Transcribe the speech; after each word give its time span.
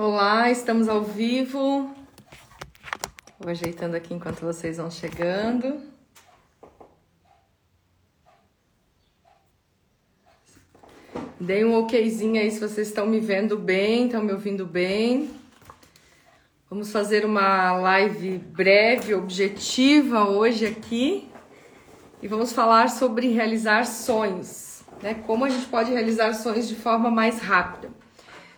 Olá, 0.00 0.48
estamos 0.48 0.88
ao 0.88 1.02
vivo. 1.02 1.92
Vou 3.36 3.50
ajeitando 3.50 3.96
aqui 3.96 4.14
enquanto 4.14 4.42
vocês 4.42 4.76
vão 4.76 4.88
chegando. 4.92 5.82
Dei 11.40 11.64
um 11.64 11.74
okzinho 11.74 12.40
aí 12.40 12.48
se 12.48 12.60
vocês 12.60 12.86
estão 12.86 13.08
me 13.08 13.18
vendo 13.18 13.58
bem, 13.58 14.06
estão 14.06 14.22
me 14.22 14.30
ouvindo 14.30 14.64
bem. 14.64 15.30
Vamos 16.70 16.92
fazer 16.92 17.24
uma 17.24 17.72
live 17.72 18.38
breve, 18.38 19.14
objetiva 19.14 20.28
hoje 20.28 20.64
aqui. 20.64 21.28
E 22.22 22.28
vamos 22.28 22.52
falar 22.52 22.88
sobre 22.88 23.32
realizar 23.32 23.84
sonhos, 23.84 24.84
né? 25.02 25.14
Como 25.26 25.44
a 25.44 25.48
gente 25.48 25.66
pode 25.66 25.90
realizar 25.90 26.34
sonhos 26.34 26.68
de 26.68 26.76
forma 26.76 27.10
mais 27.10 27.40
rápida. 27.40 27.90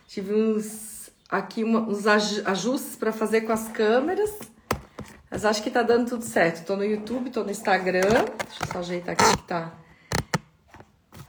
Tive 0.07 0.35
uns 0.35 0.90
aqui 1.31 1.63
uma, 1.63 1.79
uns 1.79 2.05
ajustes 2.05 2.97
para 2.97 3.13
fazer 3.13 3.41
com 3.41 3.53
as 3.53 3.69
câmeras. 3.69 4.37
Mas 5.29 5.45
acho 5.45 5.63
que 5.63 5.71
tá 5.71 5.81
dando 5.81 6.09
tudo 6.09 6.25
certo. 6.25 6.65
Tô 6.65 6.75
no 6.75 6.83
YouTube, 6.83 7.29
tô 7.29 7.41
no 7.41 7.49
Instagram. 7.49 8.01
Deixa 8.01 8.63
eu 8.65 8.71
só 8.73 8.79
ajeitar 8.79 9.13
aqui 9.13 9.37
que 9.37 9.43
tá. 9.43 9.71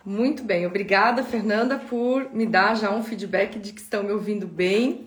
Muito 0.04 0.42
bem, 0.42 0.66
obrigada, 0.66 1.22
Fernanda, 1.22 1.78
por 1.78 2.34
me 2.34 2.44
dar 2.44 2.74
já 2.74 2.90
um 2.92 3.04
feedback 3.04 3.56
de 3.60 3.72
que 3.72 3.80
estão 3.80 4.02
me 4.02 4.10
ouvindo 4.10 4.48
bem. 4.48 5.06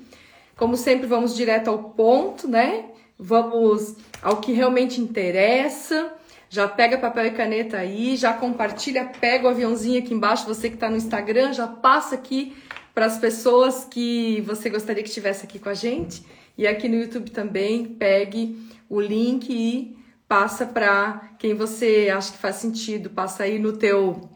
Como 0.55 0.77
sempre, 0.77 1.05
vamos 1.05 1.35
direto 1.35 1.69
ao 1.69 1.77
ponto, 1.77 2.47
né? 2.47 2.85
Vamos 3.19 3.97
ao 4.21 4.37
que 4.37 4.53
realmente 4.53 5.01
interessa. 5.01 6.13
Já 6.49 6.65
pega 6.69 6.97
papel 6.97 7.25
e 7.25 7.31
caneta 7.31 7.77
aí, 7.77 8.15
já 8.15 8.31
compartilha, 8.31 9.03
pega 9.19 9.45
o 9.45 9.49
aviãozinho 9.49 9.99
aqui 9.99 10.13
embaixo, 10.13 10.45
você 10.45 10.69
que 10.69 10.75
está 10.75 10.89
no 10.89 10.95
Instagram, 10.95 11.51
já 11.51 11.67
passa 11.67 12.15
aqui 12.15 12.55
para 12.95 13.05
as 13.07 13.17
pessoas 13.17 13.83
que 13.83 14.41
você 14.47 14.69
gostaria 14.69 15.03
que 15.03 15.09
estivesse 15.09 15.45
aqui 15.45 15.59
com 15.59 15.67
a 15.67 15.73
gente. 15.73 16.25
E 16.57 16.65
aqui 16.65 16.87
no 16.87 16.95
YouTube 16.95 17.29
também, 17.29 17.85
pegue 17.85 18.57
o 18.89 19.01
link 19.01 19.49
e 19.49 19.97
passa 20.25 20.65
para 20.65 21.31
quem 21.37 21.53
você 21.53 22.09
acha 22.15 22.31
que 22.31 22.37
faz 22.37 22.55
sentido, 22.55 23.09
passa 23.09 23.43
aí 23.43 23.59
no 23.59 23.73
teu 23.73 24.29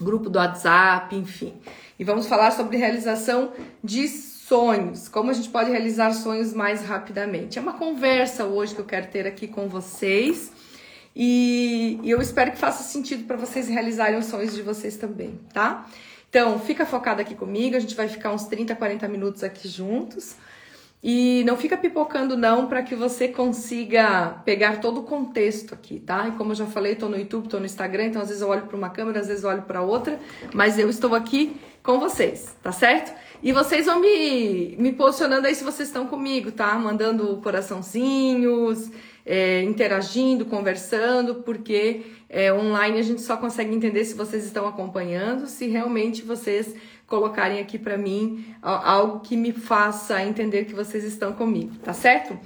grupo 0.00 0.30
do 0.30 0.38
WhatsApp, 0.38 1.14
enfim. 1.14 1.52
E 1.98 2.04
vamos 2.04 2.26
falar 2.26 2.52
sobre 2.52 2.78
realização 2.78 3.52
de 3.84 4.08
sonhos, 4.08 5.08
como 5.08 5.30
a 5.30 5.34
gente 5.34 5.50
pode 5.50 5.70
realizar 5.70 6.12
sonhos 6.14 6.54
mais 6.54 6.82
rapidamente. 6.82 7.58
É 7.58 7.62
uma 7.62 7.74
conversa 7.74 8.44
hoje 8.44 8.74
que 8.74 8.80
eu 8.80 8.86
quero 8.86 9.08
ter 9.08 9.26
aqui 9.26 9.46
com 9.46 9.68
vocês. 9.68 10.50
E, 11.14 12.00
e 12.02 12.10
eu 12.10 12.22
espero 12.22 12.52
que 12.52 12.58
faça 12.58 12.82
sentido 12.84 13.24
para 13.24 13.36
vocês 13.36 13.68
realizarem 13.68 14.18
os 14.18 14.26
sonhos 14.26 14.54
de 14.54 14.62
vocês 14.62 14.96
também, 14.96 15.38
tá? 15.52 15.86
Então, 16.28 16.58
fica 16.58 16.84
focado 16.84 17.20
aqui 17.20 17.34
comigo, 17.34 17.76
a 17.76 17.80
gente 17.80 17.94
vai 17.94 18.08
ficar 18.08 18.32
uns 18.32 18.44
30, 18.44 18.74
40 18.76 19.08
minutos 19.08 19.42
aqui 19.42 19.68
juntos. 19.68 20.36
E 21.02 21.44
não 21.44 21.56
fica 21.56 21.76
pipocando 21.76 22.36
não 22.36 22.66
para 22.66 22.82
que 22.82 22.96
você 22.96 23.28
consiga 23.28 24.40
pegar 24.44 24.80
todo 24.80 25.00
o 25.00 25.02
contexto 25.04 25.72
aqui, 25.72 26.00
tá? 26.00 26.26
E 26.26 26.32
como 26.32 26.50
eu 26.50 26.56
já 26.56 26.66
falei, 26.66 26.96
tô 26.96 27.08
no 27.08 27.16
YouTube, 27.16 27.48
tô 27.48 27.60
no 27.60 27.66
Instagram, 27.66 28.06
então 28.06 28.20
às 28.20 28.28
vezes 28.28 28.42
eu 28.42 28.48
olho 28.48 28.62
para 28.62 28.76
uma 28.76 28.90
câmera, 28.90 29.20
às 29.20 29.28
vezes 29.28 29.44
eu 29.44 29.50
olho 29.50 29.62
para 29.62 29.80
outra, 29.80 30.18
mas 30.52 30.76
eu 30.76 30.90
estou 30.90 31.14
aqui 31.14 31.56
com 31.84 32.00
vocês, 32.00 32.56
tá 32.60 32.72
certo? 32.72 33.16
E 33.40 33.52
vocês 33.52 33.86
vão 33.86 34.00
me, 34.00 34.74
me 34.76 34.92
posicionando 34.92 35.46
aí 35.46 35.54
se 35.54 35.62
vocês 35.62 35.88
estão 35.88 36.08
comigo, 36.08 36.50
tá? 36.50 36.76
Mandando 36.76 37.36
coraçãozinhos, 37.36 38.90
é, 39.24 39.62
interagindo, 39.62 40.46
conversando, 40.46 41.36
porque 41.36 42.02
é, 42.28 42.52
online 42.52 42.98
a 42.98 43.02
gente 43.02 43.22
só 43.22 43.36
consegue 43.36 43.74
entender 43.74 44.04
se 44.04 44.14
vocês 44.14 44.44
estão 44.44 44.66
acompanhando, 44.68 45.46
se 45.46 45.66
realmente 45.66 46.22
vocês 46.22 46.74
colocarem 47.06 47.58
aqui 47.58 47.78
para 47.78 47.96
mim 47.96 48.54
algo 48.60 49.20
que 49.20 49.36
me 49.36 49.52
faça 49.52 50.22
entender 50.22 50.66
que 50.66 50.74
vocês 50.74 51.04
estão 51.04 51.32
comigo, 51.32 51.74
tá 51.82 51.94
certo? 51.94 52.38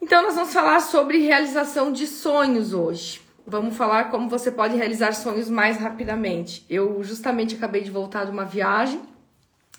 Então 0.00 0.22
nós 0.22 0.34
vamos 0.34 0.52
falar 0.52 0.80
sobre 0.80 1.18
realização 1.18 1.92
de 1.92 2.06
sonhos 2.06 2.72
hoje. 2.72 3.20
Vamos 3.46 3.76
falar 3.76 4.04
como 4.04 4.28
você 4.28 4.50
pode 4.50 4.76
realizar 4.76 5.12
sonhos 5.12 5.50
mais 5.50 5.76
rapidamente. 5.76 6.64
Eu 6.70 7.02
justamente 7.04 7.56
acabei 7.56 7.82
de 7.82 7.90
voltar 7.90 8.24
de 8.24 8.30
uma 8.30 8.44
viagem 8.44 9.00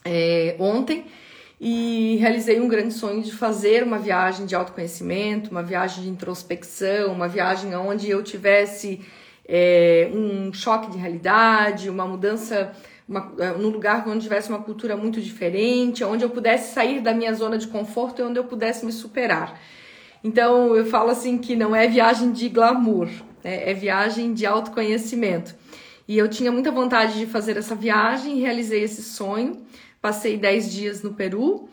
é, 0.06 0.56
ontem 0.60 1.06
e 1.60 2.18
realizei 2.20 2.60
um 2.60 2.68
grande 2.68 2.94
sonho 2.94 3.22
de 3.22 3.32
fazer 3.32 3.84
uma 3.84 3.98
viagem 3.98 4.46
de 4.46 4.56
autoconhecimento, 4.56 5.52
uma 5.52 5.64
viagem 5.64 6.04
de 6.04 6.10
introspecção, 6.10 7.14
uma 7.14 7.28
viagem 7.28 7.76
onde 7.76 8.10
eu 8.10 8.24
tivesse 8.24 9.02
é, 9.48 10.10
um 10.14 10.52
choque 10.54 10.92
de 10.92 10.98
realidade, 10.98 11.90
uma 11.90 12.06
mudança 12.06 12.74
uma, 13.08 13.34
é, 13.38 13.52
num 13.52 13.70
lugar 13.70 14.08
onde 14.08 14.24
tivesse 14.24 14.50
uma 14.50 14.60
cultura 14.60 14.96
muito 14.96 15.22
diferente, 15.22 16.04
onde 16.04 16.24
eu 16.24 16.30
pudesse 16.30 16.74
sair 16.74 17.02
da 17.02 17.14
minha 17.14 17.34
zona 17.34 17.58
de 17.58 17.68
conforto 17.68 18.22
e 18.22 18.26
onde 18.26 18.40
eu 18.40 18.44
pudesse 18.44 18.86
me 18.86 18.92
superar. 18.92 19.60
Então 20.24 20.76
eu 20.76 20.86
falo 20.86 21.10
assim 21.10 21.38
que 21.38 21.56
não 21.56 21.76
é 21.76 21.88
viagem 21.88 22.32
de 22.32 22.48
glamour, 22.48 23.10
né? 23.44 23.70
é 23.70 23.74
viagem 23.74 24.34
de 24.34 24.46
autoconhecimento. 24.46 25.54
E 26.08 26.18
eu 26.18 26.28
tinha 26.28 26.52
muita 26.52 26.72
vontade 26.72 27.18
de 27.18 27.26
fazer 27.26 27.58
essa 27.58 27.76
viagem, 27.76 28.40
realizei 28.40 28.84
esse 28.84 29.04
sonho. 29.04 29.62
Passei 30.04 30.36
10 30.36 30.74
dias 30.74 31.02
no 31.02 31.14
Peru 31.14 31.70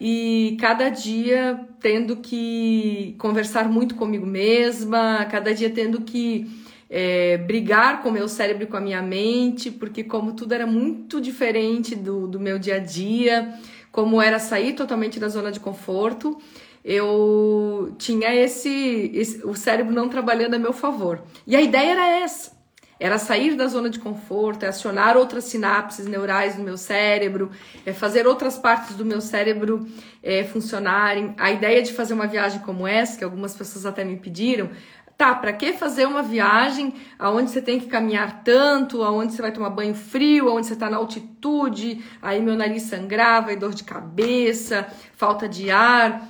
e 0.00 0.56
cada 0.58 0.88
dia 0.88 1.68
tendo 1.80 2.16
que 2.16 3.14
conversar 3.18 3.68
muito 3.68 3.94
comigo 3.94 4.24
mesma, 4.24 5.26
cada 5.30 5.54
dia 5.54 5.68
tendo 5.68 6.00
que 6.00 6.50
é, 6.88 7.36
brigar 7.36 8.02
com 8.02 8.08
o 8.08 8.12
meu 8.12 8.26
cérebro 8.26 8.64
e 8.64 8.66
com 8.66 8.78
a 8.78 8.80
minha 8.80 9.02
mente, 9.02 9.70
porque 9.70 10.02
como 10.02 10.32
tudo 10.32 10.54
era 10.54 10.66
muito 10.66 11.20
diferente 11.20 11.94
do, 11.94 12.26
do 12.26 12.40
meu 12.40 12.58
dia 12.58 12.76
a 12.76 12.78
dia, 12.78 13.52
como 13.92 14.22
era 14.22 14.38
sair 14.38 14.72
totalmente 14.72 15.20
da 15.20 15.28
zona 15.28 15.52
de 15.52 15.60
conforto, 15.60 16.38
eu 16.82 17.94
tinha 17.98 18.34
esse, 18.34 19.10
esse 19.12 19.46
o 19.46 19.54
cérebro 19.54 19.92
não 19.92 20.08
trabalhando 20.08 20.54
a 20.54 20.58
meu 20.58 20.72
favor. 20.72 21.22
E 21.46 21.54
a 21.54 21.60
ideia 21.60 21.92
era 21.92 22.08
essa 22.20 22.63
era 22.98 23.18
sair 23.18 23.56
da 23.56 23.66
zona 23.66 23.90
de 23.90 23.98
conforto, 23.98 24.64
é 24.64 24.68
acionar 24.68 25.16
outras 25.16 25.44
sinapses 25.44 26.06
neurais 26.06 26.56
no 26.56 26.64
meu 26.64 26.76
cérebro, 26.76 27.50
é 27.84 27.92
fazer 27.92 28.26
outras 28.26 28.56
partes 28.56 28.94
do 28.94 29.04
meu 29.04 29.20
cérebro 29.20 29.86
é, 30.22 30.44
funcionarem. 30.44 31.34
A 31.38 31.50
ideia 31.50 31.82
de 31.82 31.92
fazer 31.92 32.14
uma 32.14 32.26
viagem 32.26 32.60
como 32.60 32.86
essa, 32.86 33.18
que 33.18 33.24
algumas 33.24 33.54
pessoas 33.54 33.84
até 33.84 34.04
me 34.04 34.16
pediram, 34.16 34.70
tá, 35.16 35.34
para 35.34 35.52
que 35.52 35.72
fazer 35.72 36.06
uma 36.06 36.22
viagem 36.22 36.94
aonde 37.18 37.50
você 37.50 37.62
tem 37.62 37.78
que 37.78 37.86
caminhar 37.86 38.42
tanto, 38.42 39.02
aonde 39.02 39.32
você 39.32 39.42
vai 39.42 39.52
tomar 39.52 39.70
banho 39.70 39.94
frio, 39.94 40.48
aonde 40.48 40.66
você 40.66 40.74
está 40.74 40.90
na 40.90 40.96
altitude, 40.96 42.04
aí 42.20 42.40
meu 42.40 42.56
nariz 42.56 42.84
sangrava 42.84 43.52
e 43.52 43.56
dor 43.56 43.74
de 43.74 43.84
cabeça, 43.84 44.86
falta 45.16 45.48
de 45.48 45.70
ar, 45.70 46.28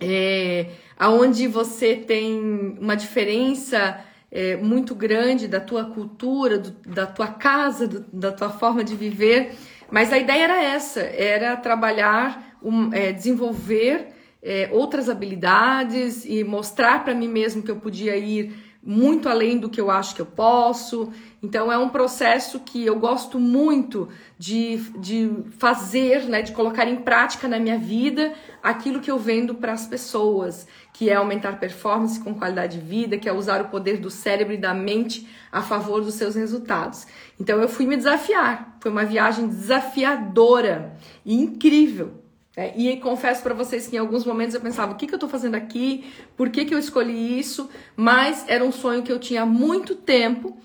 é, 0.00 0.66
aonde 0.98 1.46
você 1.46 1.96
tem 1.96 2.76
uma 2.80 2.96
diferença 2.96 4.04
é, 4.32 4.56
muito 4.56 4.94
grande 4.94 5.46
da 5.46 5.60
tua 5.60 5.84
cultura, 5.84 6.58
do, 6.58 6.70
da 6.88 7.06
tua 7.06 7.28
casa, 7.28 7.86
do, 7.86 8.00
da 8.10 8.32
tua 8.32 8.48
forma 8.48 8.82
de 8.82 8.96
viver. 8.96 9.54
Mas 9.90 10.10
a 10.10 10.16
ideia 10.16 10.44
era 10.44 10.62
essa: 10.62 11.00
era 11.00 11.54
trabalhar, 11.56 12.56
um, 12.62 12.92
é, 12.94 13.12
desenvolver 13.12 14.08
é, 14.42 14.70
outras 14.72 15.10
habilidades 15.10 16.24
e 16.24 16.42
mostrar 16.42 17.04
para 17.04 17.14
mim 17.14 17.28
mesmo 17.28 17.62
que 17.62 17.70
eu 17.70 17.76
podia 17.76 18.16
ir 18.16 18.54
muito 18.84 19.28
além 19.28 19.58
do 19.58 19.68
que 19.68 19.80
eu 19.80 19.90
acho 19.90 20.14
que 20.14 20.20
eu 20.20 20.26
posso. 20.26 21.12
Então 21.40 21.70
é 21.70 21.78
um 21.78 21.88
processo 21.88 22.58
que 22.60 22.84
eu 22.84 22.98
gosto 22.98 23.38
muito 23.38 24.08
de, 24.36 24.78
de 24.98 25.30
fazer, 25.58 26.24
né, 26.24 26.42
de 26.42 26.52
colocar 26.52 26.88
em 26.88 26.96
prática 26.96 27.46
na 27.46 27.58
minha 27.58 27.78
vida 27.78 28.32
aquilo 28.62 29.00
que 29.00 29.10
eu 29.10 29.18
vendo 29.18 29.54
para 29.54 29.72
as 29.72 29.86
pessoas, 29.86 30.66
que 30.92 31.08
é 31.08 31.14
aumentar 31.14 31.60
performance 31.60 32.18
com 32.18 32.34
qualidade 32.34 32.78
de 32.78 32.84
vida, 32.84 33.18
que 33.18 33.28
é 33.28 33.32
usar 33.32 33.60
o 33.60 33.68
poder 33.68 33.98
do 33.98 34.10
cérebro 34.10 34.54
e 34.54 34.58
da 34.58 34.74
mente 34.74 35.28
a 35.50 35.62
favor 35.62 36.00
dos 36.00 36.14
seus 36.14 36.34
resultados. 36.34 37.06
Então 37.38 37.60
eu 37.60 37.68
fui 37.68 37.86
me 37.86 37.96
desafiar. 37.96 38.76
Foi 38.80 38.90
uma 38.90 39.04
viagem 39.04 39.46
desafiadora 39.46 40.96
e 41.24 41.34
incrível. 41.34 42.21
É, 42.56 42.76
e 42.76 42.98
confesso 42.98 43.42
para 43.42 43.54
vocês 43.54 43.86
que 43.86 43.96
em 43.96 43.98
alguns 43.98 44.24
momentos 44.24 44.54
eu 44.54 44.60
pensava: 44.60 44.92
o 44.92 44.94
que, 44.96 45.06
que 45.06 45.14
eu 45.14 45.16
estou 45.16 45.28
fazendo 45.28 45.54
aqui? 45.54 46.12
Por 46.36 46.50
que, 46.50 46.64
que 46.64 46.74
eu 46.74 46.78
escolhi 46.78 47.38
isso? 47.38 47.70
Mas 47.96 48.44
era 48.46 48.62
um 48.64 48.72
sonho 48.72 49.02
que 49.02 49.10
eu 49.10 49.18
tinha 49.18 49.42
há 49.42 49.46
muito 49.46 49.94
tempo 49.94 50.56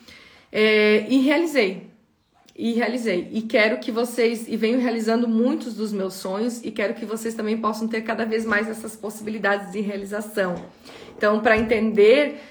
é, 0.51 1.05
e 1.07 1.19
realizei. 1.19 1.87
E 2.55 2.73
realizei. 2.73 3.29
E 3.31 3.43
quero 3.43 3.79
que 3.79 3.91
vocês, 3.91 4.47
e 4.47 4.57
venho 4.57 4.79
realizando 4.79 5.27
muitos 5.27 5.75
dos 5.75 5.93
meus 5.93 6.15
sonhos, 6.15 6.63
e 6.65 6.71
quero 6.71 6.93
que 6.95 7.05
vocês 7.05 7.35
também 7.35 7.57
possam 7.57 7.87
ter 7.87 8.01
cada 8.01 8.25
vez 8.25 8.45
mais 8.45 8.67
essas 8.67 8.95
possibilidades 8.95 9.71
de 9.71 9.79
realização. 9.79 10.55
Então, 11.15 11.39
para 11.39 11.57
entender 11.57 12.41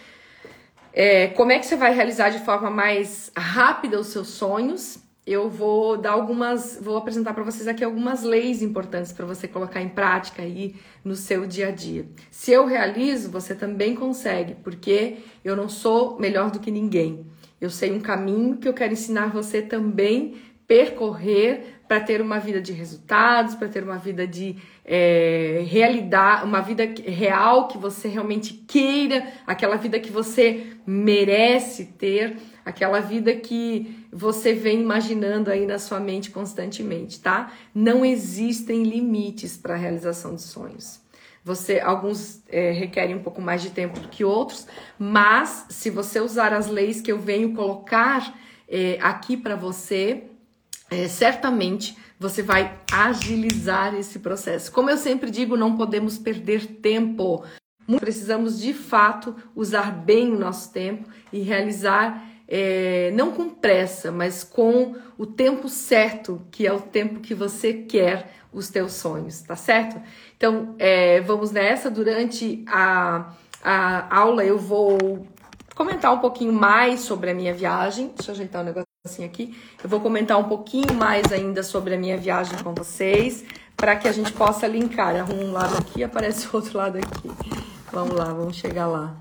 é, 0.92 1.26
como 1.26 1.52
é 1.52 1.58
que 1.58 1.66
você 1.66 1.76
vai 1.76 1.92
realizar 1.92 2.30
de 2.30 2.38
forma 2.38 2.70
mais 2.70 3.30
rápida 3.36 4.00
os 4.00 4.06
seus 4.06 4.28
sonhos, 4.28 4.98
eu 5.26 5.50
vou 5.50 5.96
dar 5.96 6.12
algumas, 6.12 6.78
vou 6.81 6.96
apresentar 6.96 7.34
para 7.34 7.43
vocês 7.43 7.67
aqui 7.67 7.82
algumas 7.82 8.23
leis 8.23 8.62
importantes 8.62 9.12
para 9.12 9.26
você 9.26 9.49
colocar 9.49 9.82
em 9.82 9.88
prática 9.88 10.43
aí 10.43 10.76
no 11.05 11.17
seu 11.17 11.44
dia 11.46 11.69
a 11.69 11.70
dia. 11.73 12.06
Se 12.31 12.52
eu 12.52 12.64
realizo, 12.64 13.28
você 13.31 13.52
também 13.52 13.96
consegue, 13.96 14.55
porque 14.62 15.17
eu 15.44 15.56
não 15.56 15.69
sou 15.69 16.17
melhor 16.20 16.52
do 16.52 16.61
que 16.61 16.70
ninguém. 16.70 17.26
Eu 17.61 17.70
sei 17.70 17.90
um 17.90 18.00
caminho 18.00 18.58
que 18.58 18.69
eu 18.69 18.75
quero 18.75 18.93
ensinar 18.93 19.32
você 19.32 19.61
também 19.61 20.37
percorrer 20.67 21.81
para 21.88 22.00
ter 22.00 22.20
uma 22.20 22.38
vida 22.38 22.61
de 22.61 22.73
resultados, 22.73 23.55
para 23.55 23.69
ter 23.69 23.82
uma 23.82 23.96
vida 23.96 24.26
de 24.26 24.56
é, 24.84 25.64
realidade, 25.67 26.44
uma 26.44 26.61
vida 26.61 26.82
real 27.05 27.69
que 27.69 27.78
você 27.78 28.08
realmente 28.08 28.55
queira, 28.67 29.26
aquela 29.46 29.76
vida 29.76 29.99
que 30.00 30.11
você 30.11 30.67
merece 30.84 31.87
ter, 31.87 32.37
aquela 32.64 33.00
vida 33.00 33.34
que 33.34 34.05
você 34.16 34.54
vem 34.54 34.80
imaginando 34.80 35.50
aí 35.50 35.66
na 35.66 35.78
sua 35.78 36.00
mente 36.00 36.30
constantemente, 36.30 37.20
tá? 37.20 37.52
Não 37.74 38.02
existem 38.02 38.82
limites 38.82 39.58
para 39.58 39.74
a 39.74 39.76
realização 39.76 40.34
de 40.34 40.40
sonhos. 40.40 41.00
Você, 41.44 41.78
alguns 41.78 42.42
é, 42.48 42.72
requerem 42.72 43.14
um 43.14 43.22
pouco 43.22 43.42
mais 43.42 43.60
de 43.60 43.70
tempo 43.70 44.00
do 44.00 44.08
que 44.08 44.24
outros, 44.24 44.66
mas 44.98 45.66
se 45.68 45.90
você 45.90 46.18
usar 46.18 46.52
as 46.54 46.66
leis 46.66 47.00
que 47.02 47.12
eu 47.12 47.18
venho 47.18 47.54
colocar 47.54 48.34
é, 48.66 48.98
aqui 49.02 49.36
para 49.36 49.54
você, 49.54 50.24
é, 50.90 51.06
certamente 51.08 51.96
você 52.18 52.42
vai 52.42 52.80
agilizar 52.90 53.94
esse 53.94 54.18
processo. 54.18 54.72
Como 54.72 54.88
eu 54.88 54.96
sempre 54.96 55.30
digo, 55.30 55.58
não 55.58 55.76
podemos 55.76 56.16
perder 56.16 56.66
tempo. 56.66 57.44
Precisamos 58.00 58.58
de 58.58 58.72
fato 58.72 59.36
usar 59.54 59.92
bem 59.92 60.32
o 60.32 60.38
nosso 60.38 60.72
tempo 60.72 61.08
e 61.30 61.40
realizar, 61.40 62.26
é, 62.48 63.10
não 63.14 63.32
com 63.32 63.50
pressa, 63.50 64.10
mas 64.12 64.44
com 64.44 64.94
o 65.19 65.26
tempo 65.26 65.69
certo, 65.69 66.43
que 66.50 66.66
é 66.66 66.72
o 66.72 66.81
tempo 66.81 67.20
que 67.20 67.34
você 67.34 67.72
quer 67.72 68.32
os 68.52 68.70
teus 68.70 68.93
sonhos, 68.93 69.43
tá 69.43 69.56
certo? 69.56 70.00
Então, 70.37 70.75
é, 70.78 71.20
vamos 71.20 71.50
nessa. 71.50 71.90
Durante 71.90 72.64
a, 72.66 73.32
a 73.62 74.16
aula, 74.19 74.44
eu 74.44 74.58
vou 74.58 75.26
comentar 75.75 76.12
um 76.12 76.19
pouquinho 76.19 76.52
mais 76.52 77.00
sobre 77.00 77.31
a 77.31 77.34
minha 77.34 77.52
viagem. 77.52 78.12
Deixa 78.16 78.31
eu 78.31 78.34
ajeitar 78.34 78.64
o 78.64 78.70
um 78.70 78.82
assim 79.04 79.25
aqui. 79.25 79.56
Eu 79.82 79.90
vou 79.90 80.00
comentar 80.00 80.38
um 80.38 80.44
pouquinho 80.44 80.94
mais 80.94 81.31
ainda 81.32 81.62
sobre 81.62 81.94
a 81.94 81.99
minha 81.99 82.16
viagem 82.16 82.58
com 82.62 82.75
vocês, 82.75 83.44
para 83.76 83.94
que 83.96 84.08
a 84.08 84.12
gente 84.12 84.32
possa 84.32 84.66
linkar. 84.66 85.16
Arrumo 85.16 85.42
um 85.42 85.52
lado 85.52 85.76
aqui, 85.76 86.02
aparece 86.02 86.46
o 86.46 86.50
outro 86.54 86.78
lado 86.78 86.96
aqui. 86.99 87.31
Vamos 87.92 88.16
lá, 88.16 88.25
vamos 88.32 88.56
chegar 88.56 88.87
lá. 88.87 89.16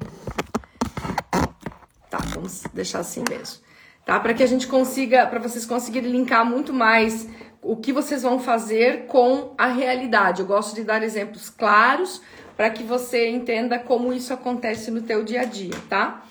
Tá, 2.10 2.20
vamos 2.34 2.64
deixar 2.74 3.00
assim 3.00 3.24
mesmo. 3.30 3.64
Tá? 4.06 4.20
Para 4.20 4.34
que 4.34 4.44
a 4.44 4.48
gente 4.48 4.68
consiga, 4.68 5.26
para 5.26 5.40
vocês 5.40 5.66
conseguirem 5.66 6.12
linkar 6.12 6.46
muito 6.46 6.72
mais 6.72 7.28
o 7.62 7.76
que 7.76 7.92
vocês 7.92 8.22
vão 8.22 8.40
fazer 8.40 9.08
com 9.08 9.54
a 9.58 9.68
realidade. 9.68 10.42
Eu 10.42 10.46
gosto 10.46 10.76
de 10.76 10.84
dar 10.84 11.02
exemplos 11.02 11.50
claros 11.50 12.22
para 12.56 12.70
que 12.70 12.84
você 12.84 13.30
entenda 13.30 13.80
como 13.80 14.14
isso 14.14 14.34
acontece 14.34 14.92
no 14.92 15.02
teu 15.02 15.24
dia 15.24 15.42
a 15.42 15.46
dia, 15.46 15.74
tá? 15.90 16.24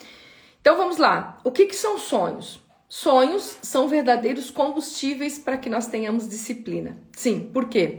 Então 0.61 0.76
vamos 0.76 0.97
lá. 0.97 1.38
O 1.43 1.50
que, 1.50 1.67
que 1.67 1.75
são 1.75 1.99
sonhos? 1.99 2.62
Sonhos 2.88 3.59
são 3.61 3.88
verdadeiros 3.88 4.50
combustíveis 4.50 5.38
para 5.38 5.59
que 5.59 5.69
nós 5.69 5.88
tenhamos 5.88 6.29
disciplina. 6.29 6.97
Sim, 7.12 7.50
por 7.53 7.69
quê? 7.69 7.99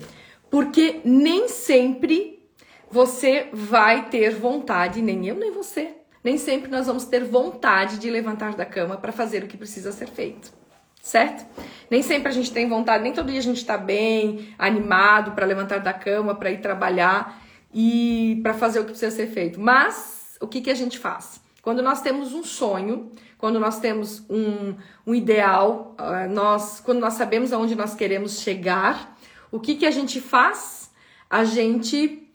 Porque 0.50 1.02
nem 1.04 1.50
sempre 1.50 2.42
você 2.90 3.50
vai 3.52 4.10
ter 4.10 4.34
vontade, 4.34 5.02
nem 5.02 5.28
eu, 5.28 5.36
nem 5.36 5.52
você. 5.52 5.95
Nem 6.26 6.40
sempre 6.40 6.72
nós 6.72 6.88
vamos 6.88 7.06
ter 7.06 7.24
vontade 7.24 8.00
de 8.00 8.10
levantar 8.10 8.56
da 8.56 8.66
cama 8.66 8.98
para 8.98 9.12
fazer 9.12 9.44
o 9.44 9.48
que 9.48 9.56
precisa 9.56 9.92
ser 9.92 10.08
feito. 10.08 10.52
Certo? 11.00 11.46
Nem 11.88 12.02
sempre 12.02 12.30
a 12.30 12.32
gente 12.32 12.52
tem 12.52 12.68
vontade, 12.68 13.04
nem 13.04 13.14
todo 13.14 13.30
dia 13.30 13.38
a 13.38 13.44
gente 13.44 13.58
está 13.58 13.78
bem, 13.78 14.50
animado 14.58 15.34
para 15.34 15.46
levantar 15.46 15.82
da 15.82 15.94
cama, 15.94 16.34
para 16.34 16.50
ir 16.50 16.62
trabalhar 16.62 17.40
e 17.72 18.40
para 18.42 18.56
fazer 18.56 18.80
o 18.80 18.86
que 18.86 18.90
precisa 18.90 19.16
ser 19.16 19.28
feito. 19.28 19.62
Mas 19.62 20.36
o 20.42 20.48
que, 20.48 20.62
que 20.62 20.72
a 20.72 20.74
gente 20.74 20.98
faz? 20.98 21.40
Quando 21.62 21.84
nós 21.84 22.02
temos 22.02 22.34
um 22.34 22.44
sonho, 22.44 23.12
quando 23.38 23.60
nós 23.60 23.80
temos 23.80 24.28
um, 24.28 24.74
um 25.06 25.14
ideal, 25.14 25.96
uh, 26.00 26.28
nós, 26.34 26.80
quando 26.80 27.02
nós 27.02 27.14
sabemos 27.14 27.54
aonde 27.54 27.76
nós 27.76 27.94
queremos 27.94 28.40
chegar, 28.40 29.16
o 29.52 29.60
que, 29.60 29.76
que 29.76 29.86
a 29.86 29.92
gente 29.92 30.20
faz? 30.20 30.90
A 31.30 31.44
gente 31.44 32.28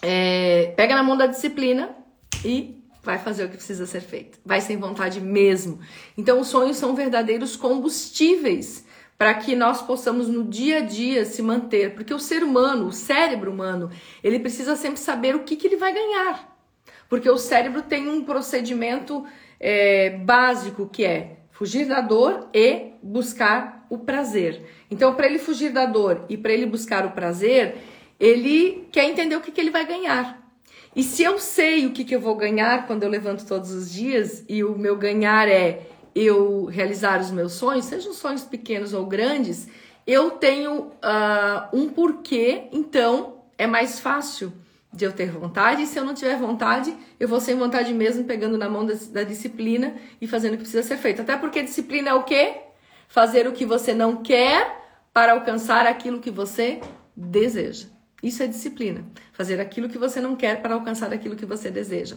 é, 0.00 0.72
pega 0.78 0.94
na 0.94 1.02
mão 1.02 1.14
da 1.14 1.26
disciplina 1.26 1.94
e 2.42 2.82
vai 3.04 3.18
fazer 3.18 3.44
o 3.44 3.48
que 3.48 3.56
precisa 3.56 3.86
ser 3.86 4.00
feito. 4.00 4.38
Vai 4.44 4.60
sem 4.60 4.76
vontade 4.76 5.20
mesmo. 5.20 5.78
Então, 6.16 6.40
os 6.40 6.48
sonhos 6.48 6.76
são 6.76 6.94
verdadeiros 6.94 7.54
combustíveis 7.54 8.84
para 9.16 9.34
que 9.34 9.54
nós 9.54 9.80
possamos 9.82 10.28
no 10.28 10.44
dia 10.44 10.78
a 10.78 10.80
dia 10.80 11.24
se 11.24 11.40
manter, 11.40 11.94
porque 11.94 12.12
o 12.12 12.18
ser 12.18 12.42
humano, 12.42 12.86
o 12.86 12.92
cérebro 12.92 13.50
humano, 13.50 13.90
ele 14.22 14.40
precisa 14.40 14.74
sempre 14.74 14.98
saber 14.98 15.36
o 15.36 15.44
que, 15.44 15.56
que 15.56 15.66
ele 15.66 15.76
vai 15.76 15.92
ganhar. 15.92 16.52
Porque 17.08 17.30
o 17.30 17.38
cérebro 17.38 17.82
tem 17.82 18.08
um 18.08 18.24
procedimento 18.24 19.24
é, 19.60 20.10
básico 20.10 20.88
que 20.88 21.04
é 21.04 21.36
fugir 21.50 21.86
da 21.86 22.00
dor 22.00 22.48
e 22.52 22.92
buscar 23.02 23.86
o 23.88 23.98
prazer. 23.98 24.62
Então, 24.90 25.14
para 25.14 25.26
ele 25.26 25.38
fugir 25.38 25.70
da 25.70 25.86
dor 25.86 26.24
e 26.28 26.36
para 26.36 26.52
ele 26.52 26.66
buscar 26.66 27.06
o 27.06 27.12
prazer, 27.12 27.76
ele 28.18 28.88
quer 28.90 29.04
entender 29.04 29.36
o 29.36 29.40
que, 29.40 29.52
que 29.52 29.60
ele 29.60 29.70
vai 29.70 29.86
ganhar. 29.86 30.43
E 30.96 31.02
se 31.02 31.22
eu 31.22 31.38
sei 31.38 31.86
o 31.86 31.90
que, 31.90 32.04
que 32.04 32.14
eu 32.14 32.20
vou 32.20 32.36
ganhar 32.36 32.86
quando 32.86 33.02
eu 33.02 33.08
levanto 33.08 33.46
todos 33.46 33.72
os 33.72 33.90
dias 33.90 34.44
e 34.48 34.62
o 34.62 34.78
meu 34.78 34.96
ganhar 34.96 35.48
é 35.48 35.86
eu 36.14 36.66
realizar 36.66 37.20
os 37.20 37.30
meus 37.30 37.54
sonhos, 37.54 37.86
sejam 37.86 38.12
sonhos 38.12 38.44
pequenos 38.44 38.94
ou 38.94 39.04
grandes, 39.04 39.66
eu 40.06 40.32
tenho 40.32 40.72
uh, 40.72 41.68
um 41.72 41.88
porquê, 41.88 42.68
então 42.70 43.42
é 43.58 43.66
mais 43.66 43.98
fácil 43.98 44.52
de 44.92 45.04
eu 45.04 45.12
ter 45.12 45.30
vontade, 45.32 45.82
e 45.82 45.86
se 45.86 45.98
eu 45.98 46.04
não 46.04 46.14
tiver 46.14 46.36
vontade, 46.36 46.96
eu 47.18 47.26
vou 47.26 47.40
sem 47.40 47.56
vontade 47.56 47.92
mesmo, 47.92 48.22
pegando 48.24 48.56
na 48.56 48.68
mão 48.68 48.86
da, 48.86 48.94
da, 49.10 49.24
disciplina 49.24 49.96
e 50.20 50.26
fazendo 50.28 50.54
o 50.54 50.56
que 50.56 50.62
precisa 50.62 50.84
ser 50.84 50.98
feito. 50.98 51.22
Até 51.22 51.36
porque 51.36 51.62
disciplina 51.62 52.10
é 52.10 52.14
o 52.14 52.22
quê? 52.22 52.58
Fazer 53.08 53.48
o 53.48 53.52
que 53.52 53.66
você 53.66 53.92
não 53.92 54.22
quer 54.22 54.84
para 55.12 55.32
alcançar 55.32 55.84
aquilo 55.84 56.20
que 56.20 56.30
você 56.30 56.80
deseja. 57.16 57.93
Isso 58.24 58.42
é 58.42 58.46
disciplina. 58.46 59.04
Fazer 59.34 59.60
aquilo 59.60 59.88
que 59.88 59.98
você 59.98 60.18
não 60.18 60.34
quer 60.34 60.62
para 60.62 60.74
alcançar 60.74 61.12
aquilo 61.12 61.36
que 61.36 61.44
você 61.44 61.70
deseja. 61.70 62.16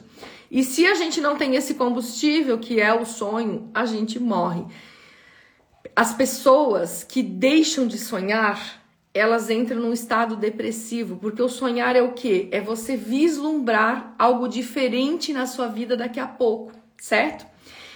E 0.49 0.63
se 0.63 0.85
a 0.87 0.95
gente 0.95 1.19
não 1.19 1.35
tem 1.35 1.55
esse 1.55 1.73
combustível, 1.73 2.57
que 2.57 2.79
é 2.79 2.93
o 2.93 3.05
sonho, 3.05 3.69
a 3.73 3.85
gente 3.85 4.17
morre. 4.17 4.63
As 5.93 6.13
pessoas 6.13 7.03
que 7.03 7.21
deixam 7.21 7.85
de 7.85 7.97
sonhar, 7.97 8.81
elas 9.13 9.49
entram 9.49 9.81
num 9.81 9.91
estado 9.91 10.37
depressivo, 10.37 11.17
porque 11.17 11.41
o 11.41 11.49
sonhar 11.49 11.95
é 11.97 12.01
o 12.01 12.13
quê? 12.13 12.47
É 12.53 12.61
você 12.61 12.95
vislumbrar 12.95 14.15
algo 14.17 14.47
diferente 14.47 15.33
na 15.33 15.45
sua 15.45 15.67
vida 15.67 15.97
daqui 15.97 16.21
a 16.21 16.27
pouco, 16.27 16.71
certo? 16.97 17.45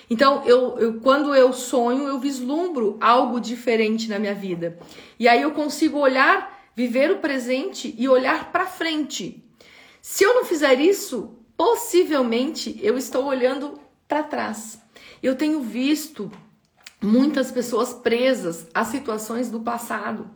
Então, 0.09 0.43
eu, 0.45 0.77
eu, 0.77 0.99
quando 0.99 1.33
eu 1.33 1.53
sonho, 1.53 2.09
eu 2.09 2.19
vislumbro 2.19 2.97
algo 2.99 3.39
diferente 3.39 4.09
na 4.09 4.19
minha 4.19 4.35
vida. 4.35 4.77
E 5.17 5.25
aí 5.25 5.41
eu 5.41 5.51
consigo 5.51 5.97
olhar, 5.97 6.60
viver 6.75 7.11
o 7.11 7.19
presente 7.19 7.93
e 7.97 8.07
olhar 8.07 8.51
para 8.51 8.65
frente. 8.65 9.43
Se 10.01 10.23
eu 10.23 10.33
não 10.33 10.45
fizer 10.45 10.79
isso, 10.79 11.37
possivelmente 11.55 12.79
eu 12.81 12.97
estou 12.97 13.25
olhando 13.25 13.79
para 14.07 14.23
trás. 14.23 14.81
Eu 15.21 15.35
tenho 15.35 15.61
visto 15.61 16.31
muitas 17.01 17.51
pessoas 17.51 17.93
presas 17.93 18.67
a 18.73 18.83
situações 18.83 19.49
do 19.49 19.59
passado. 19.59 20.29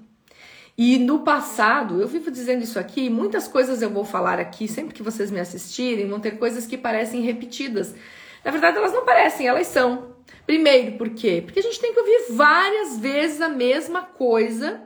E 0.77 0.97
no 0.97 1.19
passado, 1.19 2.01
eu 2.01 2.07
vivo 2.07 2.29
dizendo 2.29 2.63
isso 2.63 2.77
aqui, 2.77 3.09
muitas 3.09 3.47
coisas 3.47 3.81
eu 3.81 3.89
vou 3.89 4.03
falar 4.03 4.39
aqui, 4.39 4.67
sempre 4.67 4.93
que 4.93 5.01
vocês 5.01 5.31
me 5.31 5.39
assistirem, 5.39 6.07
vão 6.07 6.19
ter 6.19 6.37
coisas 6.37 6.67
que 6.67 6.77
parecem 6.77 7.21
repetidas. 7.21 7.95
Na 8.43 8.51
verdade, 8.51 8.77
elas 8.77 8.91
não 8.91 9.05
parecem, 9.05 9.47
elas 9.47 9.67
são. 9.67 10.15
Primeiro, 10.45 10.97
por 10.97 11.09
quê? 11.11 11.41
Porque 11.43 11.59
a 11.59 11.63
gente 11.63 11.79
tem 11.79 11.93
que 11.93 11.99
ouvir 11.99 12.25
várias 12.31 12.99
vezes 12.99 13.41
a 13.41 13.47
mesma 13.47 14.01
coisa 14.01 14.81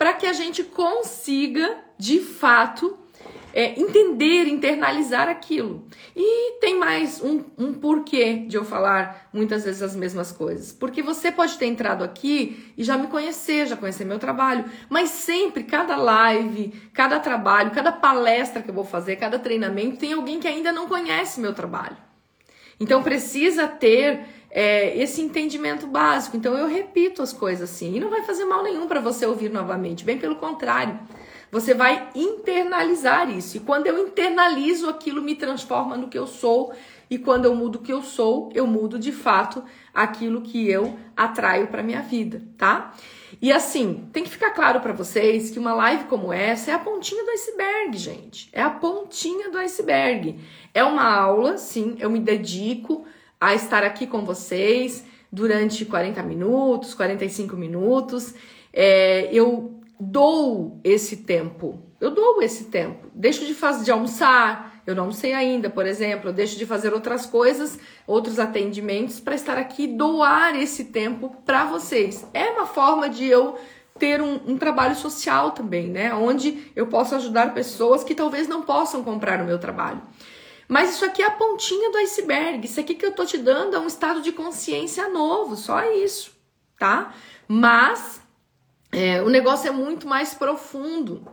para 0.00 0.14
que 0.14 0.24
a 0.26 0.32
gente 0.32 0.64
consiga, 0.64 1.76
de 1.98 2.20
fato, 2.20 2.98
é, 3.52 3.78
entender, 3.78 4.48
internalizar 4.48 5.28
aquilo. 5.28 5.84
E 6.16 6.58
tem 6.58 6.78
mais 6.78 7.20
um, 7.20 7.44
um 7.58 7.74
porquê 7.74 8.46
de 8.48 8.56
eu 8.56 8.64
falar 8.64 9.28
muitas 9.30 9.62
vezes 9.62 9.82
as 9.82 9.94
mesmas 9.94 10.32
coisas. 10.32 10.72
Porque 10.72 11.02
você 11.02 11.30
pode 11.30 11.58
ter 11.58 11.66
entrado 11.66 12.02
aqui 12.02 12.72
e 12.78 12.82
já 12.82 12.96
me 12.96 13.08
conhecer, 13.08 13.66
já 13.66 13.76
conhecer 13.76 14.06
meu 14.06 14.18
trabalho, 14.18 14.64
mas 14.88 15.10
sempre, 15.10 15.64
cada 15.64 15.96
live, 15.96 16.72
cada 16.94 17.20
trabalho, 17.20 17.70
cada 17.70 17.92
palestra 17.92 18.62
que 18.62 18.70
eu 18.70 18.74
vou 18.74 18.86
fazer, 18.86 19.16
cada 19.16 19.38
treinamento, 19.38 19.98
tem 19.98 20.14
alguém 20.14 20.40
que 20.40 20.48
ainda 20.48 20.72
não 20.72 20.88
conhece 20.88 21.42
meu 21.42 21.52
trabalho. 21.52 21.98
Então 22.80 23.02
precisa 23.02 23.68
ter 23.68 24.24
é, 24.50 24.96
esse 24.98 25.20
entendimento 25.20 25.86
básico. 25.86 26.36
Então 26.36 26.56
eu 26.56 26.66
repito 26.66 27.22
as 27.22 27.32
coisas 27.32 27.70
assim. 27.70 27.96
E 27.96 28.00
não 28.00 28.10
vai 28.10 28.22
fazer 28.22 28.44
mal 28.44 28.62
nenhum 28.62 28.86
para 28.86 29.00
você 29.00 29.24
ouvir 29.24 29.50
novamente, 29.50 30.04
bem 30.04 30.18
pelo 30.18 30.36
contrário. 30.36 30.98
Você 31.52 31.74
vai 31.74 32.08
internalizar 32.14 33.28
isso. 33.30 33.56
E 33.56 33.60
quando 33.60 33.86
eu 33.86 34.06
internalizo, 34.06 34.88
aquilo 34.88 35.20
me 35.20 35.34
transforma 35.34 35.96
no 35.96 36.08
que 36.08 36.18
eu 36.18 36.26
sou. 36.26 36.72
E 37.08 37.18
quando 37.18 37.44
eu 37.44 37.54
mudo 37.56 37.76
o 37.76 37.82
que 37.82 37.92
eu 37.92 38.02
sou, 38.02 38.50
eu 38.54 38.68
mudo 38.68 38.96
de 38.96 39.10
fato 39.10 39.64
aquilo 39.92 40.42
que 40.42 40.70
eu 40.70 40.96
atraio 41.16 41.66
para 41.66 41.82
minha 41.82 42.00
vida, 42.02 42.40
tá? 42.56 42.94
E 43.42 43.50
assim, 43.52 44.08
tem 44.12 44.22
que 44.22 44.30
ficar 44.30 44.50
claro 44.50 44.78
para 44.78 44.92
vocês 44.92 45.50
que 45.50 45.58
uma 45.58 45.74
live 45.74 46.04
como 46.04 46.32
essa 46.32 46.70
é 46.70 46.74
a 46.74 46.78
pontinha 46.78 47.24
do 47.24 47.30
iceberg, 47.30 47.98
gente. 47.98 48.48
É 48.52 48.62
a 48.62 48.70
pontinha 48.70 49.50
do 49.50 49.58
iceberg. 49.58 50.38
É 50.72 50.84
uma 50.84 51.12
aula, 51.12 51.58
sim, 51.58 51.96
eu 51.98 52.08
me 52.08 52.20
dedico 52.20 53.04
a 53.40 53.54
estar 53.54 53.82
aqui 53.82 54.06
com 54.06 54.24
vocês, 54.24 55.04
durante 55.32 55.84
40 55.84 56.22
minutos, 56.22 56.94
45 56.94 57.56
minutos. 57.56 58.34
É, 58.72 59.28
eu 59.32 59.80
dou 59.98 60.80
esse 60.84 61.18
tempo. 61.18 61.82
Eu 62.00 62.10
dou 62.10 62.42
esse 62.42 62.64
tempo. 62.64 63.08
Deixo 63.14 63.46
de 63.46 63.54
fazer 63.54 63.84
de 63.84 63.90
almoçar, 63.90 64.70
eu 64.86 64.94
não 64.94 65.12
sei 65.12 65.32
ainda, 65.32 65.68
por 65.70 65.86
exemplo, 65.86 66.30
eu 66.30 66.32
deixo 66.32 66.58
de 66.58 66.66
fazer 66.66 66.92
outras 66.92 67.26
coisas, 67.26 67.78
outros 68.06 68.38
atendimentos 68.38 69.20
para 69.20 69.34
estar 69.34 69.56
aqui 69.56 69.86
doar 69.86 70.56
esse 70.56 70.86
tempo 70.86 71.36
para 71.44 71.64
vocês. 71.64 72.26
É 72.32 72.46
uma 72.50 72.66
forma 72.66 73.08
de 73.08 73.26
eu 73.26 73.58
ter 73.98 74.22
um, 74.22 74.40
um, 74.46 74.56
trabalho 74.56 74.96
social 74.96 75.50
também, 75.50 75.88
né? 75.88 76.14
Onde 76.14 76.72
eu 76.74 76.86
posso 76.86 77.14
ajudar 77.14 77.52
pessoas 77.52 78.02
que 78.02 78.14
talvez 78.14 78.48
não 78.48 78.62
possam 78.62 79.04
comprar 79.04 79.42
o 79.42 79.44
meu 79.44 79.58
trabalho. 79.58 80.00
Mas 80.70 80.94
isso 80.94 81.04
aqui 81.04 81.20
é 81.20 81.26
a 81.26 81.32
pontinha 81.32 81.90
do 81.90 81.98
iceberg. 81.98 82.64
Isso 82.64 82.78
aqui 82.78 82.94
que 82.94 83.04
eu 83.04 83.10
tô 83.10 83.26
te 83.26 83.36
dando 83.36 83.74
é 83.74 83.78
um 83.80 83.88
estado 83.88 84.22
de 84.22 84.30
consciência 84.30 85.08
novo, 85.08 85.56
só 85.56 85.82
isso, 85.90 86.30
tá? 86.78 87.12
Mas 87.48 88.22
é, 88.92 89.20
o 89.20 89.28
negócio 89.28 89.66
é 89.66 89.72
muito 89.72 90.06
mais 90.06 90.32
profundo. 90.32 91.26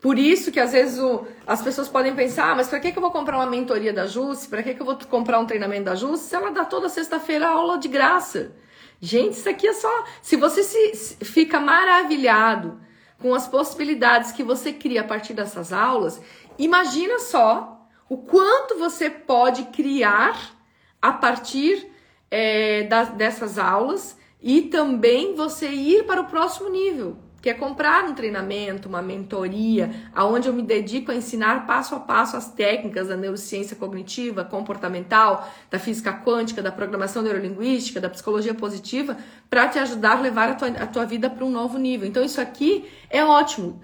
Por 0.00 0.18
isso 0.18 0.50
que 0.50 0.58
às 0.58 0.72
vezes 0.72 0.98
o, 0.98 1.26
as 1.46 1.60
pessoas 1.60 1.90
podem 1.90 2.14
pensar, 2.14 2.52
ah, 2.52 2.54
mas 2.54 2.68
para 2.68 2.80
que, 2.80 2.90
que 2.90 2.96
eu 2.96 3.02
vou 3.02 3.10
comprar 3.10 3.36
uma 3.36 3.44
mentoria 3.44 3.92
da 3.92 4.06
Jusce? 4.06 4.48
Para 4.48 4.62
que, 4.62 4.72
que 4.72 4.80
eu 4.80 4.86
vou 4.86 4.96
comprar 4.96 5.38
um 5.40 5.44
treinamento 5.44 5.84
da 5.84 5.94
Jusce 5.94 6.30
se 6.30 6.34
ela 6.34 6.50
dá 6.50 6.64
toda 6.64 6.88
sexta-feira 6.88 7.50
aula 7.50 7.76
de 7.76 7.86
graça? 7.86 8.56
Gente, 8.98 9.34
isso 9.34 9.48
aqui 9.50 9.68
é 9.68 9.74
só. 9.74 10.04
Se 10.22 10.36
você 10.36 10.62
se, 10.62 10.94
se 10.94 11.16
fica 11.22 11.60
maravilhado 11.60 12.80
com 13.18 13.34
as 13.34 13.46
possibilidades 13.46 14.32
que 14.32 14.42
você 14.42 14.72
cria 14.72 15.02
a 15.02 15.04
partir 15.04 15.34
dessas 15.34 15.70
aulas, 15.70 16.18
imagina 16.58 17.18
só 17.18 17.76
o 18.10 18.18
quanto 18.18 18.76
você 18.76 19.08
pode 19.08 19.62
criar 19.66 20.54
a 21.00 21.12
partir 21.12 21.86
é, 22.30 22.82
dessas 23.16 23.56
aulas 23.56 24.18
e 24.42 24.62
também 24.62 25.34
você 25.34 25.68
ir 25.68 26.04
para 26.04 26.20
o 26.20 26.26
próximo 26.26 26.68
nível 26.68 27.16
que 27.42 27.48
é 27.48 27.54
comprar 27.54 28.04
um 28.04 28.14
treinamento, 28.14 28.86
uma 28.86 29.00
mentoria, 29.00 29.90
aonde 30.14 30.46
eu 30.46 30.52
me 30.52 30.62
dedico 30.62 31.10
a 31.10 31.14
ensinar 31.14 31.66
passo 31.66 31.94
a 31.94 32.00
passo 32.00 32.36
as 32.36 32.52
técnicas 32.52 33.08
da 33.08 33.16
neurociência 33.16 33.74
cognitiva, 33.74 34.44
comportamental, 34.44 35.50
da 35.70 35.78
física 35.78 36.12
quântica, 36.12 36.62
da 36.62 36.70
programação 36.70 37.22
neurolinguística, 37.22 37.98
da 37.98 38.10
psicologia 38.10 38.52
positiva, 38.52 39.16
para 39.48 39.68
te 39.68 39.78
ajudar 39.78 40.18
a 40.18 40.20
levar 40.20 40.50
a 40.50 40.54
tua, 40.54 40.68
a 40.68 40.86
tua 40.86 41.06
vida 41.06 41.30
para 41.30 41.42
um 41.42 41.50
novo 41.50 41.78
nível. 41.78 42.06
Então 42.06 42.22
isso 42.22 42.42
aqui 42.42 42.86
é 43.08 43.24
ótimo. 43.24 43.80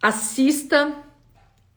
Assista, 0.00 0.94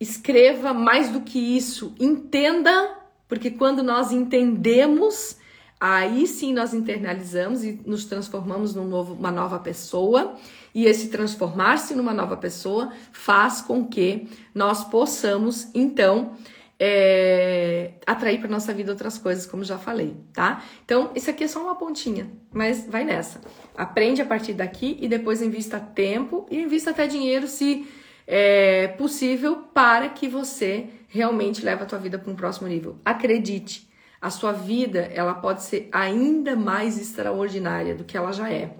escreva 0.03 0.73
mais 0.73 1.09
do 1.09 1.21
que 1.21 1.39
isso, 1.39 1.95
entenda, 1.99 2.97
porque 3.27 3.49
quando 3.49 3.81
nós 3.81 4.11
entendemos, 4.11 5.37
aí 5.79 6.27
sim 6.27 6.53
nós 6.53 6.73
internalizamos 6.73 7.63
e 7.63 7.81
nos 7.85 8.05
transformamos 8.05 8.75
num 8.75 8.85
novo, 8.85 9.13
uma 9.13 9.31
nova 9.31 9.59
pessoa 9.59 10.35
e 10.75 10.85
esse 10.85 11.07
transformar-se 11.09 11.95
numa 11.95 12.13
nova 12.13 12.37
pessoa 12.37 12.91
faz 13.11 13.61
com 13.61 13.87
que 13.87 14.27
nós 14.53 14.83
possamos, 14.83 15.69
então, 15.73 16.33
é, 16.79 17.93
atrair 18.05 18.39
para 18.39 18.49
nossa 18.49 18.73
vida 18.73 18.91
outras 18.91 19.17
coisas, 19.17 19.45
como 19.45 19.63
já 19.63 19.77
falei, 19.77 20.17
tá? 20.33 20.63
Então, 20.83 21.11
isso 21.15 21.29
aqui 21.29 21.43
é 21.43 21.47
só 21.47 21.61
uma 21.61 21.75
pontinha, 21.75 22.29
mas 22.51 22.85
vai 22.87 23.05
nessa. 23.05 23.39
Aprende 23.77 24.21
a 24.21 24.25
partir 24.25 24.53
daqui 24.53 24.97
e 24.99 25.07
depois 25.07 25.41
invista 25.41 25.79
tempo 25.79 26.45
e 26.49 26.61
invista 26.61 26.89
até 26.89 27.07
dinheiro, 27.07 27.47
se 27.47 27.87
é 28.27 28.87
possível, 28.87 29.67
para 29.73 30.09
que 30.09 30.27
você 30.27 30.87
realmente 31.07 31.63
leve 31.63 31.83
a 31.83 31.85
tua 31.85 31.99
vida 31.99 32.17
para 32.17 32.31
um 32.31 32.35
próximo 32.35 32.67
nível. 32.67 32.97
Acredite, 33.03 33.87
a 34.21 34.29
sua 34.29 34.51
vida 34.51 34.99
ela 35.13 35.33
pode 35.33 35.63
ser 35.63 35.89
ainda 35.91 36.55
mais 36.55 36.97
extraordinária 36.97 37.93
do 37.93 38.03
que 38.03 38.17
ela 38.17 38.31
já 38.31 38.49
é. 38.49 38.75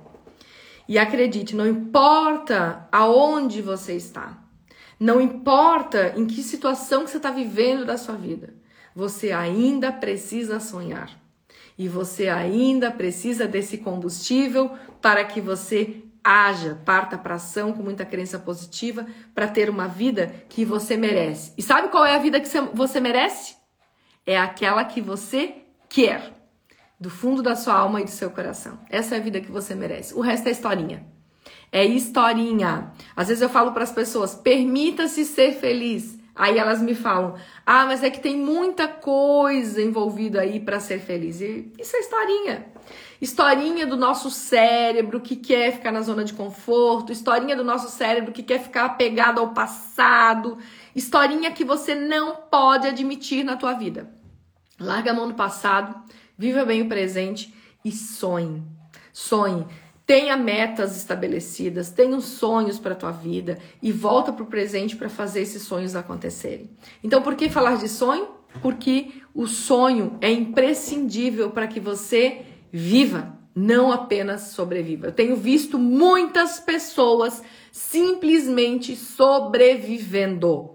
E 0.88 0.98
acredite, 0.98 1.56
não 1.56 1.68
importa 1.68 2.88
aonde 2.92 3.62
você 3.62 3.94
está, 3.94 4.38
não 5.00 5.20
importa 5.20 6.14
em 6.18 6.26
que 6.26 6.42
situação 6.42 7.04
que 7.04 7.12
você 7.12 7.18
está 7.18 7.32
vivendo 7.32 7.86
da 7.86 7.98
sua 7.98 8.16
vida, 8.16 8.54
você 8.96 9.32
ainda 9.32 9.92
precisa 9.92 10.60
sonhar. 10.60 11.10
E 11.78 11.88
você 11.88 12.30
ainda 12.30 12.92
precisa 12.92 13.48
desse 13.48 13.80
combustível 13.80 14.72
para 15.02 15.26
que 15.26 15.42
você 15.42 16.04
haja, 16.24 16.80
parta 16.86 17.18
para 17.18 17.36
ação 17.36 17.74
com 17.74 17.84
muita 17.84 18.06
crença 18.06 18.40
positiva 18.40 19.06
para 19.36 19.48
ter 19.48 19.70
uma 19.70 19.88
vida 19.88 20.34
que 20.50 20.64
você 20.64 20.96
merece. 20.96 21.54
E 21.58 21.62
sabe 21.62 21.90
qual 21.90 22.06
é 22.06 22.16
a 22.16 22.20
vida 22.20 22.40
que 22.40 22.48
você 22.74 23.00
merece? 23.00 23.56
É 24.26 24.40
aquela 24.40 24.86
que 24.86 25.02
você 25.02 25.56
quer 25.90 26.34
do 27.00 27.10
fundo 27.10 27.44
da 27.44 27.56
sua 27.56 27.74
alma 27.74 28.00
e 28.00 28.06
do 28.06 28.10
seu 28.10 28.30
coração. 28.30 28.80
Essa 28.90 29.16
é 29.16 29.18
a 29.18 29.22
vida 29.22 29.42
que 29.42 29.52
você 29.52 29.76
merece. 29.76 30.14
O 30.14 30.22
resto 30.22 30.48
é 30.48 30.52
historinha. 30.52 31.06
É 31.72 31.84
historinha. 31.84 32.94
Às 33.16 33.28
vezes 33.28 33.42
eu 33.42 33.50
falo 33.50 33.74
para 33.74 33.84
as 33.84 33.92
pessoas: 33.92 34.34
permita-se 34.34 35.26
ser 35.26 35.54
feliz. 35.54 36.18
Aí 36.36 36.58
elas 36.58 36.82
me 36.82 36.96
falam: 36.96 37.36
ah, 37.66 37.86
mas 37.86 38.04
é 38.04 38.10
que 38.10 38.20
tem 38.20 38.38
muita 38.38 38.88
coisa 38.88 39.82
envolvida 39.82 40.42
aí 40.42 40.60
para 40.60 40.80
ser 40.80 41.00
feliz. 41.00 41.42
E 41.42 41.74
isso 41.78 41.96
é 41.96 42.00
historinha. 42.00 42.66
Historinha 43.24 43.88
do 43.88 43.96
nosso 43.96 44.30
cérebro 44.30 45.22
que 45.22 45.38
quer 45.38 45.72
ficar 45.72 45.94
na 45.94 46.02
zona 46.02 46.26
de 46.26 46.34
conforto, 46.34 47.10
historinha 47.10 47.56
do 47.56 47.64
nosso 47.64 47.90
cérebro 47.90 48.34
que 48.34 48.44
quer 48.44 48.62
ficar 48.62 48.84
apegado 48.84 49.40
ao 49.40 49.54
passado, 49.54 50.58
historinha 50.94 51.50
que 51.50 51.64
você 51.64 51.96
não 51.96 52.36
pode 52.36 52.86
admitir 52.86 53.46
na 53.46 53.56
tua 53.56 53.72
vida. 53.72 54.14
Larga 54.78 55.12
a 55.12 55.14
mão 55.14 55.30
do 55.30 55.36
passado, 55.36 55.96
Viva 56.38 56.66
bem 56.66 56.82
o 56.82 56.90
presente 56.90 57.54
e 57.86 57.92
sonhe. 57.94 58.62
Sonhe. 59.14 59.66
Tenha 60.06 60.36
metas 60.36 60.98
estabelecidas, 60.98 61.92
tenha 61.92 62.20
sonhos 62.20 62.78
para 62.78 62.92
a 62.92 62.98
tua 62.98 63.12
vida 63.12 63.58
e 63.82 63.90
volta 63.90 64.34
para 64.34 64.44
o 64.44 64.48
presente 64.48 64.98
para 64.98 65.08
fazer 65.08 65.40
esses 65.40 65.64
sonhos 65.64 65.96
acontecerem. 65.96 66.70
Então, 67.02 67.22
por 67.22 67.36
que 67.36 67.50
falar 67.50 67.78
de 67.78 67.88
sonho? 67.88 68.28
Porque 68.62 69.14
o 69.34 69.48
sonho 69.48 70.18
é 70.20 70.30
imprescindível 70.30 71.52
para 71.52 71.68
que 71.68 71.80
você 71.80 72.46
viva, 72.74 73.38
não 73.56 73.92
apenas 73.92 74.48
sobreviva. 74.48 75.06
Eu 75.08 75.12
tenho 75.12 75.36
visto 75.36 75.78
muitas 75.78 76.60
pessoas 76.60 77.44
simplesmente 77.72 78.96
sobrevivendo. 78.96 80.72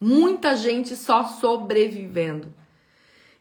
Muita 0.00 0.54
gente 0.54 0.94
só 0.94 1.24
sobrevivendo. 1.24 2.54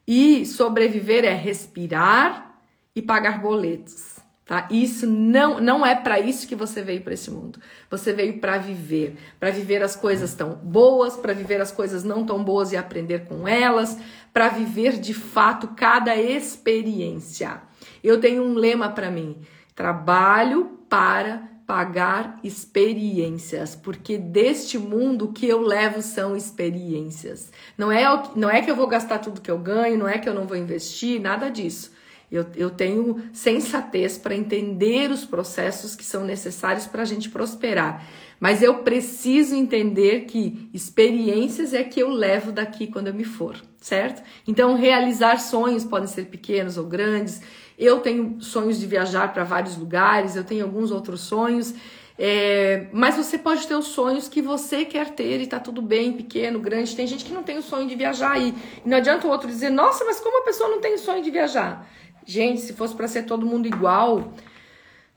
E 0.07 0.43
sobreviver 0.43 1.23
é 1.23 1.35
respirar 1.35 2.59
e 2.95 3.01
pagar 3.01 3.39
boletos, 3.39 4.17
tá? 4.43 4.67
Isso 4.71 5.05
não 5.05 5.61
não 5.61 5.85
é 5.85 5.93
para 5.93 6.19
isso 6.19 6.47
que 6.47 6.55
você 6.55 6.81
veio 6.81 7.01
para 7.01 7.13
esse 7.13 7.29
mundo. 7.29 7.59
Você 7.91 8.11
veio 8.11 8.39
para 8.39 8.57
viver, 8.57 9.17
para 9.39 9.51
viver 9.51 9.83
as 9.83 9.95
coisas 9.95 10.33
tão 10.33 10.55
boas, 10.55 11.15
para 11.15 11.31
viver 11.31 11.61
as 11.61 11.71
coisas 11.71 12.03
não 12.03 12.25
tão 12.25 12.43
boas 12.43 12.71
e 12.71 12.77
aprender 12.77 13.25
com 13.25 13.47
elas, 13.47 13.99
para 14.33 14.49
viver 14.49 14.99
de 14.99 15.13
fato 15.13 15.67
cada 15.75 16.15
experiência. 16.15 17.68
Eu 18.03 18.19
tenho 18.19 18.43
um 18.43 18.53
lema 18.53 18.89
para 18.89 19.11
mim: 19.11 19.37
trabalho 19.75 20.79
para 20.89 21.49
pagar 21.69 22.39
experiências, 22.43 23.75
porque 23.75 24.17
deste 24.17 24.77
mundo 24.79 25.25
o 25.25 25.33
que 25.33 25.47
eu 25.47 25.61
levo 25.61 26.01
são 26.01 26.35
experiências. 26.35 27.51
Não 27.77 27.91
é, 27.91 28.03
não 28.35 28.49
é 28.49 28.61
que 28.61 28.71
eu 28.71 28.75
vou 28.75 28.87
gastar 28.87 29.19
tudo 29.19 29.39
que 29.39 29.51
eu 29.51 29.59
ganho, 29.59 29.95
não 29.95 30.07
é 30.07 30.17
que 30.17 30.27
eu 30.27 30.33
não 30.33 30.47
vou 30.47 30.57
investir, 30.57 31.21
nada 31.21 31.47
disso. 31.49 31.91
Eu, 32.31 32.45
eu 32.55 32.69
tenho 32.69 33.21
sensatez 33.33 34.17
para 34.17 34.35
entender 34.35 35.09
os 35.09 35.25
processos 35.25 35.95
que 35.95 36.03
são 36.03 36.23
necessários 36.23 36.85
para 36.85 37.01
a 37.01 37.05
gente 37.05 37.29
prosperar. 37.29 38.05
Mas 38.39 38.61
eu 38.61 38.83
preciso 38.83 39.55
entender 39.55 40.21
que 40.21 40.69
experiências 40.73 41.73
é 41.73 41.83
que 41.83 41.99
eu 41.99 42.09
levo 42.09 42.51
daqui 42.51 42.87
quando 42.87 43.07
eu 43.07 43.13
me 43.13 43.23
for, 43.23 43.61
certo? 43.81 44.23
Então, 44.47 44.75
realizar 44.75 45.37
sonhos 45.39 45.83
podem 45.83 46.07
ser 46.07 46.25
pequenos 46.25 46.77
ou 46.77 46.85
grandes. 46.85 47.41
Eu 47.79 48.01
tenho 48.01 48.41
sonhos 48.41 48.77
de 48.77 48.85
viajar 48.85 49.31
para 49.31 49.45
vários 49.45 49.77
lugares, 49.77 50.35
eu 50.35 50.43
tenho 50.43 50.65
alguns 50.65 50.91
outros 50.91 51.21
sonhos. 51.21 51.73
É, 52.21 52.87
mas 52.91 53.15
você 53.15 53.37
pode 53.37 53.65
ter 53.65 53.75
os 53.75 53.87
sonhos 53.87 54.27
que 54.27 54.41
você 54.41 54.83
quer 54.83 55.11
ter 55.11 55.39
e 55.39 55.47
tá 55.47 55.57
tudo 55.57 55.81
bem, 55.81 56.11
pequeno, 56.11 56.59
grande. 56.59 56.93
Tem 56.93 57.07
gente 57.07 57.23
que 57.23 57.31
não 57.31 57.41
tem 57.41 57.57
o 57.57 57.61
sonho 57.61 57.87
de 57.87 57.95
viajar 57.95 58.37
e, 58.37 58.53
não 58.85 58.97
adianta 58.97 59.25
o 59.25 59.29
outro 59.29 59.47
dizer, 59.47 59.69
nossa, 59.69 60.03
mas 60.03 60.19
como 60.19 60.41
a 60.41 60.43
pessoa 60.43 60.67
não 60.67 60.81
tem 60.81 60.95
o 60.95 60.99
sonho 60.99 61.23
de 61.23 61.31
viajar? 61.31 61.89
Gente, 62.25 62.59
se 62.59 62.73
fosse 62.73 62.93
para 62.93 63.07
ser 63.07 63.23
todo 63.23 63.45
mundo 63.45 63.65
igual, 63.65 64.33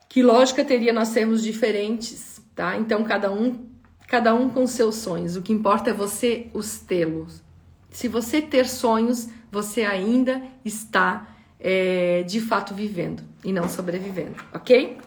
que 0.07 0.23
lógica 0.23 0.63
teria 0.63 0.93
nós 0.93 1.09
sermos 1.09 1.43
diferentes, 1.43 2.41
tá? 2.55 2.77
Então 2.77 3.03
cada 3.03 3.29
um, 3.29 3.67
cada 4.07 4.33
um 4.33 4.47
com 4.47 4.65
seus 4.65 4.95
sonhos. 4.95 5.35
O 5.35 5.41
que 5.41 5.51
importa 5.51 5.89
é 5.89 5.93
você 5.93 6.47
os 6.53 6.79
tê-los. 6.79 7.43
Se 7.89 8.07
você 8.07 8.41
ter 8.41 8.65
sonhos, 8.65 9.27
você 9.51 9.83
ainda 9.83 10.41
está 10.63 11.32
é, 11.63 12.23
de 12.23 12.39
fato 12.39 12.75
vivendo 12.75 13.23
e 13.43 13.51
não 13.51 13.67
sobrevivendo, 13.67 14.35
ok? 14.53 14.97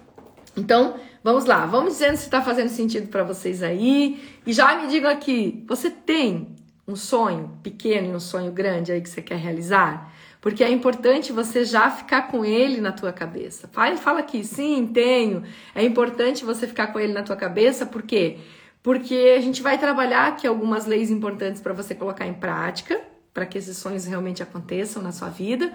Então, 0.56 0.98
vamos 1.22 1.44
lá, 1.44 1.66
vamos 1.66 1.92
dizendo 1.92 2.16
se 2.16 2.24
está 2.24 2.40
fazendo 2.40 2.70
sentido 2.70 3.08
para 3.08 3.22
vocês 3.22 3.62
aí. 3.62 4.20
E 4.46 4.52
já 4.52 4.74
me 4.80 4.88
digam 4.88 5.10
aqui, 5.10 5.62
você 5.68 5.90
tem 5.90 6.56
um 6.88 6.96
sonho 6.96 7.58
pequeno 7.62 8.12
e 8.12 8.16
um 8.16 8.20
sonho 8.20 8.50
grande 8.50 8.90
aí 8.90 9.00
que 9.00 9.08
você 9.10 9.20
quer 9.20 9.36
realizar? 9.36 10.12
porque 10.46 10.62
é 10.62 10.70
importante 10.70 11.32
você 11.32 11.64
já 11.64 11.90
ficar 11.90 12.28
com 12.28 12.44
ele 12.44 12.80
na 12.80 12.92
tua 12.92 13.12
cabeça. 13.12 13.68
Fala, 13.72 13.96
fala 13.96 14.20
aqui, 14.20 14.44
sim, 14.44 14.86
tenho. 14.94 15.42
É 15.74 15.82
importante 15.84 16.44
você 16.44 16.68
ficar 16.68 16.86
com 16.92 17.00
ele 17.00 17.12
na 17.12 17.24
tua 17.24 17.34
cabeça, 17.34 17.84
por 17.84 18.02
quê? 18.02 18.38
Porque 18.80 19.34
a 19.36 19.40
gente 19.40 19.60
vai 19.60 19.76
trabalhar 19.76 20.28
aqui 20.28 20.46
algumas 20.46 20.86
leis 20.86 21.10
importantes 21.10 21.60
para 21.60 21.72
você 21.72 21.96
colocar 21.96 22.28
em 22.28 22.32
prática, 22.32 23.00
para 23.34 23.44
que 23.44 23.58
esses 23.58 23.76
sonhos 23.76 24.04
realmente 24.04 24.40
aconteçam 24.40 25.02
na 25.02 25.10
sua 25.10 25.30
vida. 25.30 25.72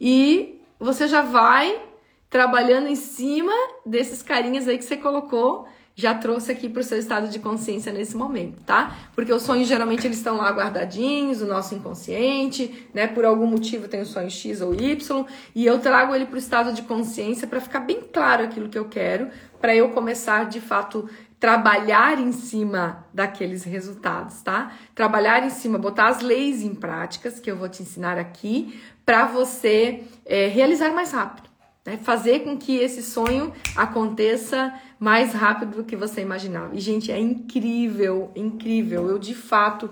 E 0.00 0.60
você 0.78 1.08
já 1.08 1.22
vai 1.22 1.80
trabalhando 2.28 2.88
em 2.88 2.96
cima 2.96 3.52
desses 3.86 4.22
carinhas 4.22 4.66
aí 4.66 4.76
que 4.76 4.84
você 4.84 4.96
colocou 4.96 5.68
já 5.96 6.12
trouxe 6.12 6.50
aqui 6.50 6.68
para 6.68 6.80
o 6.80 6.84
seu 6.84 6.98
estado 6.98 7.28
de 7.28 7.38
consciência 7.38 7.92
nesse 7.92 8.16
momento, 8.16 8.60
tá? 8.64 8.96
Porque 9.14 9.32
os 9.32 9.42
sonhos 9.42 9.68
geralmente 9.68 10.04
eles 10.06 10.18
estão 10.18 10.36
lá 10.36 10.50
guardadinhos, 10.50 11.40
o 11.40 11.46
nosso 11.46 11.74
inconsciente, 11.74 12.88
né? 12.92 13.06
Por 13.06 13.24
algum 13.24 13.46
motivo 13.46 13.86
tem 13.86 14.00
o 14.00 14.06
sonho 14.06 14.30
X 14.30 14.60
ou 14.60 14.74
Y, 14.74 15.24
e 15.54 15.64
eu 15.64 15.78
trago 15.78 16.14
ele 16.14 16.26
para 16.26 16.34
o 16.34 16.38
estado 16.38 16.72
de 16.72 16.82
consciência 16.82 17.46
para 17.46 17.60
ficar 17.60 17.80
bem 17.80 18.00
claro 18.12 18.42
aquilo 18.42 18.68
que 18.68 18.78
eu 18.78 18.86
quero, 18.86 19.28
para 19.60 19.74
eu 19.74 19.90
começar 19.90 20.48
de 20.48 20.60
fato 20.60 21.08
trabalhar 21.38 22.18
em 22.18 22.32
cima 22.32 23.04
daqueles 23.12 23.64
resultados, 23.64 24.40
tá? 24.40 24.72
Trabalhar 24.94 25.44
em 25.44 25.50
cima, 25.50 25.78
botar 25.78 26.08
as 26.08 26.22
leis 26.22 26.62
em 26.62 26.74
práticas 26.74 27.38
que 27.38 27.50
eu 27.50 27.56
vou 27.56 27.68
te 27.68 27.82
ensinar 27.82 28.18
aqui 28.18 28.80
para 29.04 29.26
você 29.26 30.04
é, 30.24 30.46
realizar 30.48 30.92
mais 30.92 31.12
rápido, 31.12 31.48
né? 31.84 31.98
Fazer 32.02 32.40
com 32.40 32.56
que 32.56 32.76
esse 32.76 33.02
sonho 33.02 33.52
aconteça 33.76 34.72
mais 34.98 35.32
rápido 35.32 35.76
do 35.76 35.84
que 35.84 35.96
você 35.96 36.22
imaginava. 36.22 36.74
E, 36.74 36.80
gente, 36.80 37.12
é 37.12 37.18
incrível, 37.18 38.30
incrível. 38.34 39.08
Eu, 39.08 39.18
de 39.18 39.34
fato, 39.34 39.90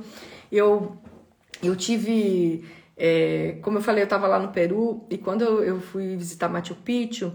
eu, 0.50 0.96
eu 1.62 1.76
tive... 1.76 2.64
É, 2.96 3.56
como 3.62 3.78
eu 3.78 3.82
falei, 3.82 4.02
eu 4.02 4.06
estava 4.06 4.26
lá 4.26 4.38
no 4.38 4.48
Peru 4.48 5.04
e 5.10 5.18
quando 5.18 5.42
eu, 5.42 5.62
eu, 5.64 5.80
fui 5.80 6.14
visitar 6.14 6.48
Machu 6.48 6.74
Picchu, 6.74 7.32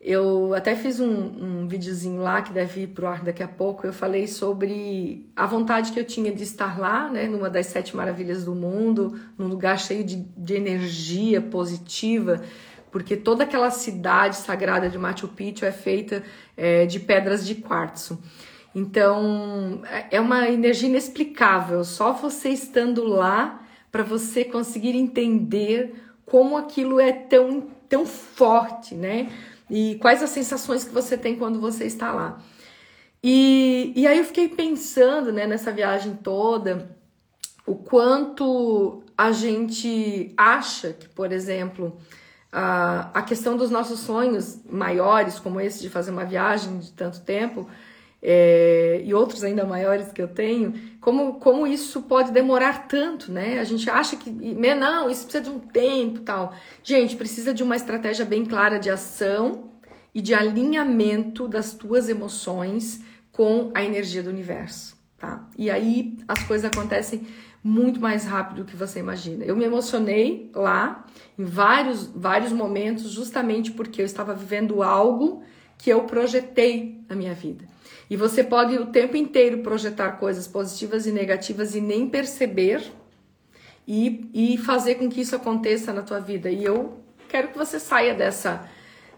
eu 0.00 0.54
até 0.54 0.74
fiz 0.74 0.98
um, 0.98 1.10
um 1.10 1.68
videozinho 1.68 2.22
lá 2.22 2.40
que 2.40 2.52
deve 2.52 2.84
ir 2.84 2.86
pro 2.86 3.06
ar 3.06 3.22
daqui 3.22 3.42
a 3.42 3.48
pouco. 3.48 3.86
Eu 3.86 3.92
falei 3.92 4.26
sobre 4.26 5.30
a 5.36 5.44
vontade 5.44 5.92
que 5.92 6.00
eu 6.00 6.04
tinha 6.06 6.32
de 6.32 6.42
estar 6.42 6.78
lá, 6.78 7.10
né, 7.10 7.28
numa 7.28 7.50
das 7.50 7.66
sete 7.66 7.94
maravilhas 7.94 8.42
do 8.44 8.54
mundo, 8.54 9.20
num 9.36 9.46
lugar 9.46 9.78
cheio 9.78 10.02
de, 10.02 10.16
de 10.16 10.54
energia 10.54 11.42
positiva, 11.42 12.40
porque 12.90 13.14
toda 13.14 13.44
aquela 13.44 13.70
cidade 13.70 14.36
sagrada 14.36 14.88
de 14.88 14.96
Machu 14.96 15.28
Picchu 15.28 15.66
é 15.66 15.72
feita 15.72 16.22
é, 16.56 16.86
de 16.86 16.98
pedras 16.98 17.46
de 17.46 17.56
quartzo. 17.56 18.22
Então 18.74 19.82
é, 19.84 20.16
é 20.16 20.20
uma 20.20 20.48
energia 20.48 20.88
inexplicável, 20.88 21.84
só 21.84 22.12
você 22.12 22.48
estando 22.48 23.04
lá 23.04 23.60
para 23.92 24.02
você 24.02 24.44
conseguir 24.44 24.96
entender 24.96 25.92
como 26.24 26.56
aquilo 26.56 26.98
é 26.98 27.12
tão, 27.12 27.68
tão 27.86 28.06
forte, 28.06 28.94
né? 28.94 29.28
E 29.70 29.96
quais 30.00 30.22
as 30.22 30.30
sensações 30.30 30.84
que 30.84 30.92
você 30.92 31.16
tem 31.16 31.36
quando 31.36 31.60
você 31.60 31.84
está 31.84 32.12
lá. 32.12 32.38
E, 33.22 33.92
e 33.94 34.06
aí 34.06 34.18
eu 34.18 34.24
fiquei 34.24 34.48
pensando 34.48 35.32
né, 35.32 35.46
nessa 35.46 35.70
viagem 35.70 36.14
toda 36.16 36.96
o 37.66 37.74
quanto 37.76 39.02
a 39.16 39.30
gente 39.30 40.32
acha 40.36 40.92
que, 40.92 41.08
por 41.08 41.30
exemplo, 41.30 41.96
a, 42.50 43.10
a 43.14 43.22
questão 43.22 43.56
dos 43.56 43.70
nossos 43.70 44.00
sonhos 44.00 44.60
maiores, 44.68 45.38
como 45.38 45.60
esse 45.60 45.80
de 45.80 45.88
fazer 45.88 46.10
uma 46.10 46.24
viagem 46.24 46.78
de 46.78 46.90
tanto 46.92 47.20
tempo, 47.20 47.68
é, 48.22 49.00
e 49.04 49.14
outros 49.14 49.42
ainda 49.42 49.64
maiores 49.64 50.12
que 50.12 50.20
eu 50.20 50.28
tenho, 50.28 50.74
como, 51.00 51.34
como 51.34 51.66
isso 51.66 52.02
pode 52.02 52.32
demorar 52.32 52.86
tanto, 52.86 53.32
né? 53.32 53.58
A 53.58 53.64
gente 53.64 53.88
acha 53.88 54.16
que, 54.16 54.30
não, 54.30 55.08
isso 55.08 55.24
precisa 55.24 55.44
de 55.44 55.50
um 55.50 55.58
tempo 55.58 56.20
tal. 56.20 56.54
Gente, 56.82 57.16
precisa 57.16 57.54
de 57.54 57.62
uma 57.62 57.76
estratégia 57.76 58.24
bem 58.24 58.44
clara 58.44 58.78
de 58.78 58.90
ação 58.90 59.70
e 60.14 60.20
de 60.20 60.34
alinhamento 60.34 61.48
das 61.48 61.72
tuas 61.72 62.08
emoções 62.08 63.02
com 63.32 63.70
a 63.74 63.82
energia 63.82 64.22
do 64.22 64.28
universo, 64.28 64.96
tá? 65.16 65.48
E 65.56 65.70
aí 65.70 66.18
as 66.28 66.42
coisas 66.42 66.70
acontecem 66.70 67.26
muito 67.62 68.00
mais 68.00 68.24
rápido 68.24 68.58
do 68.58 68.64
que 68.64 68.76
você 68.76 69.00
imagina. 69.00 69.44
Eu 69.44 69.56
me 69.56 69.64
emocionei 69.64 70.50
lá 70.54 71.06
em 71.38 71.44
vários, 71.44 72.06
vários 72.06 72.52
momentos, 72.52 73.10
justamente 73.10 73.70
porque 73.70 74.00
eu 74.00 74.06
estava 74.06 74.34
vivendo 74.34 74.82
algo 74.82 75.42
que 75.78 75.90
eu 75.90 76.02
projetei 76.04 77.00
na 77.08 77.14
minha 77.14 77.34
vida. 77.34 77.64
E 78.10 78.16
você 78.16 78.42
pode 78.42 78.76
o 78.76 78.86
tempo 78.86 79.16
inteiro 79.16 79.58
projetar 79.58 80.12
coisas 80.12 80.48
positivas 80.48 81.06
e 81.06 81.12
negativas 81.12 81.76
e 81.76 81.80
nem 81.80 82.08
perceber 82.08 82.82
e, 83.86 84.28
e 84.34 84.58
fazer 84.58 84.96
com 84.96 85.08
que 85.08 85.20
isso 85.20 85.36
aconteça 85.36 85.92
na 85.92 86.02
tua 86.02 86.18
vida. 86.18 86.50
E 86.50 86.64
eu 86.64 87.00
quero 87.28 87.48
que 87.48 87.56
você 87.56 87.78
saia 87.78 88.12
dessa, 88.12 88.68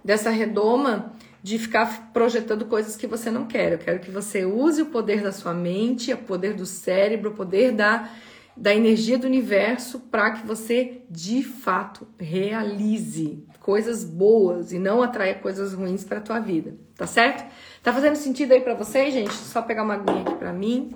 dessa 0.04 0.28
redoma 0.28 1.14
de 1.42 1.58
ficar 1.58 2.12
projetando 2.12 2.66
coisas 2.66 2.94
que 2.94 3.06
você 3.06 3.30
não 3.30 3.46
quer. 3.46 3.72
Eu 3.72 3.78
quero 3.78 3.98
que 3.98 4.10
você 4.10 4.44
use 4.44 4.82
o 4.82 4.86
poder 4.86 5.22
da 5.22 5.32
sua 5.32 5.54
mente, 5.54 6.12
o 6.12 6.18
poder 6.18 6.52
do 6.52 6.66
cérebro, 6.66 7.30
o 7.30 7.34
poder 7.34 7.72
da 7.72 8.10
da 8.56 8.74
energia 8.74 9.18
do 9.18 9.26
universo 9.26 9.98
para 9.98 10.32
que 10.32 10.46
você 10.46 11.02
de 11.10 11.42
fato 11.42 12.06
realize 12.18 13.44
coisas 13.62 14.04
boas 14.04 14.72
e 14.72 14.78
não 14.78 15.02
atraia 15.02 15.36
coisas 15.36 15.72
ruins 15.72 16.02
para 16.02 16.20
tua 16.20 16.40
vida, 16.40 16.74
tá 16.96 17.06
certo? 17.06 17.48
Tá 17.82 17.92
fazendo 17.92 18.16
sentido 18.16 18.52
aí 18.52 18.60
para 18.60 18.74
vocês, 18.74 19.14
gente? 19.14 19.32
Só 19.32 19.62
pegar 19.62 19.84
uma 19.84 19.94
aguinha 19.94 20.22
aqui 20.22 20.34
para 20.34 20.52
mim. 20.52 20.92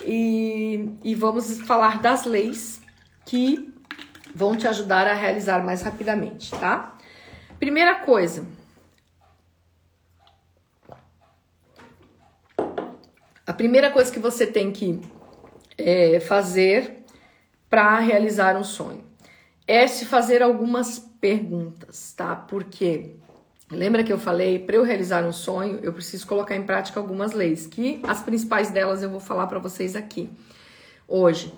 E, 0.00 0.90
e 1.02 1.14
vamos 1.14 1.60
falar 1.62 2.00
das 2.00 2.24
leis 2.24 2.80
que 3.26 3.72
vão 4.34 4.56
te 4.56 4.68
ajudar 4.68 5.06
a 5.08 5.14
realizar 5.14 5.64
mais 5.64 5.82
rapidamente, 5.82 6.50
tá? 6.52 6.96
Primeira 7.58 7.96
coisa, 7.96 8.44
a 13.46 13.52
primeira 13.52 13.90
coisa 13.90 14.12
que 14.12 14.18
você 14.18 14.46
tem 14.46 14.70
que 14.70 15.00
é, 15.78 16.20
fazer 16.20 17.04
para 17.68 17.98
realizar 17.98 18.56
um 18.56 18.64
sonho? 18.64 19.03
É 19.66 19.86
se 19.86 20.04
fazer 20.04 20.42
algumas 20.42 20.98
perguntas, 20.98 22.12
tá? 22.12 22.36
Porque 22.36 23.16
lembra 23.70 24.04
que 24.04 24.12
eu 24.12 24.18
falei, 24.18 24.58
para 24.58 24.76
eu 24.76 24.82
realizar 24.82 25.24
um 25.24 25.32
sonho, 25.32 25.80
eu 25.82 25.92
preciso 25.92 26.26
colocar 26.26 26.54
em 26.54 26.64
prática 26.64 27.00
algumas 27.00 27.32
leis, 27.32 27.66
que 27.66 28.00
as 28.02 28.22
principais 28.22 28.70
delas 28.70 29.02
eu 29.02 29.10
vou 29.10 29.20
falar 29.20 29.46
para 29.46 29.58
vocês 29.58 29.96
aqui 29.96 30.28
hoje. 31.08 31.52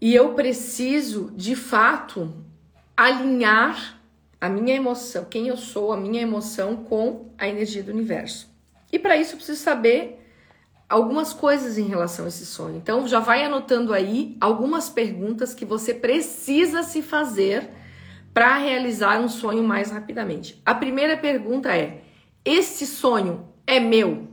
E 0.00 0.14
eu 0.14 0.34
preciso, 0.34 1.32
de 1.34 1.56
fato, 1.56 2.32
alinhar 2.96 4.00
a 4.40 4.48
minha 4.48 4.76
emoção, 4.76 5.24
quem 5.24 5.48
eu 5.48 5.56
sou, 5.56 5.92
a 5.92 5.96
minha 5.96 6.22
emoção 6.22 6.76
com 6.76 7.32
a 7.36 7.48
energia 7.48 7.82
do 7.82 7.90
universo. 7.90 8.48
E 8.92 8.98
para 8.98 9.16
isso 9.16 9.32
eu 9.32 9.36
preciso 9.36 9.60
saber 9.60 10.17
algumas 10.88 11.32
coisas 11.32 11.76
em 11.76 11.86
relação 11.86 12.24
a 12.24 12.28
esse 12.28 12.46
sonho. 12.46 12.76
Então, 12.76 13.06
já 13.06 13.20
vai 13.20 13.44
anotando 13.44 13.92
aí 13.92 14.36
algumas 14.40 14.88
perguntas 14.88 15.52
que 15.52 15.64
você 15.64 15.92
precisa 15.92 16.82
se 16.82 17.02
fazer 17.02 17.68
para 18.32 18.56
realizar 18.56 19.20
um 19.20 19.28
sonho 19.28 19.62
mais 19.62 19.90
rapidamente. 19.90 20.60
A 20.64 20.74
primeira 20.74 21.16
pergunta 21.16 21.76
é: 21.76 22.02
esse 22.44 22.86
sonho 22.86 23.48
é 23.66 23.78
meu? 23.78 24.26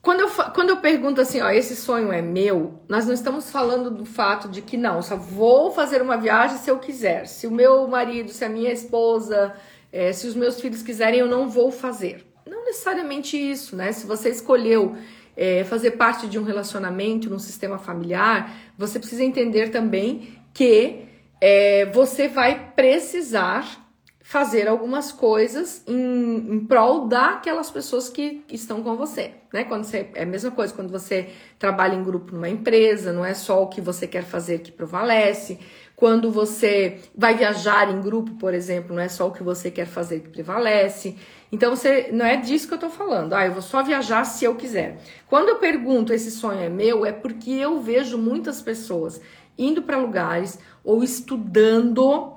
Quando 0.00 0.20
eu, 0.20 0.30
quando 0.54 0.70
eu 0.70 0.78
pergunto 0.78 1.20
assim, 1.20 1.42
ó, 1.42 1.50
esse 1.50 1.76
sonho 1.76 2.10
é 2.10 2.22
meu, 2.22 2.80
nós 2.88 3.04
não 3.04 3.12
estamos 3.12 3.50
falando 3.50 3.90
do 3.90 4.06
fato 4.06 4.48
de 4.48 4.62
que 4.62 4.76
não, 4.76 5.02
só 5.02 5.16
vou 5.16 5.70
fazer 5.70 6.00
uma 6.00 6.16
viagem 6.16 6.56
se 6.56 6.70
eu 6.70 6.78
quiser. 6.78 7.26
Se 7.26 7.46
o 7.46 7.50
meu 7.50 7.86
marido, 7.88 8.30
se 8.30 8.42
a 8.42 8.48
minha 8.48 8.72
esposa, 8.72 9.54
é, 9.92 10.10
se 10.12 10.26
os 10.26 10.34
meus 10.34 10.58
filhos 10.60 10.82
quiserem, 10.82 11.20
eu 11.20 11.26
não 11.26 11.50
vou 11.50 11.70
fazer 11.70 12.27
necessariamente 12.64 13.36
isso, 13.36 13.76
né? 13.76 13.92
Se 13.92 14.06
você 14.06 14.30
escolheu 14.30 14.96
é, 15.36 15.64
fazer 15.64 15.92
parte 15.92 16.26
de 16.26 16.38
um 16.38 16.42
relacionamento, 16.42 17.30
num 17.30 17.38
sistema 17.38 17.78
familiar, 17.78 18.54
você 18.76 18.98
precisa 18.98 19.22
entender 19.22 19.70
também 19.70 20.36
que 20.52 21.04
é, 21.40 21.86
você 21.86 22.26
vai 22.26 22.72
precisar 22.74 23.88
fazer 24.28 24.68
algumas 24.68 25.10
coisas 25.10 25.82
em, 25.86 26.52
em 26.52 26.60
prol 26.66 27.08
daquelas 27.08 27.70
pessoas 27.70 28.10
que 28.10 28.44
estão 28.50 28.82
com 28.82 28.94
você, 28.94 29.32
né? 29.50 29.64
Quando 29.64 29.84
você 29.84 30.10
é 30.14 30.24
a 30.24 30.26
mesma 30.26 30.50
coisa 30.50 30.74
quando 30.74 30.90
você 30.90 31.30
trabalha 31.58 31.94
em 31.94 32.02
grupo 32.02 32.34
numa 32.34 32.48
empresa, 32.48 33.10
não 33.10 33.24
é 33.24 33.32
só 33.32 33.62
o 33.62 33.68
que 33.68 33.80
você 33.80 34.06
quer 34.06 34.24
fazer 34.24 34.58
que 34.58 34.70
prevalece. 34.70 35.58
Quando 35.96 36.30
você 36.30 36.98
vai 37.16 37.36
viajar 37.36 37.90
em 37.90 38.02
grupo, 38.02 38.32
por 38.34 38.52
exemplo, 38.52 38.94
não 38.94 39.02
é 39.02 39.08
só 39.08 39.28
o 39.28 39.32
que 39.32 39.42
você 39.42 39.70
quer 39.70 39.86
fazer 39.86 40.20
que 40.20 40.28
prevalece. 40.28 41.16
Então 41.50 41.74
você 41.74 42.10
não 42.12 42.26
é 42.26 42.36
disso 42.36 42.68
que 42.68 42.74
eu 42.74 42.78
tô 42.78 42.90
falando. 42.90 43.32
Ah, 43.32 43.46
eu 43.46 43.52
vou 43.52 43.62
só 43.62 43.82
viajar 43.82 44.24
se 44.24 44.44
eu 44.44 44.54
quiser. 44.54 44.98
Quando 45.26 45.48
eu 45.48 45.56
pergunto 45.56 46.12
esse 46.12 46.30
sonho 46.30 46.60
é 46.60 46.68
meu, 46.68 47.06
é 47.06 47.12
porque 47.12 47.50
eu 47.50 47.80
vejo 47.80 48.18
muitas 48.18 48.60
pessoas 48.60 49.20
indo 49.56 49.82
para 49.82 49.96
lugares 49.96 50.58
ou 50.84 51.02
estudando 51.02 52.32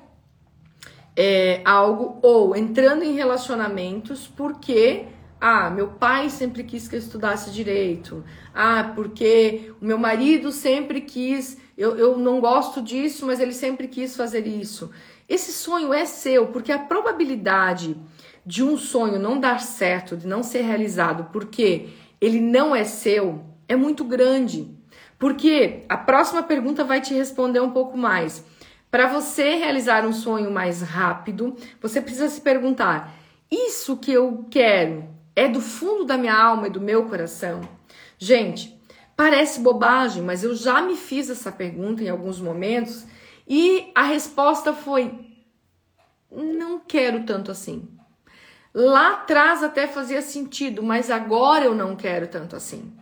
é, 1.15 1.61
algo 1.65 2.19
ou 2.21 2.55
entrando 2.55 3.03
em 3.03 3.13
relacionamentos 3.13 4.27
porque 4.27 5.05
Ah, 5.43 5.71
meu 5.71 5.87
pai 5.87 6.29
sempre 6.29 6.63
quis 6.63 6.87
que 6.87 6.95
eu 6.95 6.99
estudasse 6.99 7.49
direito. 7.49 8.23
Ah, 8.53 8.91
porque 8.95 9.73
o 9.81 9.85
meu 9.85 9.97
marido 9.97 10.51
sempre 10.51 11.01
quis. 11.01 11.57
Eu, 11.75 11.97
eu 11.97 12.15
não 12.15 12.39
gosto 12.39 12.79
disso, 12.79 13.25
mas 13.25 13.39
ele 13.39 13.53
sempre 13.53 13.87
quis 13.87 14.15
fazer 14.15 14.45
isso. 14.45 14.91
Esse 15.27 15.51
sonho 15.51 15.91
é 15.91 16.05
seu, 16.05 16.47
porque 16.47 16.71
a 16.71 16.77
probabilidade 16.77 17.97
de 18.45 18.63
um 18.63 18.77
sonho 18.77 19.19
não 19.19 19.39
dar 19.39 19.59
certo, 19.59 20.17
de 20.17 20.27
não 20.27 20.43
ser 20.43 20.61
realizado, 20.61 21.29
porque 21.31 21.89
ele 22.19 22.39
não 22.39 22.75
é 22.75 22.83
seu, 22.83 23.43
é 23.67 23.75
muito 23.75 24.03
grande. 24.03 24.75
Porque 25.17 25.83
a 25.87 25.97
próxima 25.97 26.41
pergunta 26.41 26.83
vai 26.83 26.99
te 26.99 27.13
responder 27.13 27.59
um 27.59 27.71
pouco 27.71 27.97
mais. 27.97 28.43
Para 28.89 29.07
você 29.07 29.55
realizar 29.55 30.05
um 30.05 30.11
sonho 30.11 30.51
mais 30.51 30.81
rápido, 30.81 31.55
você 31.79 32.01
precisa 32.01 32.27
se 32.27 32.41
perguntar: 32.41 33.13
isso 33.49 33.97
que 33.97 34.11
eu 34.11 34.45
quero 34.49 35.07
é 35.35 35.47
do 35.47 35.61
fundo 35.61 36.05
da 36.05 36.17
minha 36.17 36.35
alma 36.35 36.67
e 36.67 36.71
do 36.71 36.81
meu 36.81 37.05
coração? 37.05 37.61
Gente, 38.17 38.77
parece 39.15 39.59
bobagem, 39.59 40.23
mas 40.23 40.43
eu 40.43 40.55
já 40.55 40.81
me 40.81 40.95
fiz 40.95 41.29
essa 41.29 41.51
pergunta 41.51 42.03
em 42.03 42.09
alguns 42.09 42.41
momentos 42.41 43.05
e 43.47 43.91
a 43.93 44.03
resposta 44.03 44.73
foi: 44.73 45.13
não 46.31 46.79
quero 46.79 47.23
tanto 47.23 47.51
assim. 47.51 47.87
Lá 48.73 49.13
atrás 49.13 49.63
até 49.63 49.85
fazia 49.85 50.21
sentido, 50.21 50.81
mas 50.81 51.11
agora 51.11 51.65
eu 51.65 51.75
não 51.75 51.95
quero 51.95 52.27
tanto 52.27 52.55
assim. 52.55 52.93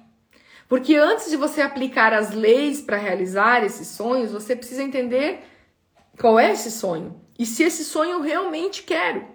Porque 0.68 0.96
antes 0.96 1.30
de 1.30 1.38
você 1.38 1.62
aplicar 1.62 2.14
as 2.14 2.32
leis 2.32 2.82
para 2.82 2.98
realizar 2.98 3.64
esses 3.64 3.88
sonhos, 3.88 4.32
você 4.32 4.56
precisa 4.56 4.84
entender 4.84 5.44
qual 6.20 6.40
é 6.40 6.52
esse 6.52 6.72
sonho? 6.72 7.20
E 7.38 7.46
se 7.46 7.64
esse 7.64 7.86
sonho 7.86 8.12
eu 8.12 8.22
realmente 8.22 8.84
quero? 8.84 9.26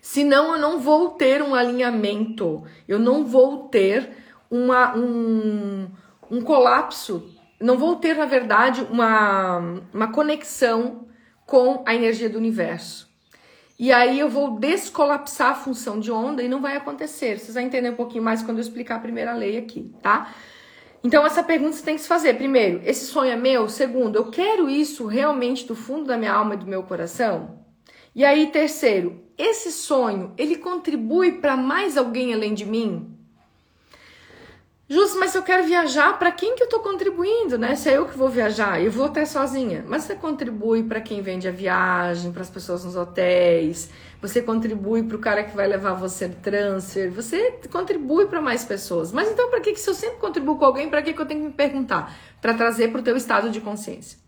Senão 0.00 0.54
eu 0.54 0.58
não 0.58 0.80
vou 0.80 1.10
ter 1.10 1.42
um 1.42 1.54
alinhamento, 1.54 2.64
eu 2.88 2.98
não 2.98 3.24
vou 3.24 3.68
ter 3.68 4.16
uma, 4.50 4.96
um, 4.96 5.90
um 6.30 6.40
colapso, 6.40 7.30
não 7.60 7.76
vou 7.76 7.96
ter, 7.96 8.16
na 8.16 8.24
verdade, 8.24 8.82
uma, 8.90 9.58
uma 9.92 10.10
conexão 10.10 11.06
com 11.44 11.82
a 11.84 11.94
energia 11.94 12.30
do 12.30 12.38
universo. 12.38 13.09
E 13.80 13.90
aí 13.90 14.20
eu 14.20 14.28
vou 14.28 14.60
descolapsar 14.60 15.52
a 15.52 15.54
função 15.54 15.98
de 15.98 16.12
onda 16.12 16.42
e 16.42 16.48
não 16.50 16.60
vai 16.60 16.76
acontecer. 16.76 17.38
Vocês 17.38 17.54
vão 17.54 17.62
entender 17.62 17.88
um 17.88 17.96
pouquinho 17.96 18.22
mais 18.22 18.42
quando 18.42 18.58
eu 18.58 18.60
explicar 18.60 18.96
a 18.96 19.00
primeira 19.00 19.32
lei 19.32 19.56
aqui, 19.56 19.90
tá? 20.02 20.34
Então, 21.02 21.24
essa 21.24 21.42
pergunta 21.42 21.72
você 21.72 21.82
tem 21.82 21.94
que 21.94 22.02
se 22.02 22.06
fazer. 22.06 22.34
Primeiro, 22.34 22.82
esse 22.84 23.06
sonho 23.06 23.32
é 23.32 23.36
meu? 23.36 23.70
Segundo, 23.70 24.16
eu 24.16 24.30
quero 24.30 24.68
isso 24.68 25.06
realmente 25.06 25.66
do 25.66 25.74
fundo 25.74 26.04
da 26.04 26.18
minha 26.18 26.30
alma 26.30 26.52
e 26.52 26.58
do 26.58 26.66
meu 26.66 26.82
coração? 26.82 27.64
E 28.14 28.22
aí, 28.22 28.48
terceiro, 28.48 29.24
esse 29.38 29.72
sonho, 29.72 30.34
ele 30.36 30.56
contribui 30.56 31.40
para 31.40 31.56
mais 31.56 31.96
alguém 31.96 32.34
além 32.34 32.52
de 32.52 32.66
mim? 32.66 33.18
Justo, 34.92 35.20
mas 35.20 35.30
se 35.30 35.38
eu 35.38 35.44
quero 35.44 35.62
viajar, 35.62 36.18
para 36.18 36.32
quem 36.32 36.56
que 36.56 36.62
eu 36.62 36.64
estou 36.64 36.80
contribuindo, 36.80 37.56
né? 37.56 37.76
Se 37.76 37.88
é 37.88 37.96
eu 37.96 38.06
que 38.06 38.18
vou 38.18 38.28
viajar, 38.28 38.82
eu 38.82 38.90
vou 38.90 39.06
até 39.06 39.24
sozinha. 39.24 39.84
Mas 39.86 40.02
você 40.02 40.16
contribui 40.16 40.82
para 40.82 41.00
quem 41.00 41.22
vende 41.22 41.46
a 41.46 41.52
viagem, 41.52 42.32
para 42.32 42.42
as 42.42 42.50
pessoas 42.50 42.84
nos 42.84 42.96
hotéis, 42.96 43.88
você 44.20 44.42
contribui 44.42 45.04
para 45.04 45.16
o 45.16 45.20
cara 45.20 45.44
que 45.44 45.54
vai 45.54 45.68
levar 45.68 45.92
você 45.92 46.26
no 46.26 46.34
transfer, 46.34 47.08
você 47.08 47.60
contribui 47.70 48.26
para 48.26 48.40
mais 48.40 48.64
pessoas. 48.64 49.12
Mas 49.12 49.30
então, 49.30 49.48
para 49.48 49.60
que, 49.60 49.74
que 49.74 49.78
se 49.78 49.88
eu 49.88 49.94
sempre 49.94 50.18
contribuo 50.18 50.58
com 50.58 50.64
alguém, 50.64 50.90
para 50.90 51.02
que, 51.02 51.12
que 51.12 51.20
eu 51.20 51.26
tenho 51.26 51.42
que 51.42 51.46
me 51.46 51.52
perguntar? 51.52 52.12
Para 52.40 52.52
trazer 52.52 52.88
para 52.88 53.00
o 53.00 53.04
teu 53.04 53.16
estado 53.16 53.48
de 53.48 53.60
consciência. 53.60 54.18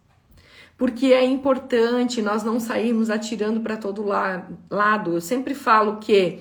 Porque 0.79 1.07
é 1.07 1.25
importante 1.25 2.22
nós 2.22 2.44
não 2.44 2.61
sairmos 2.61 3.11
atirando 3.11 3.61
para 3.62 3.77
todo 3.77 4.05
lado. 4.05 5.14
Eu 5.14 5.20
sempre 5.20 5.57
falo 5.57 5.96
que 5.96 6.38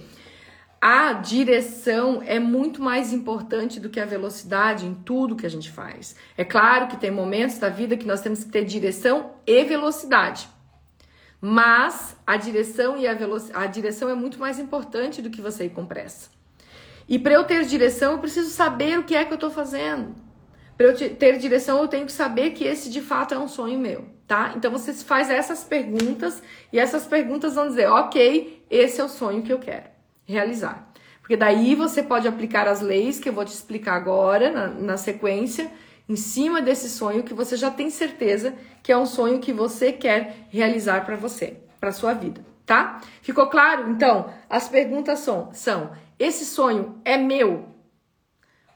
a 0.82 1.14
direção 1.14 2.24
é 2.26 2.40
muito 2.40 2.82
mais 2.82 3.14
importante 3.14 3.80
do 3.80 3.88
que 3.88 4.00
a 4.00 4.06
velocidade 4.06 4.88
em 4.88 4.96
tudo 4.96 5.36
que 5.36 5.46
a 5.46 5.50
gente 5.50 5.70
faz. 5.70 6.16
É 6.36 6.44
claro 6.44 6.88
que 6.88 6.98
tem 6.98 7.12
momentos 7.12 7.60
da 7.60 7.70
vida 7.70 7.96
que 7.96 8.08
nós 8.08 8.20
temos 8.20 8.44
que 8.44 8.50
ter 8.50 8.66
direção 8.66 9.34
e 9.46 9.64
velocidade. 9.64 10.50
Mas 11.40 12.18
a 12.26 12.36
direção 12.36 12.98
e 12.98 13.08
a 13.08 13.14
velocidade, 13.14 13.64
a 13.64 13.68
direção 13.68 14.10
é 14.10 14.16
muito 14.16 14.40
mais 14.40 14.58
importante 14.58 15.22
do 15.22 15.30
que 15.30 15.40
você 15.40 15.66
ir 15.66 15.70
com 15.70 15.86
pressa. 15.86 16.32
E 17.08 17.20
para 17.20 17.34
eu 17.34 17.44
ter 17.44 17.64
direção, 17.66 18.14
eu 18.14 18.20
preciso 18.20 18.50
saber 18.50 18.98
o 18.98 19.04
que 19.04 19.16
é 19.16 19.24
que 19.24 19.32
eu 19.32 19.36
estou 19.36 19.52
fazendo. 19.52 20.16
Para 20.76 20.88
eu 20.88 21.16
ter 21.16 21.38
direção, 21.38 21.80
eu 21.80 21.88
tenho 21.88 22.08
que 22.08 22.12
saber 22.12 22.52
que 22.52 22.64
esse 22.64 22.90
de 22.90 23.02
fato 23.02 23.36
é 23.36 23.38
um 23.38 23.48
sonho 23.48 23.78
meu, 23.78 24.08
tá? 24.26 24.54
Então 24.56 24.72
você 24.72 24.92
faz 24.94 25.30
essas 25.30 25.64
perguntas 25.64 26.42
e 26.74 26.80
essas 26.80 27.06
perguntas 27.06 27.54
vão 27.54 27.68
dizer, 27.68 27.88
ok, 27.88 28.66
esse 28.68 29.00
é 29.00 29.04
o 29.04 29.10
sonho 29.10 29.44
que 29.44 29.54
eu 29.54 29.60
quero 29.60 29.91
realizar. 30.32 30.92
Porque 31.20 31.38
daí 31.38 31.76
você 31.76 32.02
pode 32.02 32.28
aplicar 32.28 32.68
as 32.68 32.82
leis 32.82 33.20
que 33.20 33.30
eu 33.30 33.34
vou 33.34 33.46
te 33.46 33.54
explicar 33.54 33.94
agora 33.94 34.52
na, 34.52 34.68
na 34.68 34.98
sequência, 34.98 35.72
em 36.10 36.16
cima 36.16 36.62
desse 36.62 36.90
sonho 36.90 37.24
que 37.24 37.34
você 37.34 37.56
já 37.56 37.70
tem 37.70 37.90
certeza 37.90 38.54
que 38.84 38.92
é 38.92 38.98
um 38.98 39.06
sonho 39.06 39.40
que 39.40 39.54
você 39.54 39.92
quer 39.92 40.48
realizar 40.50 41.06
para 41.06 41.16
você, 41.16 41.58
para 41.80 41.92
sua 41.92 42.14
vida, 42.14 42.44
tá? 42.66 43.02
Ficou 43.22 43.48
claro? 43.48 43.90
Então, 43.92 44.34
as 44.50 44.68
perguntas 44.68 45.20
são, 45.20 45.54
são: 45.54 45.92
esse 46.20 46.46
sonho 46.46 47.00
é 47.06 47.18
meu? 47.18 47.70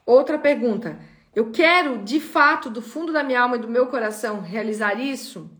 Outra 0.06 0.38
pergunta: 0.38 0.98
eu 1.34 1.50
quero 1.50 1.98
de 1.98 2.20
fato, 2.20 2.70
do 2.70 2.80
fundo 2.80 3.12
da 3.12 3.22
minha 3.22 3.40
alma 3.40 3.56
e 3.56 3.60
do 3.60 3.68
meu 3.68 3.88
coração, 3.88 4.40
realizar 4.40 4.94
isso? 4.94 5.50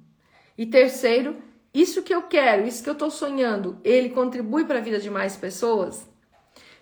E 0.57 0.65
terceiro, 0.65 1.37
isso 1.81 2.03
que 2.03 2.15
eu 2.15 2.23
quero, 2.23 2.67
isso 2.67 2.83
que 2.83 2.89
eu 2.89 2.95
estou 2.95 3.11
sonhando, 3.11 3.79
ele 3.85 4.09
contribui 4.09 4.65
para 4.65 4.79
a 4.79 4.81
vida 4.81 4.99
de 4.99 5.11
mais 5.11 5.37
pessoas? 5.37 6.09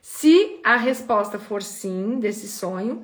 Se 0.00 0.60
a 0.62 0.76
resposta 0.76 1.36
for 1.36 1.62
sim 1.64 2.20
desse 2.20 2.46
sonho, 2.46 3.02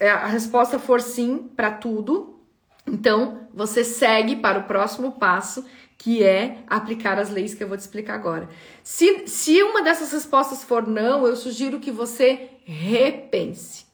é, 0.00 0.08
a 0.08 0.26
resposta 0.26 0.78
for 0.78 1.02
sim 1.02 1.50
para 1.54 1.70
tudo, 1.70 2.40
então 2.86 3.46
você 3.52 3.84
segue 3.84 4.36
para 4.36 4.60
o 4.60 4.64
próximo 4.64 5.12
passo, 5.12 5.66
que 5.98 6.22
é 6.22 6.64
aplicar 6.66 7.18
as 7.18 7.28
leis 7.28 7.54
que 7.54 7.62
eu 7.62 7.68
vou 7.68 7.76
te 7.76 7.80
explicar 7.80 8.14
agora. 8.14 8.48
Se, 8.82 9.26
se 9.26 9.62
uma 9.62 9.82
dessas 9.82 10.12
respostas 10.12 10.64
for 10.64 10.86
não, 10.86 11.26
eu 11.26 11.36
sugiro 11.36 11.78
que 11.78 11.90
você 11.90 12.48
repense. 12.64 13.84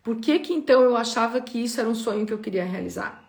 Por 0.00 0.16
que, 0.20 0.38
que 0.38 0.54
então 0.54 0.80
eu 0.82 0.96
achava 0.96 1.40
que 1.40 1.58
isso 1.58 1.80
era 1.80 1.88
um 1.88 1.94
sonho 1.94 2.24
que 2.24 2.32
eu 2.32 2.38
queria 2.38 2.64
realizar? 2.64 3.24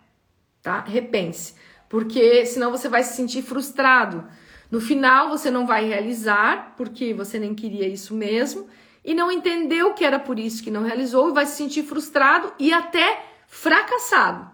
Tá? 0.62 0.80
Repense 0.80 1.54
porque 1.88 2.44
senão 2.46 2.70
você 2.70 2.88
vai 2.88 3.02
se 3.02 3.14
sentir 3.14 3.42
frustrado. 3.42 4.24
No 4.70 4.80
final 4.80 5.30
você 5.30 5.50
não 5.50 5.66
vai 5.66 5.86
realizar, 5.86 6.74
porque 6.76 7.14
você 7.14 7.38
nem 7.38 7.54
queria 7.54 7.88
isso 7.88 8.14
mesmo, 8.14 8.66
e 9.04 9.14
não 9.14 9.32
entendeu 9.32 9.94
que 9.94 10.04
era 10.04 10.18
por 10.18 10.38
isso 10.38 10.62
que 10.62 10.70
não 10.70 10.82
realizou, 10.82 11.30
e 11.30 11.32
vai 11.32 11.46
se 11.46 11.56
sentir 11.56 11.82
frustrado 11.82 12.52
e 12.58 12.72
até 12.72 13.24
fracassado, 13.46 14.50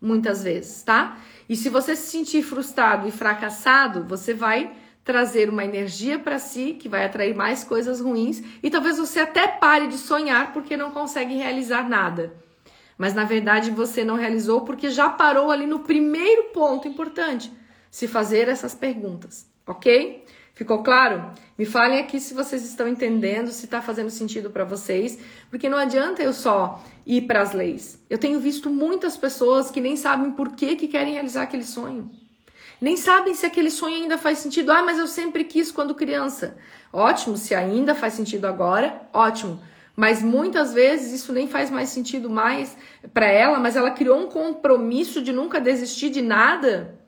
muitas 0.00 0.42
vezes, 0.42 0.82
tá? 0.82 1.16
E 1.48 1.54
se 1.54 1.68
você 1.68 1.94
se 1.94 2.10
sentir 2.10 2.42
frustrado 2.42 3.06
e 3.06 3.12
fracassado, 3.12 4.04
você 4.04 4.34
vai 4.34 4.72
trazer 5.04 5.48
uma 5.48 5.64
energia 5.64 6.18
para 6.18 6.38
si 6.38 6.76
que 6.78 6.88
vai 6.88 7.04
atrair 7.04 7.34
mais 7.34 7.62
coisas 7.62 8.00
ruins 8.00 8.42
e 8.62 8.70
talvez 8.70 8.98
você 8.98 9.20
até 9.20 9.46
pare 9.48 9.88
de 9.88 9.98
sonhar 9.98 10.52
porque 10.52 10.76
não 10.76 10.92
consegue 10.92 11.34
realizar 11.34 11.88
nada 11.88 12.41
mas 13.02 13.14
na 13.14 13.24
verdade 13.24 13.72
você 13.72 14.04
não 14.04 14.14
realizou 14.14 14.60
porque 14.60 14.88
já 14.88 15.10
parou 15.10 15.50
ali 15.50 15.66
no 15.66 15.80
primeiro 15.80 16.50
ponto 16.54 16.86
importante, 16.86 17.52
se 17.90 18.06
fazer 18.06 18.46
essas 18.46 18.76
perguntas, 18.76 19.50
ok? 19.66 20.24
Ficou 20.54 20.84
claro? 20.84 21.32
Me 21.58 21.64
falem 21.64 21.98
aqui 21.98 22.20
se 22.20 22.32
vocês 22.32 22.64
estão 22.64 22.86
entendendo, 22.86 23.50
se 23.50 23.64
está 23.64 23.82
fazendo 23.82 24.08
sentido 24.08 24.50
para 24.50 24.62
vocês, 24.62 25.18
porque 25.50 25.68
não 25.68 25.78
adianta 25.78 26.22
eu 26.22 26.32
só 26.32 26.80
ir 27.04 27.22
para 27.22 27.42
as 27.42 27.52
leis. 27.52 28.00
Eu 28.08 28.18
tenho 28.18 28.38
visto 28.38 28.70
muitas 28.70 29.16
pessoas 29.16 29.68
que 29.68 29.80
nem 29.80 29.96
sabem 29.96 30.30
por 30.30 30.52
que, 30.52 30.76
que 30.76 30.86
querem 30.86 31.14
realizar 31.14 31.42
aquele 31.42 31.64
sonho. 31.64 32.08
Nem 32.80 32.96
sabem 32.96 33.34
se 33.34 33.44
aquele 33.44 33.72
sonho 33.72 33.96
ainda 33.96 34.16
faz 34.16 34.38
sentido. 34.38 34.70
Ah, 34.70 34.84
mas 34.84 34.96
eu 34.96 35.08
sempre 35.08 35.42
quis 35.42 35.72
quando 35.72 35.92
criança. 35.92 36.56
Ótimo, 36.92 37.36
se 37.36 37.52
ainda 37.52 37.96
faz 37.96 38.14
sentido 38.14 38.46
agora, 38.46 39.08
ótimo. 39.12 39.60
Mas 39.94 40.22
muitas 40.22 40.72
vezes 40.72 41.12
isso 41.12 41.32
nem 41.32 41.46
faz 41.46 41.70
mais 41.70 41.90
sentido 41.90 42.30
mais 42.30 42.76
para 43.12 43.26
ela, 43.26 43.58
mas 43.58 43.76
ela 43.76 43.90
criou 43.90 44.18
um 44.18 44.26
compromisso 44.26 45.20
de 45.22 45.32
nunca 45.32 45.60
desistir 45.60 46.08
de 46.08 46.22
nada 46.22 46.98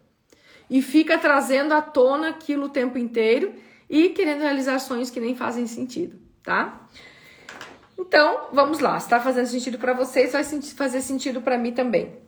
e 0.68 0.83
fica 0.83 1.16
trazendo 1.18 1.73
à 1.73 1.81
tona 1.81 2.29
aquilo 2.29 2.66
o 2.66 2.68
tempo 2.68 2.99
inteiro 2.99 3.55
e 3.88 4.11
querendo 4.11 4.42
realizar 4.42 4.79
sonhos 4.79 5.11
que 5.11 5.20
nem 5.20 5.35
fazem 5.35 5.66
sentido, 5.66 6.18
tá? 6.42 6.88
Então, 7.99 8.49
vamos 8.53 8.81
lá. 8.81 8.99
Se 8.99 9.09
tá 9.09 9.20
fazendo 9.20 9.47
sentido 9.47 9.79
para 9.79 9.92
vocês, 9.92 10.33
vai 10.33 10.44
fazer 10.44 11.01
sentido 11.01 11.40
para 11.40 11.57
mim 11.57 11.73
também. 11.73 12.24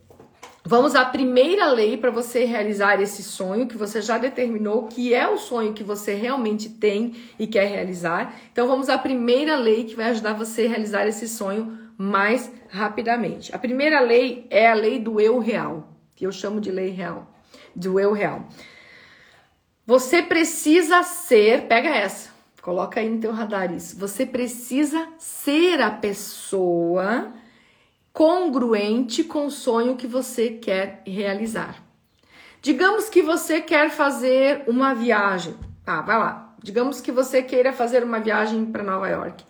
Vamos 0.69 0.97
à 0.97 1.05
primeira 1.05 1.69
lei 1.71 1.97
para 1.97 2.11
você 2.11 2.45
realizar 2.45 3.01
esse 3.01 3.23
sonho 3.23 3.69
que 3.69 3.77
você 3.77 4.03
já 4.03 4.19
determinou 4.19 4.89
que 4.89 5.15
é 5.15 5.29
o 5.29 5.39
sonho 5.39 5.73
que 5.73 5.85
você 5.85 6.15
realmente 6.15 6.69
tem 6.69 7.15
e 7.39 7.47
quer 7.47 7.69
realizar. 7.69 8.35
Então 8.51 8.67
vamos 8.67 8.89
à 8.89 8.99
primeira 8.99 9.57
lei 9.57 9.85
que 9.85 9.95
vai 9.95 10.07
ajudar 10.07 10.33
você 10.33 10.67
a 10.67 10.69
realizar 10.71 11.07
esse 11.07 11.29
sonho 11.29 11.79
mais 11.97 12.51
rapidamente. 12.69 13.55
A 13.55 13.59
primeira 13.61 14.01
lei 14.01 14.45
é 14.51 14.69
a 14.69 14.75
lei 14.75 14.99
do 14.99 15.21
eu 15.21 15.39
real, 15.39 15.89
que 16.17 16.27
eu 16.27 16.33
chamo 16.33 16.61
de 16.61 16.73
lei 16.73 16.91
real, 16.91 17.33
do 17.73 18.01
eu 18.01 18.13
real. 18.13 18.49
Você 19.87 20.21
precisa 20.21 21.05
ser, 21.05 21.69
pega 21.69 21.91
essa, 21.91 22.35
Coloca 22.61 22.99
aí 22.99 23.09
no 23.09 23.21
teu 23.21 23.31
radar 23.31 23.73
isso. 23.73 23.97
Você 24.01 24.27
precisa 24.27 25.07
ser 25.21 25.81
a 25.81 25.89
pessoa 25.89 27.33
congruente 28.17 29.23
com 29.23 29.45
o 29.45 29.51
sonho 29.51 29.95
que 29.95 30.07
você 30.07 30.49
quer 30.49 31.03
realizar. 31.07 31.85
Digamos 32.63 33.11
que 33.11 33.21
você 33.21 33.61
quer 33.61 33.91
fazer 33.91 34.65
uma 34.67 34.95
viagem. 34.95 35.55
Tá, 35.85 36.01
vai 36.01 36.19
lá. 36.19 36.57
Digamos 36.63 36.99
que 36.99 37.13
você 37.13 37.43
queira 37.43 37.75
fazer 37.75 38.03
uma 38.03 38.19
viagem 38.19 38.65
para 38.65 38.83
Nova 38.83 39.07
York. 39.07 39.45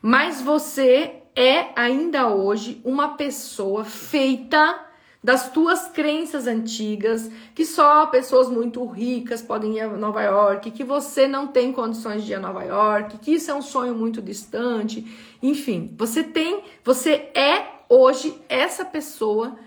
Mas 0.00 0.40
você 0.40 1.16
é 1.34 1.70
ainda 1.74 2.28
hoje 2.28 2.80
uma 2.84 3.16
pessoa 3.16 3.84
feita 3.84 4.78
das 5.20 5.50
tuas 5.50 5.88
crenças 5.88 6.46
antigas, 6.46 7.28
que 7.56 7.64
só 7.64 8.06
pessoas 8.06 8.48
muito 8.48 8.84
ricas 8.86 9.42
podem 9.42 9.78
ir 9.78 9.80
a 9.80 9.88
Nova 9.88 10.22
York, 10.22 10.70
que 10.70 10.84
você 10.84 11.26
não 11.26 11.48
tem 11.48 11.72
condições 11.72 12.24
de 12.24 12.30
ir 12.30 12.34
a 12.36 12.40
Nova 12.40 12.62
York, 12.62 13.18
que 13.18 13.32
isso 13.32 13.50
é 13.50 13.54
um 13.54 13.62
sonho 13.62 13.96
muito 13.96 14.22
distante. 14.22 15.04
Enfim, 15.42 15.92
você 15.98 16.22
tem, 16.22 16.62
você 16.84 17.30
é 17.34 17.81
hoje 17.92 18.40
essa 18.48 18.84
pessoa 18.84 19.58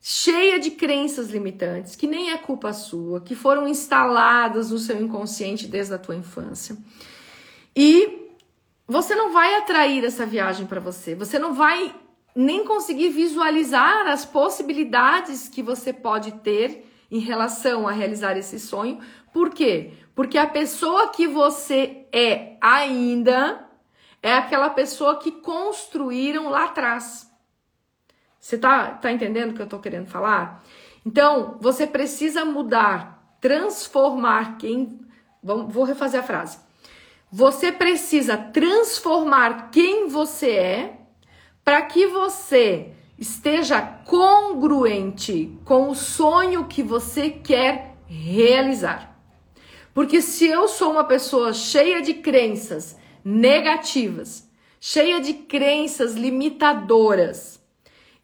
cheia 0.00 0.58
de 0.58 0.70
crenças 0.70 1.30
limitantes, 1.30 1.96
que 1.96 2.06
nem 2.06 2.30
é 2.30 2.38
culpa 2.38 2.72
sua, 2.72 3.20
que 3.20 3.34
foram 3.34 3.66
instaladas 3.66 4.70
no 4.70 4.78
seu 4.78 5.00
inconsciente 5.00 5.66
desde 5.66 5.94
a 5.94 5.98
tua 5.98 6.14
infância. 6.14 6.76
E 7.74 8.28
você 8.86 9.14
não 9.14 9.32
vai 9.32 9.54
atrair 9.54 10.04
essa 10.04 10.26
viagem 10.26 10.66
para 10.66 10.80
você. 10.80 11.14
Você 11.14 11.38
não 11.38 11.54
vai 11.54 11.94
nem 12.34 12.64
conseguir 12.64 13.08
visualizar 13.08 14.06
as 14.08 14.24
possibilidades 14.24 15.48
que 15.48 15.62
você 15.62 15.92
pode 15.92 16.32
ter 16.32 16.86
em 17.10 17.18
relação 17.18 17.88
a 17.88 17.92
realizar 17.92 18.36
esse 18.36 18.60
sonho. 18.60 19.00
Por 19.32 19.50
quê? 19.50 19.92
Porque 20.14 20.36
a 20.36 20.46
pessoa 20.46 21.08
que 21.08 21.26
você 21.26 22.06
é 22.12 22.56
ainda 22.60 23.66
é 24.22 24.34
aquela 24.34 24.70
pessoa 24.70 25.18
que 25.18 25.30
construíram 25.30 26.50
lá 26.50 26.64
atrás. 26.64 27.29
Você 28.40 28.56
tá, 28.56 28.92
tá 28.92 29.12
entendendo 29.12 29.50
o 29.50 29.54
que 29.54 29.60
eu 29.60 29.68
tô 29.68 29.78
querendo 29.78 30.08
falar? 30.08 30.64
Então, 31.04 31.58
você 31.60 31.86
precisa 31.86 32.44
mudar, 32.44 33.36
transformar 33.38 34.56
quem. 34.56 34.98
Vou 35.42 35.84
refazer 35.84 36.20
a 36.20 36.24
frase. 36.24 36.58
Você 37.30 37.70
precisa 37.70 38.36
transformar 38.36 39.70
quem 39.70 40.08
você 40.08 40.50
é 40.50 41.00
para 41.62 41.82
que 41.82 42.06
você 42.06 42.92
esteja 43.18 43.80
congruente 43.80 45.56
com 45.64 45.90
o 45.90 45.94
sonho 45.94 46.64
que 46.64 46.82
você 46.82 47.28
quer 47.30 47.94
realizar. 48.06 49.16
Porque 49.92 50.22
se 50.22 50.46
eu 50.46 50.66
sou 50.66 50.92
uma 50.92 51.04
pessoa 51.04 51.52
cheia 51.52 52.00
de 52.00 52.14
crenças 52.14 52.98
negativas, 53.22 54.48
cheia 54.80 55.20
de 55.20 55.34
crenças 55.34 56.14
limitadoras 56.14 57.59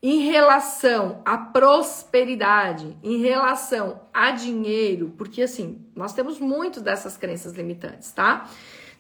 em 0.09 0.21
relação 0.21 1.21
à 1.25 1.37
prosperidade, 1.37 2.97
em 3.03 3.19
relação 3.19 4.03
a 4.15 4.31
dinheiro, 4.31 5.13
porque 5.19 5.43
assim, 5.43 5.85
nós 5.97 6.13
temos 6.13 6.39
muitas 6.39 6.81
dessas 6.81 7.17
crenças 7.17 7.55
limitantes, 7.55 8.13
tá? 8.13 8.49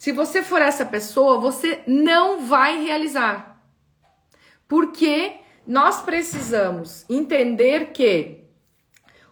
Se 0.01 0.11
você 0.11 0.43
for 0.43 0.61
essa 0.61 0.85
pessoa, 0.85 1.39
você 1.39 1.81
não 1.87 2.45
vai 2.45 2.83
realizar. 2.83 3.63
Porque 4.67 5.37
nós 5.65 6.03
precisamos 6.03 7.07
entender 7.09 7.93
que 7.93 8.45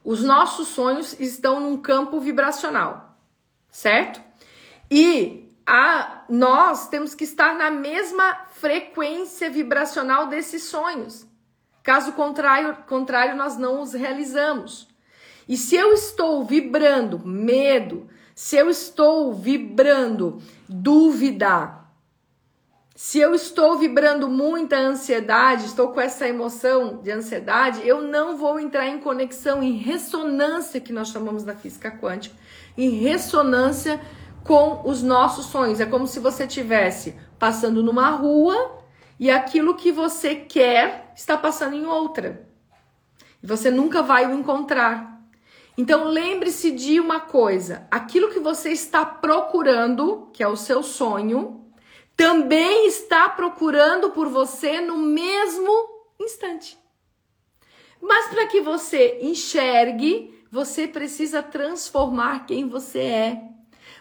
os 0.04 0.22
nossos 0.22 0.68
sonhos 0.68 1.18
estão 1.18 1.58
num 1.58 1.76
campo 1.76 2.20
vibracional, 2.20 3.18
certo? 3.68 4.22
E 4.88 5.52
a, 5.66 6.22
nós 6.28 6.86
temos 6.86 7.16
que 7.16 7.24
estar 7.24 7.56
na 7.56 7.68
mesma 7.68 8.46
frequência 8.52 9.50
vibracional 9.50 10.28
desses 10.28 10.62
sonhos. 10.62 11.33
Caso 11.84 12.12
contrário, 12.12 12.78
contrário, 12.88 13.36
nós 13.36 13.58
não 13.58 13.82
os 13.82 13.92
realizamos. 13.92 14.88
E 15.46 15.54
se 15.54 15.76
eu 15.76 15.92
estou 15.92 16.42
vibrando 16.42 17.20
medo, 17.24 18.08
se 18.34 18.56
eu 18.56 18.70
estou 18.70 19.34
vibrando 19.34 20.40
dúvida, 20.66 21.84
se 22.96 23.18
eu 23.18 23.34
estou 23.34 23.76
vibrando 23.76 24.28
muita 24.28 24.78
ansiedade, 24.78 25.66
estou 25.66 25.88
com 25.88 26.00
essa 26.00 26.26
emoção 26.26 27.02
de 27.02 27.10
ansiedade, 27.10 27.86
eu 27.86 28.00
não 28.00 28.38
vou 28.38 28.58
entrar 28.58 28.88
em 28.88 28.98
conexão, 28.98 29.62
em 29.62 29.72
ressonância, 29.72 30.80
que 30.80 30.92
nós 30.92 31.08
chamamos 31.08 31.44
da 31.44 31.54
física 31.54 31.90
quântica, 31.90 32.34
em 32.78 32.88
ressonância 32.88 34.00
com 34.42 34.88
os 34.88 35.02
nossos 35.02 35.46
sonhos. 35.46 35.80
É 35.80 35.86
como 35.86 36.06
se 36.06 36.18
você 36.18 36.44
estivesse 36.44 37.14
passando 37.38 37.82
numa 37.82 38.08
rua 38.08 38.78
e 39.20 39.30
aquilo 39.30 39.74
que 39.74 39.92
você 39.92 40.34
quer 40.34 41.03
está 41.14 41.36
passando 41.36 41.74
em 41.74 41.86
outra. 41.86 42.48
E 43.42 43.46
você 43.46 43.70
nunca 43.70 44.02
vai 44.02 44.26
o 44.26 44.34
encontrar. 44.34 45.14
Então 45.76 46.04
lembre-se 46.04 46.70
de 46.70 47.00
uma 47.00 47.20
coisa: 47.20 47.86
aquilo 47.90 48.30
que 48.30 48.40
você 48.40 48.70
está 48.70 49.04
procurando, 49.04 50.30
que 50.32 50.42
é 50.42 50.48
o 50.48 50.56
seu 50.56 50.82
sonho, 50.82 51.64
também 52.16 52.86
está 52.86 53.28
procurando 53.28 54.10
por 54.10 54.28
você 54.28 54.80
no 54.80 54.96
mesmo 54.96 55.70
instante. 56.20 56.78
Mas 58.00 58.26
para 58.28 58.46
que 58.46 58.60
você 58.60 59.18
enxergue, 59.22 60.44
você 60.50 60.86
precisa 60.86 61.42
transformar 61.42 62.46
quem 62.46 62.68
você 62.68 63.00
é. 63.00 63.42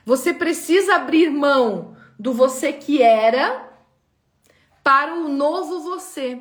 Você 0.05 0.33
precisa 0.33 0.95
abrir 0.95 1.29
mão 1.29 1.95
do 2.19 2.33
você 2.33 2.73
que 2.73 3.01
era 3.01 3.71
para 4.83 5.15
o 5.15 5.29
novo 5.29 5.79
você. 5.79 6.39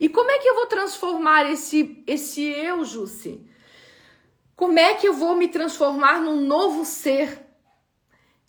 E 0.00 0.08
como 0.08 0.30
é 0.30 0.38
que 0.38 0.48
eu 0.48 0.54
vou 0.54 0.66
transformar 0.66 1.50
esse 1.50 2.02
esse 2.06 2.42
eu, 2.42 2.84
Jussi? 2.84 3.44
Como 4.54 4.78
é 4.78 4.94
que 4.94 5.06
eu 5.06 5.14
vou 5.14 5.36
me 5.36 5.48
transformar 5.48 6.20
num 6.20 6.40
novo 6.40 6.84
ser? 6.84 7.46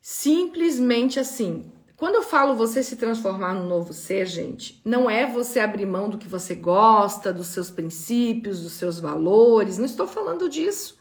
Simplesmente 0.02 1.20
assim, 1.20 1.72
quando 1.96 2.16
eu 2.16 2.24
falo 2.24 2.56
você 2.56 2.82
se 2.82 2.96
transformar 2.96 3.54
num 3.54 3.68
novo 3.68 3.92
ser, 3.92 4.26
gente, 4.26 4.82
não 4.86 5.10
é 5.10 5.26
você 5.26 5.60
abrir 5.60 5.86
mão 5.86 6.10
do 6.10 6.18
que 6.18 6.28
você 6.28 6.56
gosta, 6.56 7.34
dos 7.34 7.48
seus 7.48 7.70
princípios, 7.70 8.62
dos 8.62 8.72
seus 8.72 9.00
valores, 9.00 9.78
não 9.78 9.86
estou 9.86 10.08
falando 10.08 10.48
disso. 10.48 10.98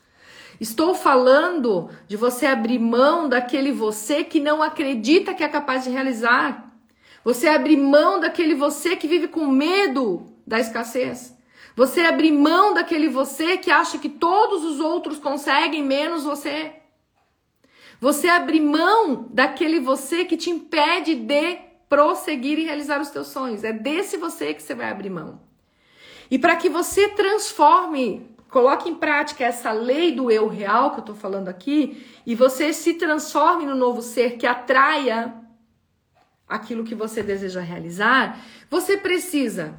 Estou 0.61 0.95
falando 0.95 1.89
de 2.09 2.17
você 2.17 2.47
abrir 2.47 2.81
mão 2.81 3.29
daquele 3.29 3.71
você 3.71 4.25
que 4.25 4.41
não 4.41 4.61
acredita 4.61 5.33
que 5.33 5.45
é 5.45 5.49
capaz 5.49 5.85
de 5.85 5.91
realizar. 5.91 6.77
Você 7.23 7.47
abrir 7.47 7.77
mão 7.77 8.19
daquele 8.19 8.57
você 8.57 8.97
que 8.97 9.07
vive 9.07 9.29
com 9.29 9.47
medo 9.47 10.27
da 10.49 10.59
escassez. 10.59 11.37
Você 11.77 12.01
abrir 12.01 12.33
mão 12.33 12.73
daquele 12.73 13.09
você 13.09 13.59
que 13.59 13.71
acha 13.71 13.99
que 13.99 14.09
todos 14.09 14.65
os 14.65 14.81
outros 14.81 15.19
conseguem 15.19 15.85
menos 15.85 16.25
você. 16.25 16.73
Você 18.01 18.29
abrir 18.29 18.61
mão 18.61 19.29
daquele 19.31 19.79
você 19.79 20.25
que 20.25 20.37
te 20.37 20.49
impede 20.49 21.15
de 21.15 21.57
prosseguir 21.89 22.59
e 22.59 22.65
realizar 22.65 23.01
os 23.01 23.11
teus 23.11 23.29
sonhos. 23.29 23.63
É 23.63 23.73
desse 23.73 24.17
você 24.17 24.55
que 24.55 24.63
você 24.63 24.75
vai 24.75 24.91
abrir 24.91 25.11
mão. 25.11 25.41
E 26.31 26.39
para 26.39 26.57
que 26.57 26.69
você 26.69 27.09
transforme, 27.11 28.27
coloque 28.49 28.89
em 28.89 28.95
prática 28.95 29.45
essa 29.45 29.71
lei 29.71 30.13
do 30.13 30.31
eu 30.31 30.49
real 30.49 30.93
que 30.93 30.97
eu 30.97 31.01
estou 31.01 31.15
falando 31.15 31.49
aqui, 31.49 32.07
e 32.27 32.35
você 32.35 32.73
se 32.73 32.95
transforme 32.95 33.67
no 33.67 33.75
novo 33.75 34.01
ser 34.01 34.37
que 34.37 34.47
atraia 34.47 35.35
aquilo 36.49 36.85
que 36.85 36.95
você 36.95 37.23
deseja 37.23 37.61
realizar, 37.61 38.41
você 38.71 38.97
precisa 38.97 39.79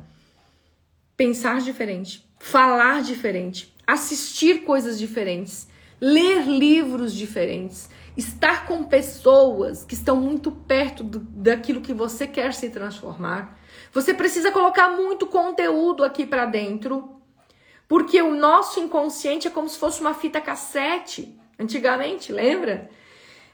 pensar 1.20 1.60
diferente, 1.60 2.26
falar 2.40 3.02
diferente, 3.02 3.76
assistir 3.86 4.64
coisas 4.64 4.98
diferentes, 4.98 5.68
ler 6.00 6.48
livros 6.48 7.14
diferentes, 7.14 7.90
estar 8.16 8.66
com 8.66 8.86
pessoas 8.86 9.84
que 9.84 9.96
estão 9.96 10.16
muito 10.16 10.50
perto 10.50 11.04
do, 11.04 11.20
daquilo 11.20 11.82
que 11.82 11.94
você 11.94 12.26
quer 12.26 12.54
se 12.54 12.70
transformar. 12.70 13.60
Você 13.92 14.14
precisa 14.14 14.50
colocar 14.50 14.92
muito 14.92 15.28
conteúdo 15.28 16.06
aqui 16.06 16.26
para 16.26 16.46
dentro, 16.46 17.22
porque 17.86 18.22
o 18.22 18.34
nosso 18.34 18.80
inconsciente 18.80 19.46
é 19.46 19.52
como 19.52 19.68
se 19.68 19.78
fosse 19.78 20.00
uma 20.00 20.14
fita 20.14 20.40
cassete. 20.40 21.38
Antigamente, 21.60 22.32
lembra? 22.32 22.90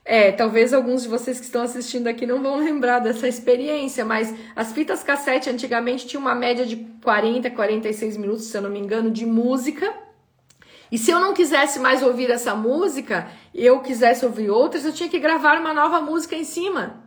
É, 0.07 0.31
talvez 0.31 0.71
alguns 0.71 1.01
de 1.01 1.07
vocês 1.07 1.39
que 1.39 1.45
estão 1.47 1.63
assistindo 1.63 2.05
aqui 2.05 2.27
não 2.27 2.39
vão 2.39 2.57
lembrar 2.57 2.99
dessa 2.99 3.27
experiência, 3.27 4.05
mas 4.05 4.31
as 4.55 4.71
fitas 4.71 5.01
cassete 5.01 5.49
antigamente 5.49 6.05
tinham 6.05 6.21
uma 6.21 6.35
média 6.35 6.63
de 6.63 6.75
40, 7.03 7.49
46 7.49 8.15
minutos, 8.17 8.45
se 8.45 8.55
eu 8.55 8.61
não 8.61 8.69
me 8.69 8.77
engano, 8.77 9.09
de 9.09 9.25
música. 9.25 9.91
E 10.91 10.97
se 10.99 11.09
eu 11.09 11.19
não 11.19 11.33
quisesse 11.33 11.79
mais 11.79 12.03
ouvir 12.03 12.29
essa 12.29 12.53
música, 12.53 13.27
eu 13.51 13.79
quisesse 13.79 14.23
ouvir 14.23 14.51
outras, 14.51 14.85
eu 14.85 14.93
tinha 14.93 15.09
que 15.09 15.17
gravar 15.17 15.59
uma 15.59 15.73
nova 15.73 15.99
música 15.99 16.35
em 16.35 16.43
cima. 16.43 17.03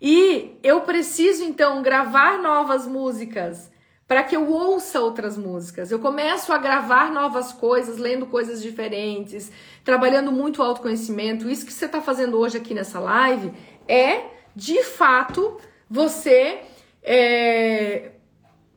E 0.00 0.56
eu 0.62 0.82
preciso 0.82 1.42
então 1.42 1.82
gravar 1.82 2.38
novas 2.38 2.86
músicas 2.86 3.72
para 4.06 4.22
que 4.22 4.36
eu 4.36 4.50
ouça 4.50 5.00
outras 5.00 5.36
músicas. 5.36 5.90
Eu 5.90 5.98
começo 5.98 6.52
a 6.52 6.58
gravar 6.58 7.10
novas 7.10 7.52
coisas, 7.52 7.98
lendo 7.98 8.26
coisas 8.26 8.62
diferentes, 8.62 9.50
trabalhando 9.84 10.30
muito 10.30 10.62
autoconhecimento. 10.62 11.50
Isso 11.50 11.66
que 11.66 11.72
você 11.72 11.86
está 11.86 12.00
fazendo 12.00 12.38
hoje 12.38 12.56
aqui 12.56 12.72
nessa 12.72 13.00
live 13.00 13.52
é, 13.88 14.24
de 14.54 14.82
fato, 14.84 15.58
você 15.90 16.60
é, 17.02 18.12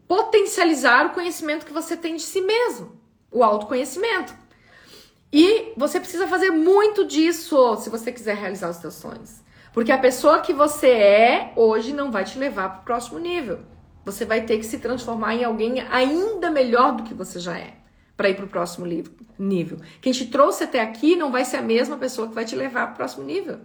potencializar 0.08 1.06
o 1.06 1.12
conhecimento 1.12 1.66
que 1.66 1.74
você 1.74 1.96
tem 1.96 2.16
de 2.16 2.24
si 2.24 2.42
mesmo, 2.42 3.00
o 3.32 3.44
autoconhecimento. 3.44 4.34
E 5.32 5.74
você 5.78 6.00
precisa 6.00 6.28
fazer 6.28 6.50
muito 6.50 7.06
disso 7.06 7.78
se 7.78 7.90
você 7.92 8.12
quiser 8.12 8.36
realizar 8.36 8.70
os 8.72 8.78
seus 8.78 8.96
sonhos. 8.96 9.42
Porque 9.72 9.92
a 9.92 9.98
pessoa 10.00 10.40
que 10.40 10.52
você 10.52 10.90
é 10.90 11.54
hoje 11.56 11.94
não 11.94 12.12
vai 12.12 12.24
te 12.24 12.40
levar 12.40 12.70
para 12.70 12.82
o 12.82 12.84
próximo 12.84 13.20
nível. 13.20 13.60
Você 14.10 14.26
vai 14.26 14.42
ter 14.42 14.58
que 14.58 14.66
se 14.66 14.80
transformar 14.80 15.36
em 15.36 15.44
alguém 15.44 15.82
ainda 15.82 16.50
melhor 16.50 16.96
do 16.96 17.04
que 17.04 17.14
você 17.14 17.40
já 17.40 17.56
é 17.58 17.74
para 18.18 18.30
ir 18.30 18.36
para 18.36 18.46
o 18.46 18.50
próximo 18.50 18.88
nível. 19.38 19.78
Quem 20.02 20.12
te 20.12 20.26
trouxe 20.26 20.64
até 20.64 20.82
aqui 20.82 21.16
não 21.16 21.32
vai 21.32 21.46
ser 21.46 21.58
a 21.58 21.62
mesma 21.62 21.96
pessoa 21.96 22.28
que 22.28 22.34
vai 22.34 22.44
te 22.44 22.56
levar 22.56 22.88
para 22.88 22.94
o 22.94 22.96
próximo 22.98 23.24
nível. 23.24 23.60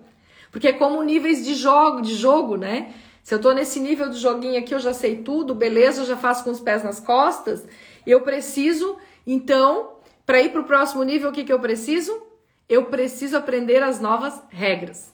Porque 0.52 0.68
é 0.68 0.72
como 0.72 1.02
níveis 1.02 1.44
de 1.44 1.54
jogo, 1.54 2.02
de 2.02 2.14
jogo, 2.14 2.56
né? 2.56 2.92
Se 3.22 3.34
eu 3.34 3.40
tô 3.40 3.52
nesse 3.52 3.80
nível 3.80 4.10
do 4.10 4.16
joguinho 4.16 4.58
aqui, 4.58 4.74
eu 4.74 4.78
já 4.78 4.92
sei 4.92 5.16
tudo, 5.22 5.54
beleza, 5.54 6.02
eu 6.02 6.06
já 6.06 6.16
faço 6.16 6.44
com 6.44 6.50
os 6.50 6.60
pés 6.60 6.84
nas 6.84 7.00
costas, 7.00 7.64
eu 8.06 8.20
preciso, 8.20 8.98
então, 9.26 9.94
para 10.26 10.42
ir 10.42 10.52
para 10.52 10.60
o 10.60 10.64
próximo 10.64 11.02
nível, 11.02 11.30
o 11.30 11.32
que, 11.32 11.42
que 11.42 11.52
eu 11.52 11.58
preciso? 11.58 12.22
Eu 12.68 12.84
preciso 12.84 13.34
aprender 13.34 13.82
as 13.82 13.98
novas 13.98 14.38
regras. 14.50 15.13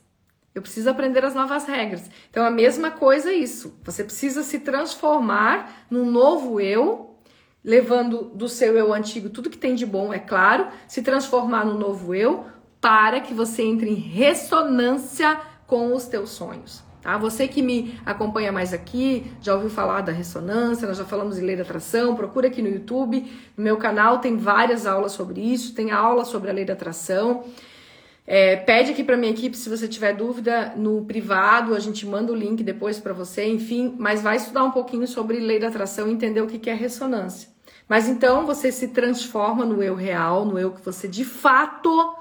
Eu 0.54 0.62
preciso 0.62 0.90
aprender 0.90 1.24
as 1.24 1.34
novas 1.34 1.64
regras. 1.64 2.10
Então, 2.28 2.44
a 2.44 2.50
mesma 2.50 2.90
coisa 2.90 3.30
é 3.30 3.34
isso. 3.34 3.78
Você 3.84 4.02
precisa 4.02 4.42
se 4.42 4.58
transformar 4.58 5.86
num 5.88 6.10
novo 6.10 6.60
eu, 6.60 7.16
levando 7.64 8.24
do 8.34 8.48
seu 8.48 8.76
eu 8.76 8.92
antigo 8.92 9.28
tudo 9.28 9.50
que 9.50 9.58
tem 9.58 9.74
de 9.74 9.86
bom, 9.86 10.12
é 10.12 10.18
claro, 10.18 10.66
se 10.88 11.02
transformar 11.02 11.64
num 11.64 11.78
novo 11.78 12.14
eu, 12.14 12.46
para 12.80 13.20
que 13.20 13.34
você 13.34 13.62
entre 13.62 13.90
em 13.90 13.94
ressonância 13.94 15.40
com 15.66 15.94
os 15.94 16.06
teus 16.06 16.30
sonhos. 16.30 16.82
Tá? 17.00 17.16
Você 17.16 17.48
que 17.48 17.62
me 17.62 17.98
acompanha 18.04 18.50
mais 18.50 18.72
aqui, 18.72 19.32
já 19.40 19.54
ouviu 19.54 19.70
falar 19.70 20.00
da 20.02 20.12
ressonância, 20.12 20.86
nós 20.86 20.98
já 20.98 21.04
falamos 21.04 21.38
em 21.38 21.44
lei 21.44 21.56
da 21.56 21.62
atração, 21.62 22.14
procura 22.14 22.48
aqui 22.48 22.60
no 22.60 22.68
YouTube, 22.68 23.20
no 23.56 23.64
meu 23.64 23.76
canal 23.76 24.18
tem 24.18 24.36
várias 24.36 24.86
aulas 24.86 25.12
sobre 25.12 25.40
isso, 25.40 25.74
tem 25.74 25.90
aula 25.90 26.24
sobre 26.24 26.50
a 26.50 26.52
lei 26.52 26.64
da 26.64 26.72
atração. 26.74 27.44
É, 28.32 28.54
pede 28.54 28.92
aqui 28.92 29.02
para 29.02 29.16
minha 29.16 29.32
equipe 29.32 29.56
se 29.56 29.68
você 29.68 29.88
tiver 29.88 30.14
dúvida 30.14 30.72
no 30.76 31.04
privado, 31.04 31.74
a 31.74 31.80
gente 31.80 32.06
manda 32.06 32.30
o 32.30 32.36
link 32.36 32.62
depois 32.62 32.96
para 32.96 33.12
você, 33.12 33.44
enfim, 33.44 33.96
mas 33.98 34.22
vai 34.22 34.36
estudar 34.36 34.62
um 34.62 34.70
pouquinho 34.70 35.04
sobre 35.08 35.40
lei 35.40 35.58
da 35.58 35.66
atração 35.66 36.06
e 36.06 36.12
entender 36.12 36.40
o 36.40 36.46
que 36.46 36.70
é 36.70 36.74
ressonância. 36.74 37.48
Mas 37.88 38.08
então 38.08 38.46
você 38.46 38.70
se 38.70 38.86
transforma 38.86 39.64
no 39.64 39.82
eu 39.82 39.96
real, 39.96 40.44
no 40.44 40.56
eu 40.56 40.70
que 40.70 40.80
você 40.80 41.08
de 41.08 41.24
fato 41.24 42.14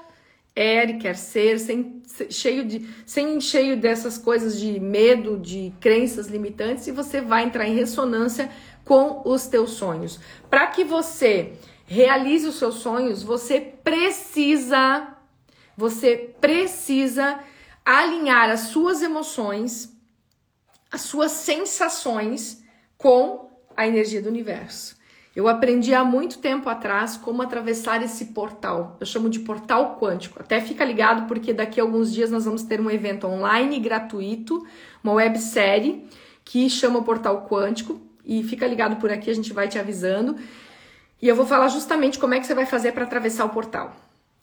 é 0.56 0.84
e 0.84 0.98
quer 0.98 1.14
ser, 1.14 1.60
sem, 1.60 2.02
cheio 2.28 2.64
de, 2.64 2.88
sem 3.06 3.40
cheio 3.40 3.76
dessas 3.76 4.18
coisas 4.18 4.58
de 4.58 4.80
medo, 4.80 5.38
de 5.38 5.72
crenças 5.78 6.26
limitantes, 6.26 6.88
e 6.88 6.90
você 6.90 7.20
vai 7.20 7.44
entrar 7.44 7.68
em 7.68 7.76
ressonância 7.76 8.50
com 8.84 9.22
os 9.24 9.46
teus 9.46 9.74
sonhos. 9.74 10.18
Para 10.50 10.66
que 10.66 10.82
você 10.82 11.52
realize 11.86 12.48
os 12.48 12.56
seus 12.56 12.78
sonhos, 12.78 13.22
você 13.22 13.60
precisa 13.60 15.19
você 15.76 16.34
precisa 16.40 17.40
alinhar 17.84 18.50
as 18.50 18.60
suas 18.60 19.02
emoções, 19.02 19.96
as 20.90 21.02
suas 21.02 21.32
sensações 21.32 22.62
com 22.96 23.50
a 23.76 23.86
energia 23.86 24.20
do 24.20 24.28
universo. 24.28 24.98
Eu 25.34 25.46
aprendi 25.46 25.94
há 25.94 26.04
muito 26.04 26.38
tempo 26.38 26.68
atrás 26.68 27.16
como 27.16 27.40
atravessar 27.40 28.02
esse 28.02 28.26
portal. 28.26 28.96
Eu 28.98 29.06
chamo 29.06 29.30
de 29.30 29.38
portal 29.38 29.96
quântico. 29.98 30.40
Até 30.40 30.60
fica 30.60 30.84
ligado 30.84 31.28
porque 31.28 31.52
daqui 31.52 31.80
a 31.80 31.84
alguns 31.84 32.12
dias 32.12 32.30
nós 32.30 32.44
vamos 32.44 32.64
ter 32.64 32.80
um 32.80 32.90
evento 32.90 33.26
online 33.28 33.78
gratuito, 33.78 34.66
uma 35.02 35.12
websérie 35.14 36.04
que 36.44 36.68
chama 36.68 37.02
Portal 37.02 37.46
Quântico 37.48 38.00
e 38.24 38.42
fica 38.42 38.66
ligado 38.66 38.96
por 38.96 39.10
aqui, 39.10 39.30
a 39.30 39.34
gente 39.34 39.52
vai 39.52 39.68
te 39.68 39.78
avisando. 39.78 40.36
E 41.22 41.28
eu 41.28 41.36
vou 41.36 41.46
falar 41.46 41.68
justamente 41.68 42.18
como 42.18 42.34
é 42.34 42.40
que 42.40 42.46
você 42.46 42.54
vai 42.54 42.66
fazer 42.66 42.92
para 42.92 43.04
atravessar 43.04 43.44
o 43.44 43.50
portal. 43.50 43.94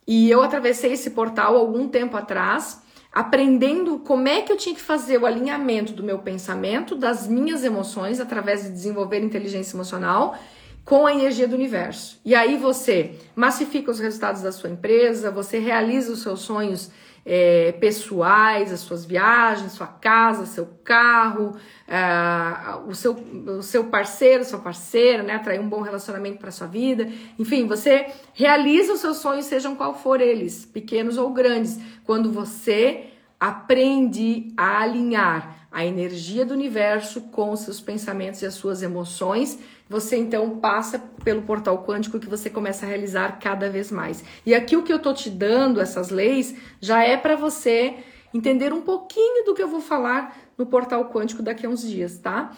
E 0.08 0.30
eu 0.30 0.42
atravessei 0.42 0.94
esse 0.94 1.10
portal 1.10 1.54
algum 1.54 1.86
tempo 1.86 2.16
atrás, 2.16 2.80
aprendendo 3.12 3.98
como 3.98 4.26
é 4.26 4.40
que 4.40 4.50
eu 4.50 4.56
tinha 4.56 4.74
que 4.74 4.80
fazer 4.80 5.18
o 5.18 5.26
alinhamento 5.26 5.92
do 5.92 6.02
meu 6.02 6.18
pensamento, 6.20 6.96
das 6.96 7.28
minhas 7.28 7.62
emoções, 7.62 8.18
através 8.18 8.62
de 8.62 8.70
desenvolver 8.70 9.22
inteligência 9.22 9.76
emocional 9.76 10.34
com 10.82 11.06
a 11.06 11.12
energia 11.12 11.46
do 11.46 11.54
universo. 11.54 12.18
E 12.24 12.34
aí 12.34 12.56
você 12.56 13.16
massifica 13.36 13.90
os 13.90 14.00
resultados 14.00 14.40
da 14.40 14.50
sua 14.50 14.70
empresa, 14.70 15.30
você 15.30 15.58
realiza 15.58 16.10
os 16.10 16.22
seus 16.22 16.40
sonhos 16.40 16.90
é, 17.30 17.72
pessoais, 17.72 18.72
as 18.72 18.80
suas 18.80 19.04
viagens, 19.04 19.72
sua 19.72 19.86
casa, 19.86 20.46
seu 20.46 20.66
carro, 20.82 21.56
é, 21.86 22.88
o, 22.88 22.94
seu, 22.94 23.12
o 23.12 23.62
seu 23.62 23.84
parceiro, 23.84 24.42
sua 24.46 24.60
parceira, 24.60 25.22
né? 25.22 25.34
Atrair 25.34 25.60
um 25.60 25.68
bom 25.68 25.82
relacionamento 25.82 26.38
para 26.38 26.50
sua 26.50 26.66
vida. 26.66 27.06
Enfim, 27.38 27.66
você 27.66 28.06
realiza 28.32 28.94
os 28.94 29.00
seus 29.00 29.18
sonhos, 29.18 29.44
sejam 29.44 29.76
qual 29.76 29.94
for 29.94 30.22
eles, 30.22 30.64
pequenos 30.64 31.18
ou 31.18 31.30
grandes, 31.30 31.78
quando 32.04 32.32
você 32.32 33.10
aprende 33.38 34.52
a 34.56 34.80
alinhar 34.80 35.66
a 35.70 35.84
energia 35.84 36.44
do 36.44 36.54
universo 36.54 37.20
com 37.30 37.52
os 37.52 37.60
seus 37.60 37.80
pensamentos 37.80 38.42
e 38.42 38.46
as 38.46 38.54
suas 38.54 38.82
emoções 38.82 39.58
você 39.88 40.16
então 40.16 40.58
passa 40.58 40.98
pelo 41.24 41.42
portal 41.42 41.82
quântico 41.84 42.18
que 42.18 42.28
você 42.28 42.50
começa 42.50 42.84
a 42.84 42.88
realizar 42.88 43.38
cada 43.40 43.70
vez 43.70 43.90
mais. 43.90 44.22
E 44.44 44.54
aqui 44.54 44.76
o 44.76 44.82
que 44.82 44.92
eu 44.92 44.98
tô 44.98 45.14
te 45.14 45.30
dando, 45.30 45.80
essas 45.80 46.10
leis, 46.10 46.54
já 46.80 47.02
é 47.02 47.16
para 47.16 47.34
você 47.36 47.94
entender 48.34 48.72
um 48.72 48.82
pouquinho 48.82 49.44
do 49.46 49.54
que 49.54 49.62
eu 49.62 49.68
vou 49.68 49.80
falar 49.80 50.36
no 50.58 50.66
portal 50.66 51.08
quântico 51.10 51.42
daqui 51.42 51.64
a 51.64 51.68
uns 51.70 51.82
dias, 51.82 52.18
tá? 52.18 52.52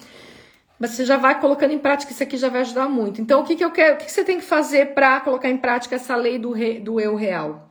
Mas 0.79 0.93
você 0.93 1.05
já 1.05 1.16
vai 1.16 1.38
colocando 1.38 1.73
em 1.73 1.79
prática, 1.79 2.11
isso 2.11 2.23
aqui 2.23 2.37
já 2.37 2.49
vai 2.49 2.62
ajudar 2.62 2.88
muito. 2.88 3.21
Então, 3.21 3.43
o 3.43 3.45
que, 3.45 3.55
que 3.55 3.64
eu 3.64 3.71
quero, 3.71 3.95
o 3.95 3.99
que, 3.99 4.07
que 4.07 4.12
você 4.12 4.25
tem 4.25 4.38
que 4.38 4.45
fazer 4.45 4.95
para 4.95 5.21
colocar 5.21 5.49
em 5.49 5.59
prática 5.59 5.95
essa 5.95 6.16
lei 6.16 6.38
do, 6.38 6.51
re, 6.51 6.81
do 6.81 6.99
eu 6.99 7.14
real? 7.14 7.69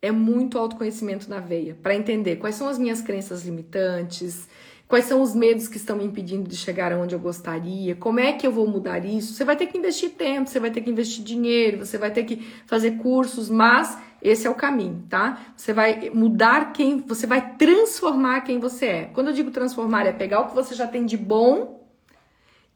É 0.00 0.10
muito 0.10 0.58
autoconhecimento 0.58 1.28
na 1.28 1.40
veia, 1.40 1.76
para 1.82 1.94
entender 1.94 2.36
quais 2.36 2.54
são 2.54 2.68
as 2.68 2.78
minhas 2.78 3.00
crenças 3.00 3.44
limitantes, 3.44 4.48
Quais 4.88 5.06
são 5.06 5.20
os 5.20 5.34
medos 5.34 5.66
que 5.66 5.76
estão 5.76 5.96
me 5.96 6.04
impedindo 6.04 6.48
de 6.48 6.56
chegar 6.56 6.92
aonde 6.92 7.12
eu 7.12 7.18
gostaria? 7.18 7.96
Como 7.96 8.20
é 8.20 8.32
que 8.32 8.46
eu 8.46 8.52
vou 8.52 8.68
mudar 8.68 9.04
isso? 9.04 9.34
Você 9.34 9.44
vai 9.44 9.56
ter 9.56 9.66
que 9.66 9.76
investir 9.76 10.10
tempo, 10.10 10.48
você 10.48 10.60
vai 10.60 10.70
ter 10.70 10.80
que 10.80 10.88
investir 10.88 11.24
dinheiro, 11.24 11.84
você 11.84 11.98
vai 11.98 12.12
ter 12.12 12.22
que 12.22 12.36
fazer 12.66 12.92
cursos, 12.92 13.50
mas 13.50 13.98
esse 14.22 14.46
é 14.46 14.50
o 14.50 14.54
caminho, 14.54 15.04
tá? 15.08 15.40
Você 15.56 15.72
vai 15.72 16.08
mudar 16.10 16.72
quem, 16.72 17.00
você 17.00 17.26
vai 17.26 17.56
transformar 17.56 18.42
quem 18.42 18.60
você 18.60 18.86
é. 18.86 19.04
Quando 19.06 19.28
eu 19.28 19.34
digo 19.34 19.50
transformar, 19.50 20.06
é 20.06 20.12
pegar 20.12 20.42
o 20.42 20.48
que 20.48 20.54
você 20.54 20.72
já 20.72 20.86
tem 20.86 21.04
de 21.04 21.16
bom 21.16 21.84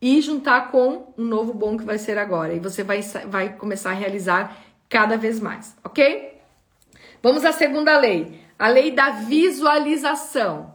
e 0.02 0.20
juntar 0.20 0.72
com 0.72 1.14
um 1.16 1.24
novo 1.24 1.54
bom 1.54 1.76
que 1.76 1.84
vai 1.84 1.98
ser 1.98 2.18
agora. 2.18 2.52
E 2.52 2.58
você 2.58 2.82
vai, 2.82 3.02
vai 3.28 3.56
começar 3.56 3.90
a 3.90 3.94
realizar 3.94 4.56
cada 4.88 5.16
vez 5.16 5.38
mais, 5.38 5.76
ok? 5.84 6.29
Vamos 7.22 7.44
à 7.44 7.52
segunda 7.52 7.98
lei, 7.98 8.40
a 8.58 8.68
lei 8.68 8.92
da 8.92 9.10
visualização. 9.10 10.74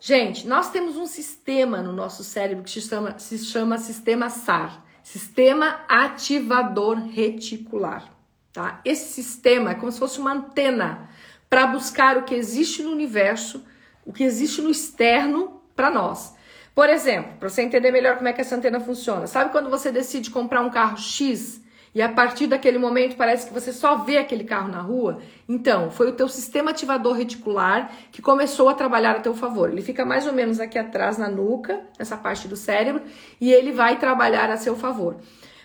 Gente, 0.00 0.46
nós 0.46 0.70
temos 0.70 0.96
um 0.96 1.06
sistema 1.06 1.82
no 1.82 1.92
nosso 1.92 2.24
cérebro 2.24 2.64
que 2.64 2.70
se 2.70 2.80
chama, 2.80 3.18
se 3.18 3.38
chama 3.38 3.76
sistema 3.76 4.30
SAR, 4.30 4.82
Sistema 5.02 5.84
Ativador 5.86 6.96
Reticular. 6.96 8.10
Tá? 8.52 8.80
Esse 8.84 9.12
sistema 9.12 9.72
é 9.72 9.74
como 9.74 9.92
se 9.92 9.98
fosse 9.98 10.18
uma 10.18 10.32
antena 10.32 11.10
para 11.48 11.66
buscar 11.66 12.16
o 12.16 12.22
que 12.24 12.34
existe 12.34 12.82
no 12.82 12.90
universo, 12.90 13.62
o 14.04 14.12
que 14.12 14.24
existe 14.24 14.62
no 14.62 14.70
externo 14.70 15.60
para 15.76 15.90
nós. 15.90 16.34
Por 16.74 16.88
exemplo, 16.88 17.36
para 17.38 17.50
você 17.50 17.62
entender 17.62 17.92
melhor 17.92 18.16
como 18.16 18.28
é 18.28 18.32
que 18.32 18.40
essa 18.40 18.56
antena 18.56 18.80
funciona, 18.80 19.26
sabe 19.26 19.52
quando 19.52 19.70
você 19.70 19.92
decide 19.92 20.30
comprar 20.30 20.62
um 20.62 20.70
carro 20.70 20.96
X 20.96 21.60
e 21.96 22.02
a 22.02 22.10
partir 22.10 22.46
daquele 22.46 22.76
momento 22.76 23.16
parece 23.16 23.46
que 23.46 23.54
você 23.54 23.72
só 23.72 23.96
vê 23.96 24.18
aquele 24.18 24.44
carro 24.44 24.68
na 24.68 24.82
rua, 24.82 25.18
então 25.48 25.90
foi 25.90 26.10
o 26.10 26.12
teu 26.12 26.28
sistema 26.28 26.72
ativador 26.72 27.14
reticular 27.16 27.90
que 28.12 28.20
começou 28.20 28.68
a 28.68 28.74
trabalhar 28.74 29.12
a 29.12 29.20
teu 29.20 29.32
favor. 29.32 29.70
Ele 29.70 29.80
fica 29.80 30.04
mais 30.04 30.26
ou 30.26 30.34
menos 30.34 30.60
aqui 30.60 30.78
atrás 30.78 31.16
na 31.16 31.30
nuca, 31.30 31.80
essa 31.98 32.14
parte 32.14 32.46
do 32.48 32.54
cérebro, 32.54 33.02
e 33.40 33.50
ele 33.50 33.72
vai 33.72 33.98
trabalhar 33.98 34.50
a 34.50 34.58
seu 34.58 34.76
favor. 34.76 35.16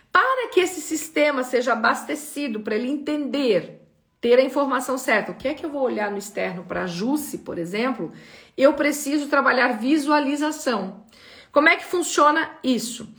Para 0.09 0.47
que 0.53 0.61
esse 0.61 0.79
sistema 0.79 1.43
seja 1.43 1.73
abastecido, 1.73 2.61
para 2.61 2.75
ele 2.75 2.89
entender, 2.89 3.85
ter 4.21 4.39
a 4.39 4.41
informação 4.41 4.97
certa, 4.97 5.33
o 5.33 5.35
que 5.35 5.49
é 5.49 5.53
que 5.53 5.65
eu 5.65 5.69
vou 5.69 5.81
olhar 5.81 6.09
no 6.09 6.17
externo 6.17 6.63
para 6.63 6.83
ajuste, 6.83 7.39
por 7.39 7.59
exemplo, 7.59 8.09
eu 8.57 8.71
preciso 8.71 9.27
trabalhar 9.27 9.79
visualização. 9.79 11.03
Como 11.51 11.67
é 11.67 11.75
que 11.75 11.83
funciona 11.83 12.51
isso? 12.63 13.13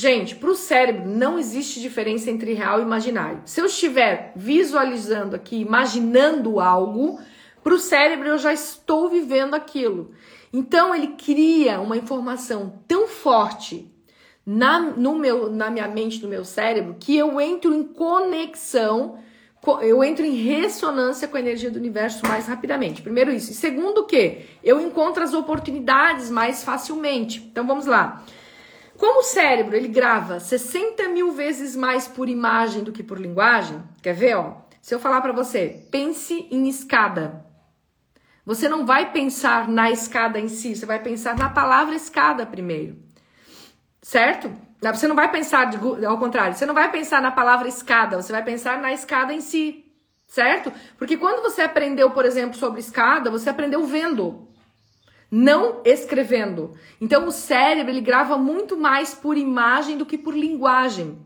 Gente, 0.00 0.36
para 0.36 0.50
o 0.50 0.54
cérebro 0.54 1.08
não 1.08 1.40
existe 1.40 1.80
diferença 1.80 2.30
entre 2.30 2.54
real 2.54 2.78
e 2.78 2.84
imaginário. 2.84 3.42
Se 3.44 3.60
eu 3.60 3.66
estiver 3.66 4.32
visualizando 4.36 5.34
aqui, 5.34 5.56
imaginando 5.56 6.60
algo, 6.60 7.18
para 7.64 7.74
o 7.74 7.80
cérebro 7.80 8.28
eu 8.28 8.38
já 8.38 8.52
estou 8.52 9.08
vivendo 9.08 9.54
aquilo. 9.54 10.12
Então 10.52 10.94
ele 10.94 11.08
cria 11.08 11.80
uma 11.80 11.96
informação 11.96 12.80
tão 12.86 13.08
forte 13.08 13.92
na, 14.46 14.78
no 14.78 15.16
meu, 15.16 15.50
na 15.50 15.68
minha 15.68 15.88
mente, 15.88 16.22
no 16.22 16.28
meu 16.28 16.44
cérebro, 16.44 16.94
que 17.00 17.16
eu 17.16 17.40
entro 17.40 17.74
em 17.74 17.82
conexão, 17.82 19.18
eu 19.82 20.04
entro 20.04 20.24
em 20.24 20.36
ressonância 20.36 21.26
com 21.26 21.36
a 21.36 21.40
energia 21.40 21.72
do 21.72 21.76
universo 21.76 22.24
mais 22.24 22.46
rapidamente. 22.46 23.02
Primeiro 23.02 23.32
isso. 23.32 23.50
E 23.50 23.54
segundo 23.54 24.06
que 24.06 24.42
eu 24.62 24.80
encontro 24.80 25.24
as 25.24 25.34
oportunidades 25.34 26.30
mais 26.30 26.62
facilmente. 26.62 27.40
Então 27.50 27.66
vamos 27.66 27.84
lá. 27.84 28.24
Como 28.98 29.20
o 29.20 29.22
cérebro 29.22 29.76
ele 29.76 29.86
grava 29.86 30.40
60 30.40 31.08
mil 31.08 31.30
vezes 31.30 31.76
mais 31.76 32.08
por 32.08 32.28
imagem 32.28 32.82
do 32.82 32.90
que 32.90 33.02
por 33.02 33.20
linguagem, 33.20 33.80
quer 34.02 34.12
ver? 34.12 34.34
Ó, 34.34 34.56
se 34.82 34.92
eu 34.92 34.98
falar 34.98 35.20
para 35.20 35.32
você, 35.32 35.86
pense 35.90 36.48
em 36.50 36.68
escada. 36.68 37.46
Você 38.44 38.68
não 38.68 38.84
vai 38.84 39.12
pensar 39.12 39.68
na 39.68 39.88
escada 39.90 40.40
em 40.40 40.48
si, 40.48 40.74
você 40.74 40.84
vai 40.84 40.98
pensar 41.00 41.36
na 41.36 41.48
palavra 41.48 41.94
escada 41.94 42.44
primeiro. 42.44 42.96
Certo? 44.02 44.50
Você 44.80 45.06
não 45.06 45.14
vai 45.14 45.30
pensar 45.30 45.70
ao 46.06 46.18
contrário, 46.18 46.56
você 46.56 46.66
não 46.66 46.74
vai 46.74 46.90
pensar 46.90 47.22
na 47.22 47.30
palavra 47.30 47.68
escada, 47.68 48.20
você 48.20 48.32
vai 48.32 48.42
pensar 48.42 48.80
na 48.80 48.92
escada 48.92 49.32
em 49.32 49.40
si. 49.40 49.84
Certo? 50.26 50.72
Porque 50.96 51.16
quando 51.16 51.42
você 51.42 51.62
aprendeu, 51.62 52.10
por 52.10 52.24
exemplo, 52.24 52.58
sobre 52.58 52.80
escada, 52.80 53.30
você 53.30 53.48
aprendeu 53.48 53.84
vendo, 53.84 54.47
não 55.30 55.80
escrevendo. 55.84 56.74
Então 57.00 57.26
o 57.26 57.32
cérebro 57.32 57.92
ele 57.92 58.00
grava 58.00 58.38
muito 58.38 58.76
mais 58.76 59.14
por 59.14 59.36
imagem 59.36 59.96
do 59.96 60.06
que 60.06 60.16
por 60.16 60.36
linguagem. 60.36 61.18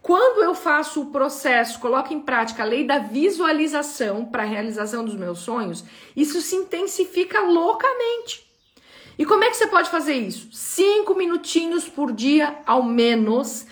Quando 0.00 0.42
eu 0.42 0.54
faço 0.54 1.02
o 1.02 1.06
processo, 1.10 1.80
coloco 1.80 2.14
em 2.14 2.20
prática 2.20 2.62
a 2.62 2.66
lei 2.66 2.84
da 2.84 2.98
visualização 2.98 4.24
para 4.24 4.42
a 4.42 4.46
realização 4.46 5.04
dos 5.04 5.16
meus 5.16 5.40
sonhos, 5.40 5.84
isso 6.16 6.40
se 6.40 6.56
intensifica 6.56 7.40
loucamente. 7.40 8.48
E 9.18 9.26
como 9.26 9.42
é 9.42 9.50
que 9.50 9.56
você 9.56 9.66
pode 9.66 9.90
fazer 9.90 10.14
isso? 10.14 10.48
Cinco 10.52 11.14
minutinhos 11.14 11.88
por 11.88 12.12
dia, 12.12 12.56
ao 12.64 12.84
menos, 12.84 13.66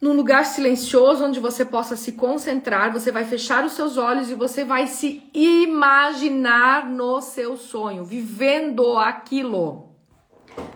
num 0.00 0.12
lugar 0.12 0.46
silencioso 0.46 1.24
onde 1.24 1.40
você 1.40 1.64
possa 1.64 1.96
se 1.96 2.12
concentrar. 2.12 2.92
Você 2.92 3.10
vai 3.10 3.24
fechar 3.24 3.64
os 3.64 3.72
seus 3.72 3.96
olhos 3.96 4.30
e 4.30 4.34
você 4.34 4.64
vai 4.64 4.86
se 4.86 5.28
imaginar 5.34 6.88
no 6.88 7.20
seu 7.20 7.56
sonho, 7.56 8.04
vivendo 8.04 8.96
aquilo. 8.96 9.88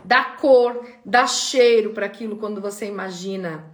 Dá 0.05 0.25
cor, 0.25 0.85
dá 1.05 1.27
cheiro 1.27 1.91
para 1.91 2.07
aquilo 2.07 2.37
quando 2.37 2.61
você 2.61 2.87
imagina. 2.87 3.65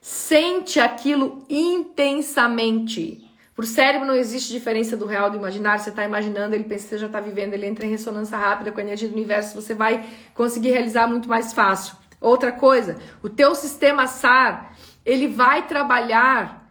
Sente 0.00 0.80
aquilo 0.80 1.44
intensamente. 1.48 3.24
Para 3.54 3.62
o 3.62 3.66
cérebro 3.66 4.06
não 4.06 4.16
existe 4.16 4.52
diferença 4.52 4.96
do 4.96 5.06
real 5.06 5.30
do 5.30 5.36
imaginário. 5.36 5.82
Você 5.82 5.90
está 5.90 6.04
imaginando, 6.04 6.54
ele 6.54 6.64
pensa 6.64 6.84
que 6.84 6.90
você 6.90 6.98
já 6.98 7.06
está 7.06 7.20
vivendo, 7.20 7.54
ele 7.54 7.66
entra 7.66 7.86
em 7.86 7.90
ressonância 7.90 8.36
rápida 8.36 8.72
com 8.72 8.80
a 8.80 8.82
energia 8.82 9.08
do 9.08 9.14
universo, 9.14 9.54
você 9.54 9.74
vai 9.74 10.04
conseguir 10.34 10.70
realizar 10.70 11.06
muito 11.06 11.28
mais 11.28 11.52
fácil. 11.52 11.94
Outra 12.20 12.50
coisa, 12.50 12.96
o 13.22 13.28
teu 13.28 13.54
sistema 13.54 14.06
SAR, 14.06 14.73
ele 15.04 15.28
vai 15.28 15.66
trabalhar 15.66 16.64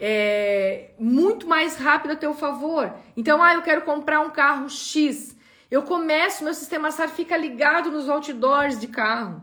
é, 0.00 0.90
muito 0.98 1.46
mais 1.46 1.76
rápido 1.76 2.12
a 2.12 2.16
teu 2.16 2.34
favor. 2.34 2.92
Então, 3.16 3.42
ah, 3.42 3.54
eu 3.54 3.62
quero 3.62 3.82
comprar 3.82 4.20
um 4.20 4.30
carro 4.30 4.68
X. 4.68 5.36
Eu 5.70 5.82
começo, 5.82 6.44
meu 6.44 6.54
sistema 6.54 6.90
SAR 6.90 7.08
fica 7.08 7.36
ligado 7.36 7.90
nos 7.90 8.08
outdoors 8.08 8.78
de 8.78 8.86
carro. 8.86 9.42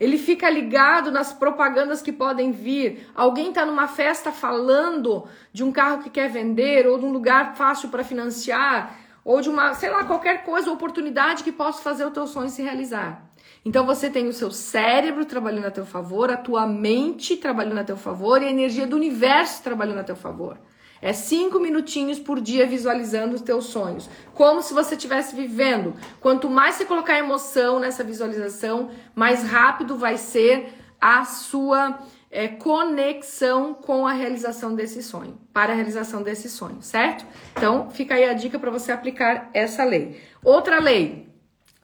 Ele 0.00 0.16
fica 0.16 0.48
ligado 0.48 1.10
nas 1.10 1.30
propagandas 1.30 2.00
que 2.00 2.10
podem 2.10 2.50
vir. 2.50 3.06
Alguém 3.14 3.50
está 3.50 3.66
numa 3.66 3.86
festa 3.86 4.32
falando 4.32 5.28
de 5.52 5.62
um 5.62 5.70
carro 5.70 6.02
que 6.02 6.08
quer 6.08 6.30
vender, 6.30 6.86
ou 6.86 6.98
de 6.98 7.04
um 7.04 7.12
lugar 7.12 7.54
fácil 7.54 7.90
para 7.90 8.02
financiar, 8.02 8.96
ou 9.22 9.42
de 9.42 9.50
uma, 9.50 9.74
sei 9.74 9.90
lá, 9.90 10.04
qualquer 10.04 10.42
coisa, 10.42 10.72
oportunidade 10.72 11.44
que 11.44 11.52
possa 11.52 11.82
fazer 11.82 12.06
o 12.06 12.10
teu 12.10 12.26
sonho 12.26 12.48
se 12.48 12.62
realizar. 12.62 13.29
Então 13.64 13.84
você 13.84 14.08
tem 14.08 14.26
o 14.26 14.32
seu 14.32 14.50
cérebro 14.50 15.24
trabalhando 15.24 15.66
a 15.66 15.70
teu 15.70 15.84
favor, 15.84 16.30
a 16.30 16.36
tua 16.36 16.66
mente 16.66 17.36
trabalhando 17.36 17.78
a 17.78 17.84
teu 17.84 17.96
favor 17.96 18.42
e 18.42 18.46
a 18.46 18.50
energia 18.50 18.86
do 18.86 18.96
universo 18.96 19.62
trabalhando 19.62 19.98
a 19.98 20.04
teu 20.04 20.16
favor. 20.16 20.58
É 21.02 21.12
cinco 21.14 21.58
minutinhos 21.58 22.18
por 22.18 22.40
dia 22.40 22.66
visualizando 22.66 23.34
os 23.34 23.40
teus 23.40 23.66
sonhos. 23.66 24.08
Como 24.34 24.62
se 24.62 24.74
você 24.74 24.94
estivesse 24.94 25.34
vivendo. 25.34 25.94
Quanto 26.20 26.48
mais 26.48 26.74
você 26.74 26.84
colocar 26.84 27.18
emoção 27.18 27.80
nessa 27.80 28.04
visualização, 28.04 28.90
mais 29.14 29.42
rápido 29.42 29.96
vai 29.96 30.18
ser 30.18 30.74
a 31.00 31.24
sua 31.24 31.98
é, 32.30 32.48
conexão 32.48 33.72
com 33.72 34.06
a 34.06 34.12
realização 34.12 34.74
desse 34.74 35.02
sonho. 35.02 35.38
Para 35.54 35.72
a 35.72 35.74
realização 35.74 36.22
desse 36.22 36.50
sonho, 36.50 36.82
certo? 36.82 37.26
Então, 37.52 37.88
fica 37.88 38.14
aí 38.14 38.24
a 38.24 38.34
dica 38.34 38.58
para 38.58 38.70
você 38.70 38.92
aplicar 38.92 39.48
essa 39.54 39.82
lei. 39.84 40.20
Outra 40.44 40.78
lei, 40.80 41.29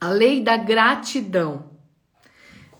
a 0.01 0.09
lei 0.09 0.43
da 0.43 0.57
gratidão. 0.57 1.77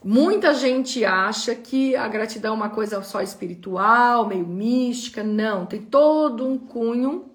Muita 0.05 0.55
gente 0.55 1.05
acha 1.05 1.55
que 1.55 1.97
a 1.97 2.07
gratidão 2.07 2.53
é 2.53 2.57
uma 2.57 2.71
coisa 2.71 3.03
só 3.03 3.21
espiritual, 3.21 4.27
meio 4.27 4.47
mística. 4.47 5.25
Não, 5.25 5.67
tem 5.67 5.81
todo 5.81 6.47
um 6.47 6.57
cunho 6.57 7.31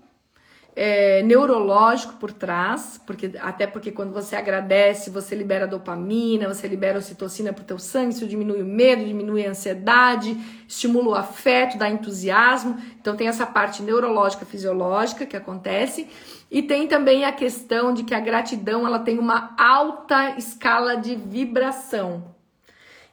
é, 0.73 1.21
neurológico 1.23 2.13
por 2.13 2.31
trás, 2.31 2.99
porque 3.05 3.31
até 3.41 3.67
porque 3.67 3.91
quando 3.91 4.13
você 4.13 4.35
agradece, 4.35 5.09
você 5.09 5.35
libera 5.35 5.67
dopamina, 5.67 6.47
você 6.47 6.67
libera 6.67 6.97
ocitocina 6.97 7.51
pro 7.51 7.63
teu 7.63 7.77
sangue, 7.77 8.13
isso 8.13 8.25
diminui 8.25 8.61
o 8.61 8.65
medo, 8.65 9.03
diminui 9.03 9.45
a 9.45 9.49
ansiedade, 9.49 10.37
estimula 10.67 11.09
o 11.09 11.15
afeto, 11.15 11.77
dá 11.77 11.89
entusiasmo. 11.89 12.77
Então 12.99 13.15
tem 13.15 13.27
essa 13.27 13.45
parte 13.45 13.83
neurológica, 13.83 14.45
fisiológica 14.45 15.25
que 15.25 15.35
acontece. 15.35 16.07
E 16.51 16.61
tem 16.61 16.85
também 16.85 17.23
a 17.23 17.31
questão 17.31 17.93
de 17.93 18.03
que 18.03 18.13
a 18.13 18.19
gratidão 18.19 18.85
ela 18.85 18.99
tem 18.99 19.17
uma 19.17 19.55
alta 19.57 20.37
escala 20.37 20.97
de 20.97 21.15
vibração. 21.15 22.35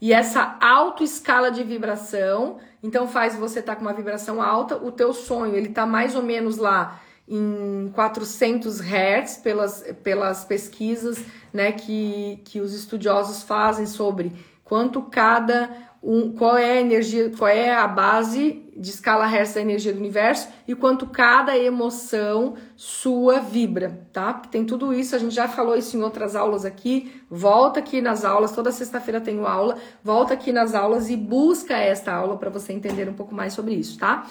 E 0.00 0.12
essa 0.12 0.58
alta 0.60 1.04
escala 1.04 1.48
de 1.48 1.62
vibração, 1.62 2.58
então 2.82 3.06
faz 3.06 3.36
você 3.36 3.60
estar 3.60 3.74
tá 3.74 3.76
com 3.76 3.84
uma 3.84 3.94
vibração 3.94 4.42
alta, 4.42 4.76
o 4.76 4.90
teu 4.90 5.12
sonho, 5.12 5.54
ele 5.54 5.68
tá 5.68 5.86
mais 5.86 6.16
ou 6.16 6.22
menos 6.22 6.56
lá 6.56 7.00
em 7.28 7.90
400 7.94 8.80
Hz 8.80 9.36
pelas, 9.36 9.84
pelas 10.02 10.44
pesquisas, 10.44 11.22
né, 11.52 11.70
que, 11.70 12.40
que 12.44 12.60
os 12.60 12.74
estudiosos 12.74 13.42
fazem 13.44 13.86
sobre 13.86 14.32
quanto 14.68 15.02
cada 15.02 15.70
um, 16.02 16.30
qual 16.30 16.56
é 16.56 16.72
a 16.72 16.80
energia, 16.80 17.32
qual 17.36 17.48
é 17.48 17.74
a 17.74 17.88
base 17.88 18.64
de 18.76 18.90
escala 18.90 19.26
Hertz 19.26 19.54
da 19.54 19.60
energia 19.60 19.92
do 19.92 19.98
universo 19.98 20.48
e 20.68 20.74
quanto 20.74 21.06
cada 21.06 21.56
emoção 21.58 22.54
sua 22.76 23.40
vibra, 23.40 24.06
tá? 24.12 24.32
Porque 24.32 24.50
tem 24.50 24.64
tudo 24.64 24.94
isso, 24.94 25.16
a 25.16 25.18
gente 25.18 25.34
já 25.34 25.48
falou 25.48 25.74
isso 25.74 25.96
em 25.96 26.02
outras 26.02 26.36
aulas 26.36 26.64
aqui. 26.64 27.12
Volta 27.28 27.80
aqui 27.80 28.00
nas 28.00 28.24
aulas, 28.24 28.52
toda 28.52 28.70
sexta-feira 28.70 29.20
tenho 29.20 29.46
aula. 29.46 29.76
Volta 30.04 30.34
aqui 30.34 30.52
nas 30.52 30.74
aulas 30.74 31.10
e 31.10 31.16
busca 31.16 31.76
esta 31.76 32.12
aula 32.12 32.36
para 32.36 32.50
você 32.50 32.72
entender 32.72 33.08
um 33.08 33.14
pouco 33.14 33.34
mais 33.34 33.52
sobre 33.52 33.74
isso, 33.74 33.98
tá? 33.98 34.26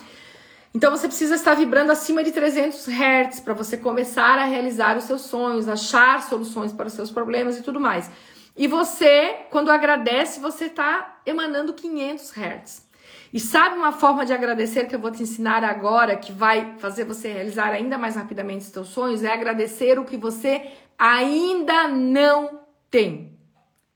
Então 0.73 0.91
você 0.91 1.07
precisa 1.07 1.35
estar 1.35 1.55
vibrando 1.55 1.91
acima 1.91 2.23
de 2.23 2.31
300 2.31 2.87
Hz 2.87 3.39
para 3.39 3.53
você 3.53 3.75
começar 3.75 4.37
a 4.37 4.45
realizar 4.45 4.95
os 4.95 5.05
seus 5.05 5.21
sonhos, 5.21 5.67
achar 5.67 6.21
soluções 6.21 6.71
para 6.71 6.87
os 6.87 6.93
seus 6.93 7.09
problemas 7.11 7.57
e 7.57 7.63
tudo 7.63 7.79
mais. 7.79 8.09
E 8.57 8.67
você, 8.67 9.45
quando 9.51 9.69
agradece, 9.69 10.39
você 10.39 10.65
está 10.65 11.19
emanando 11.25 11.73
500 11.73 12.31
Hz. 12.31 12.87
E 13.31 13.39
sabe 13.39 13.77
uma 13.77 13.91
forma 13.91 14.25
de 14.25 14.33
agradecer 14.33 14.87
que 14.87 14.95
eu 14.95 14.99
vou 14.99 15.11
te 15.11 15.21
ensinar 15.21 15.63
agora, 15.63 16.15
que 16.15 16.31
vai 16.31 16.75
fazer 16.79 17.03
você 17.03 17.31
realizar 17.31 17.69
ainda 17.69 17.97
mais 17.97 18.15
rapidamente 18.15 18.65
os 18.65 18.71
seus 18.71 18.87
sonhos? 18.87 19.23
É 19.23 19.31
agradecer 19.31 19.99
o 19.99 20.05
que 20.05 20.17
você 20.17 20.71
ainda 20.97 21.87
não 21.87 22.61
tem. 22.89 23.37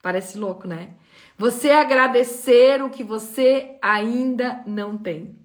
Parece 0.01 0.37
louco, 0.37 0.67
né? 0.67 0.89
Você 1.37 1.71
agradecer 1.71 2.83
o 2.83 2.89
que 2.89 3.03
você 3.03 3.77
ainda 3.81 4.61
não 4.67 4.95
tem. 4.95 5.35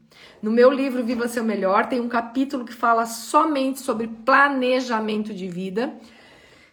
No 0.43 0.51
meu 0.51 0.71
livro 0.71 1.03
Viva 1.03 1.27
Seu 1.27 1.43
Melhor, 1.43 1.87
tem 1.87 2.01
um 2.01 2.09
capítulo 2.09 2.65
que 2.65 2.75
fala 2.75 3.07
somente 3.07 3.81
sobre 3.81 4.09
planejamento 4.09 5.33
de 5.33 5.49
vida. 5.49 5.95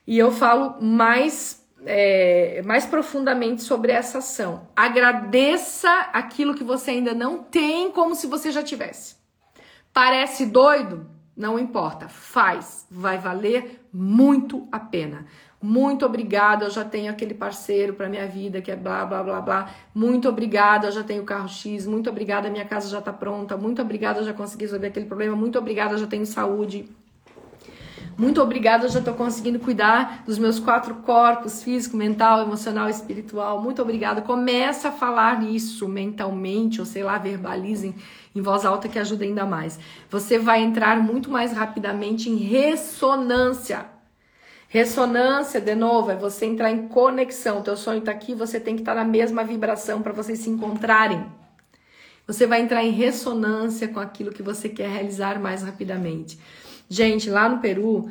E 0.06 0.18
eu 0.18 0.32
falo 0.32 0.82
mais 0.82 1.63
é, 1.86 2.62
mais 2.66 2.86
profundamente 2.86 3.64
sobre 3.64 3.92
essa 3.92 4.20
ação. 4.20 4.68
Agradeça 4.76 5.90
aquilo 6.14 6.54
que 6.54 6.64
você 6.64 6.92
ainda 6.92 7.14
não 7.14 7.44
tem, 7.44 7.92
como 7.92 8.16
se 8.16 8.28
você 8.28 8.52
já 8.52 8.64
tivesse. 8.64 9.16
Parece 9.94 10.46
doido? 10.46 11.06
Não 11.36 11.58
importa, 11.58 12.08
faz, 12.08 12.86
vai 12.92 13.18
valer 13.18 13.88
muito 13.92 14.68
a 14.72 14.80
pena. 14.80 15.26
Muito 15.60 16.06
obrigada, 16.06 16.66
eu 16.66 16.70
já 16.70 16.84
tenho 16.84 17.10
aquele 17.10 17.34
parceiro 17.34 17.94
para 17.94 18.10
minha 18.10 18.28
vida 18.28 18.62
que 18.62 18.70
é 18.70 18.76
blá 18.76 19.06
blá 19.06 19.24
blá 19.24 19.42
blá. 19.42 19.70
Muito 19.96 20.28
obrigada, 20.28 20.88
eu 20.88 20.92
já 20.92 21.04
tenho 21.04 21.24
o 21.24 21.26
carro 21.26 21.48
X. 21.48 21.88
Muito 21.88 22.10
obrigada, 22.10 22.50
minha 22.50 22.66
casa 22.66 22.90
já 22.90 23.00
está 23.00 23.14
pronta. 23.14 23.56
Muito 23.56 23.82
obrigada, 23.82 24.20
eu 24.20 24.26
já 24.26 24.34
consegui 24.34 24.66
resolver 24.66 24.88
aquele 24.88 25.06
problema. 25.06 25.36
Muito 25.36 25.58
obrigada, 25.58 25.94
eu 25.94 25.98
já 25.98 26.06
tenho 26.06 26.26
saúde. 26.26 26.90
Muito 28.18 28.42
obrigada, 28.42 28.86
eu 28.86 28.90
já 28.90 29.00
estou 29.00 29.14
conseguindo 29.14 29.60
cuidar 29.60 30.24
dos 30.26 30.38
meus 30.38 30.60
quatro 30.60 30.96
corpos, 30.96 31.64
físico, 31.64 31.98
mental, 31.98 32.42
emocional, 32.42 32.90
espiritual. 32.90 33.62
Muito 33.62 33.82
obrigada. 33.82 34.22
Começa 34.22 34.90
a 34.90 34.92
falar 34.92 35.44
isso 35.44 35.88
mentalmente, 35.88 36.80
ou 36.80 36.86
sei 36.86 37.04
lá, 37.04 37.18
verbalizem 37.18 37.96
em 38.36 38.42
voz 38.42 38.66
alta 38.66 38.88
que 38.88 39.00
ajuda 39.00 39.24
ainda 39.24 39.46
mais. 39.46 39.80
Você 40.10 40.38
vai 40.38 40.62
entrar 40.62 40.98
muito 41.02 41.32
mais 41.32 41.54
rapidamente 41.54 42.30
em 42.30 42.36
ressonância 42.36 43.94
Ressonância, 44.74 45.62
de 45.62 45.76
novo, 45.76 46.10
é 46.10 46.16
você 46.16 46.48
entrar 46.48 46.72
em 46.72 46.88
conexão. 46.88 47.62
Teu 47.62 47.78
sonho 47.78 48.00
está 48.00 48.12
aqui, 48.12 48.34
você 48.34 48.60
tem 48.60 48.74
que 48.74 48.82
estar 48.82 48.96
tá 48.96 49.04
na 49.04 49.08
mesma 49.08 49.44
vibração 49.44 50.02
para 50.02 50.12
vocês 50.12 50.40
se 50.40 50.50
encontrarem. 50.50 51.24
Você 52.26 52.48
vai 52.48 52.60
entrar 52.60 52.84
em 52.84 52.90
ressonância 52.90 53.88
com 53.88 54.00
aquilo 54.00 54.32
que 54.32 54.42
você 54.42 54.68
quer 54.68 54.90
realizar 54.90 55.40
mais 55.40 55.62
rapidamente. 55.62 56.40
Gente, 56.90 57.30
lá 57.30 57.50
no 57.50 57.60
Peru, 57.60 58.10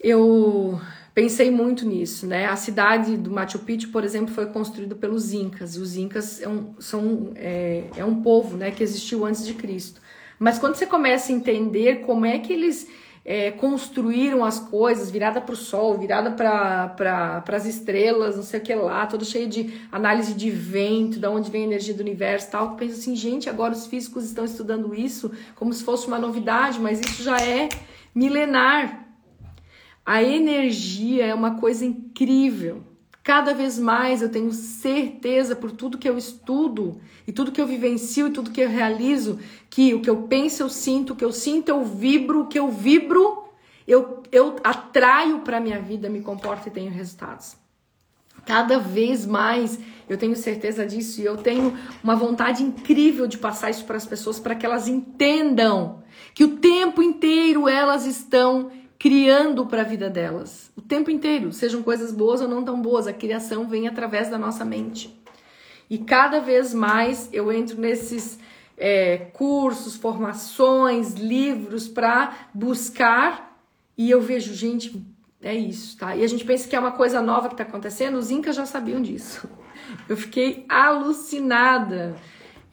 eu 0.00 0.80
pensei 1.14 1.50
muito 1.50 1.86
nisso, 1.86 2.26
né? 2.26 2.46
A 2.46 2.56
cidade 2.56 3.16
do 3.16 3.30
Machu 3.30 3.60
Picchu, 3.60 3.90
por 3.90 4.04
exemplo, 4.04 4.34
foi 4.34 4.46
construída 4.46 4.94
pelos 4.94 5.32
Incas. 5.32 5.76
Os 5.76 5.96
Incas 5.96 6.42
é 6.42 6.48
um, 6.48 6.74
são, 6.80 7.32
é, 7.36 7.84
é 7.96 8.04
um 8.04 8.20
povo 8.20 8.56
né, 8.56 8.70
que 8.70 8.82
existiu 8.82 9.24
antes 9.24 9.46
de 9.46 9.54
Cristo. 9.54 10.00
Mas 10.38 10.58
quando 10.58 10.74
você 10.74 10.86
começa 10.86 11.30
a 11.30 11.34
entender 11.34 12.00
como 12.00 12.26
é 12.26 12.38
que 12.38 12.52
eles 12.52 12.88
é, 13.24 13.50
construíram 13.50 14.44
as 14.44 14.60
coisas, 14.60 15.10
virada 15.10 15.40
para 15.40 15.54
o 15.54 15.56
sol, 15.56 15.96
virada 15.96 16.30
para 16.30 17.42
as 17.48 17.64
estrelas, 17.64 18.36
não 18.36 18.42
sei 18.42 18.60
o 18.60 18.62
que 18.62 18.74
lá, 18.74 19.06
todo 19.06 19.24
cheio 19.24 19.48
de 19.48 19.80
análise 19.90 20.34
de 20.34 20.50
vento, 20.50 21.18
da 21.18 21.30
onde 21.30 21.50
vem 21.50 21.62
a 21.62 21.66
energia 21.66 21.94
do 21.94 22.00
universo 22.00 22.50
tal. 22.50 22.72
Eu 22.72 22.76
penso 22.76 22.98
assim, 22.98 23.16
gente, 23.16 23.48
agora 23.48 23.72
os 23.72 23.86
físicos 23.86 24.24
estão 24.24 24.44
estudando 24.44 24.94
isso 24.94 25.32
como 25.54 25.72
se 25.72 25.82
fosse 25.82 26.06
uma 26.06 26.18
novidade, 26.18 26.78
mas 26.78 27.00
isso 27.00 27.22
já 27.22 27.38
é 27.40 27.68
milenar. 28.14 29.06
A 30.04 30.22
energia 30.22 31.24
é 31.24 31.34
uma 31.34 31.58
coisa 31.58 31.86
incrível. 31.86 32.93
Cada 33.24 33.54
vez 33.54 33.78
mais 33.78 34.20
eu 34.20 34.28
tenho 34.28 34.52
certeza 34.52 35.56
por 35.56 35.72
tudo 35.72 35.96
que 35.96 36.06
eu 36.06 36.18
estudo 36.18 37.00
e 37.26 37.32
tudo 37.32 37.50
que 37.50 37.60
eu 37.60 37.66
vivencio 37.66 38.28
e 38.28 38.30
tudo 38.30 38.50
que 38.50 38.60
eu 38.60 38.68
realizo, 38.68 39.40
que 39.70 39.94
o 39.94 40.02
que 40.02 40.10
eu 40.10 40.24
penso 40.24 40.62
eu 40.62 40.68
sinto, 40.68 41.14
o 41.14 41.16
que 41.16 41.24
eu 41.24 41.32
sinto 41.32 41.70
eu 41.70 41.82
vibro, 41.82 42.42
o 42.42 42.46
que 42.46 42.58
eu 42.58 42.70
vibro 42.70 43.44
eu, 43.88 44.22
eu 44.30 44.56
atraio 44.62 45.40
para 45.40 45.58
minha 45.58 45.80
vida, 45.80 46.10
me 46.10 46.20
comporto 46.20 46.68
e 46.68 46.70
tenho 46.70 46.90
resultados. 46.90 47.56
Cada 48.44 48.78
vez 48.78 49.24
mais 49.24 49.78
eu 50.06 50.18
tenho 50.18 50.36
certeza 50.36 50.84
disso 50.84 51.22
e 51.22 51.24
eu 51.24 51.38
tenho 51.38 51.74
uma 52.02 52.14
vontade 52.14 52.62
incrível 52.62 53.26
de 53.26 53.38
passar 53.38 53.70
isso 53.70 53.86
para 53.86 53.96
as 53.96 54.04
pessoas 54.04 54.38
para 54.38 54.54
que 54.54 54.66
elas 54.66 54.86
entendam 54.86 56.02
que 56.34 56.44
o 56.44 56.56
tempo 56.58 57.02
inteiro 57.02 57.66
elas 57.66 58.04
estão 58.04 58.70
criando 59.04 59.66
para 59.66 59.82
a 59.82 59.84
vida 59.84 60.08
delas. 60.08 60.72
O 60.74 60.80
tempo 60.80 61.10
inteiro, 61.10 61.52
sejam 61.52 61.82
coisas 61.82 62.10
boas 62.10 62.40
ou 62.40 62.48
não 62.48 62.64
tão 62.64 62.80
boas, 62.80 63.06
a 63.06 63.12
criação 63.12 63.68
vem 63.68 63.86
através 63.86 64.30
da 64.30 64.38
nossa 64.38 64.64
mente. 64.64 65.14
E 65.90 65.98
cada 65.98 66.40
vez 66.40 66.72
mais 66.72 67.28
eu 67.30 67.52
entro 67.52 67.78
nesses 67.78 68.38
é, 68.78 69.18
cursos, 69.34 69.94
formações, 69.94 71.12
livros 71.16 71.86
para 71.86 72.48
buscar 72.54 73.60
e 73.94 74.10
eu 74.10 74.22
vejo, 74.22 74.54
gente, 74.54 75.04
é 75.42 75.54
isso, 75.54 75.98
tá? 75.98 76.16
E 76.16 76.24
a 76.24 76.26
gente 76.26 76.46
pensa 76.46 76.66
que 76.66 76.74
é 76.74 76.80
uma 76.80 76.92
coisa 76.92 77.20
nova 77.20 77.48
que 77.48 77.54
está 77.54 77.64
acontecendo, 77.64 78.16
os 78.16 78.30
incas 78.30 78.56
já 78.56 78.64
sabiam 78.64 79.02
disso. 79.02 79.46
Eu 80.08 80.16
fiquei 80.16 80.64
alucinada 80.66 82.16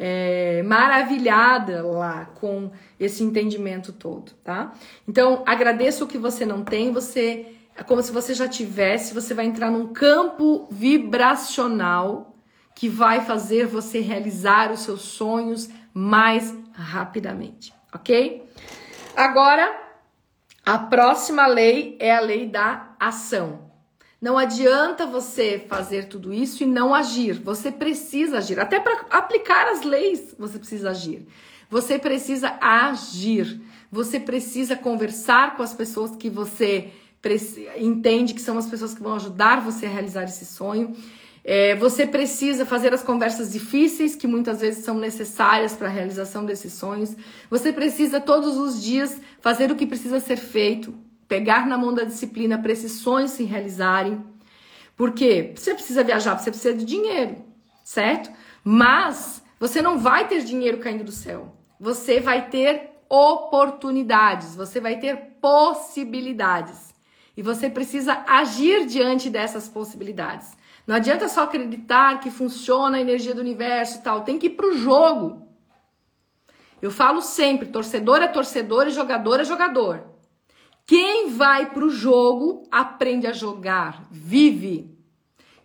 é, 0.04 0.64
maravilhada 0.64 1.86
lá 1.86 2.26
com 2.26 2.72
esse 2.99 3.24
entendimento 3.24 3.93
todo, 3.93 4.32
tá? 4.43 4.74
Então, 5.08 5.43
agradeça 5.45 6.04
o 6.04 6.08
que 6.08 6.18
você 6.18 6.43
não 6.43 6.64
tem, 6.64 6.91
você 6.91 7.56
é 7.76 7.84
como 7.84 8.02
se 8.02 8.12
você 8.12 8.34
já 8.34 8.47
tivesse, 8.47 9.14
você 9.14 9.36
vai 9.36 9.45
entrar 9.45 9.70
num 9.70 9.93
campo 9.93 10.68
vibracional 10.72 12.36
que 12.74 12.89
vai 12.89 13.22
fazer 13.22 13.68
você 13.68 13.99
realizar 13.99 14.72
os 14.72 14.80
seus 14.80 15.02
sonhos 15.02 15.70
mais 15.93 16.52
rapidamente, 16.74 17.72
ok? 17.93 18.49
Agora, 19.16 19.72
a 20.66 20.80
próxima 20.80 21.45
lei 21.45 21.95
é 21.99 22.16
a 22.16 22.22
lei 22.22 22.47
da 22.47 22.95
ação. 22.99 23.70
Não 24.22 24.38
adianta 24.38 25.07
você 25.07 25.65
fazer 25.67 26.05
tudo 26.05 26.32
isso 26.32 26.61
e 26.61 26.65
não 26.67 26.93
agir. 26.93 27.41
Você 27.41 27.72
precisa 27.72 28.38
agir. 28.38 28.59
Até 28.59 28.80
para 28.80 29.03
aplicar 29.09 29.67
as 29.72 29.82
leis, 29.82 30.36
você 30.38 30.59
precisa 30.59 30.91
agir. 30.91 31.26
Você 31.72 31.97
precisa 31.97 32.55
agir. 32.61 33.59
Você 33.91 34.19
precisa 34.19 34.76
conversar 34.76 35.57
com 35.57 35.63
as 35.63 35.74
pessoas 35.74 36.15
que 36.15 36.30
você 36.30 36.91
entende 37.78 38.36
que 38.36 38.41
são 38.41 38.59
as 38.59 38.67
pessoas 38.67 38.93
que 38.93 39.01
vão 39.01 39.15
ajudar 39.15 39.59
você 39.59 39.88
a 39.88 39.89
realizar 39.89 40.26
esse 40.26 40.45
sonho. 40.45 40.95
É, 41.43 41.76
você 41.76 42.05
precisa 42.05 42.63
fazer 42.63 42.93
as 42.93 43.01
conversas 43.01 43.51
difíceis 43.51 44.15
que 44.15 44.28
muitas 44.28 44.61
vezes 44.61 44.86
são 44.86 44.99
necessárias 44.99 45.74
para 45.74 45.88
a 45.88 45.91
realização 45.91 46.45
desses 46.45 46.74
sonhos. 46.74 47.15
Você 47.49 47.74
precisa 47.74 48.22
todos 48.22 48.55
os 48.55 48.84
dias 48.84 49.19
fazer 49.39 49.72
o 49.72 49.76
que 49.76 49.88
precisa 49.88 50.19
ser 50.19 50.38
feito 50.38 50.93
pegar 51.32 51.65
na 51.65 51.77
mão 51.77 51.93
da 51.93 52.03
disciplina 52.03 52.57
para 52.57 52.73
esses 52.73 52.91
sonhos 52.91 53.32
se 53.32 53.45
realizarem. 53.45 54.21
Porque 54.97 55.53
você 55.55 55.73
precisa 55.73 56.03
viajar, 56.03 56.38
você 56.38 56.51
precisa 56.51 56.75
de 56.75 56.84
dinheiro, 56.84 57.38
certo? 57.86 58.29
Mas 58.61 59.41
você 59.57 59.82
não 59.82 59.97
vai 59.97 60.27
ter 60.27 60.43
dinheiro 60.43 60.79
caindo 60.79 61.05
do 61.05 61.11
céu. 61.13 61.55
Você 61.79 62.19
vai 62.19 62.49
ter 62.49 62.89
oportunidades, 63.07 64.57
você 64.57 64.82
vai 64.82 64.99
ter 64.99 65.38
possibilidades. 65.39 66.93
E 67.38 67.41
você 67.41 67.69
precisa 67.69 68.25
agir 68.27 68.86
diante 68.86 69.29
dessas 69.29 69.69
possibilidades. 69.69 70.51
Não 70.86 70.97
adianta 70.97 71.29
só 71.29 71.43
acreditar 71.43 72.19
que 72.19 72.29
funciona 72.29 72.97
a 72.97 73.01
energia 73.01 73.34
do 73.34 73.39
universo 73.39 73.99
e 73.99 74.01
tal, 74.01 74.25
tem 74.25 74.38
que 74.38 74.47
ir 74.47 74.57
pro 74.57 74.77
jogo. 74.77 75.47
Eu 76.82 76.91
falo 76.91 77.21
sempre, 77.21 77.69
torcedor 77.69 78.21
é 78.21 78.27
torcedor 78.27 78.86
e 78.88 78.91
jogador 78.91 79.39
é 79.39 79.45
jogador. 79.45 80.11
Quem 80.86 81.29
vai 81.29 81.71
para 81.71 81.86
o 81.86 81.89
jogo 81.89 82.63
aprende 82.71 83.27
a 83.27 83.34
jogar, 83.34 84.05
vive. 84.11 84.97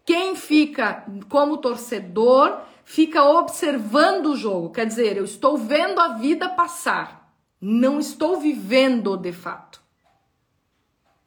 Quem 0.04 0.36
fica 0.36 1.04
como 1.28 1.58
torcedor 1.58 2.60
fica 2.84 3.24
observando 3.24 4.26
o 4.26 4.36
jogo. 4.36 4.70
Quer 4.70 4.86
dizer, 4.86 5.16
eu 5.16 5.24
estou 5.24 5.56
vendo 5.58 6.00
a 6.00 6.14
vida 6.14 6.48
passar, 6.48 7.34
não 7.60 7.98
estou 7.98 8.38
vivendo 8.38 9.16
de 9.16 9.32
fato. 9.32 9.82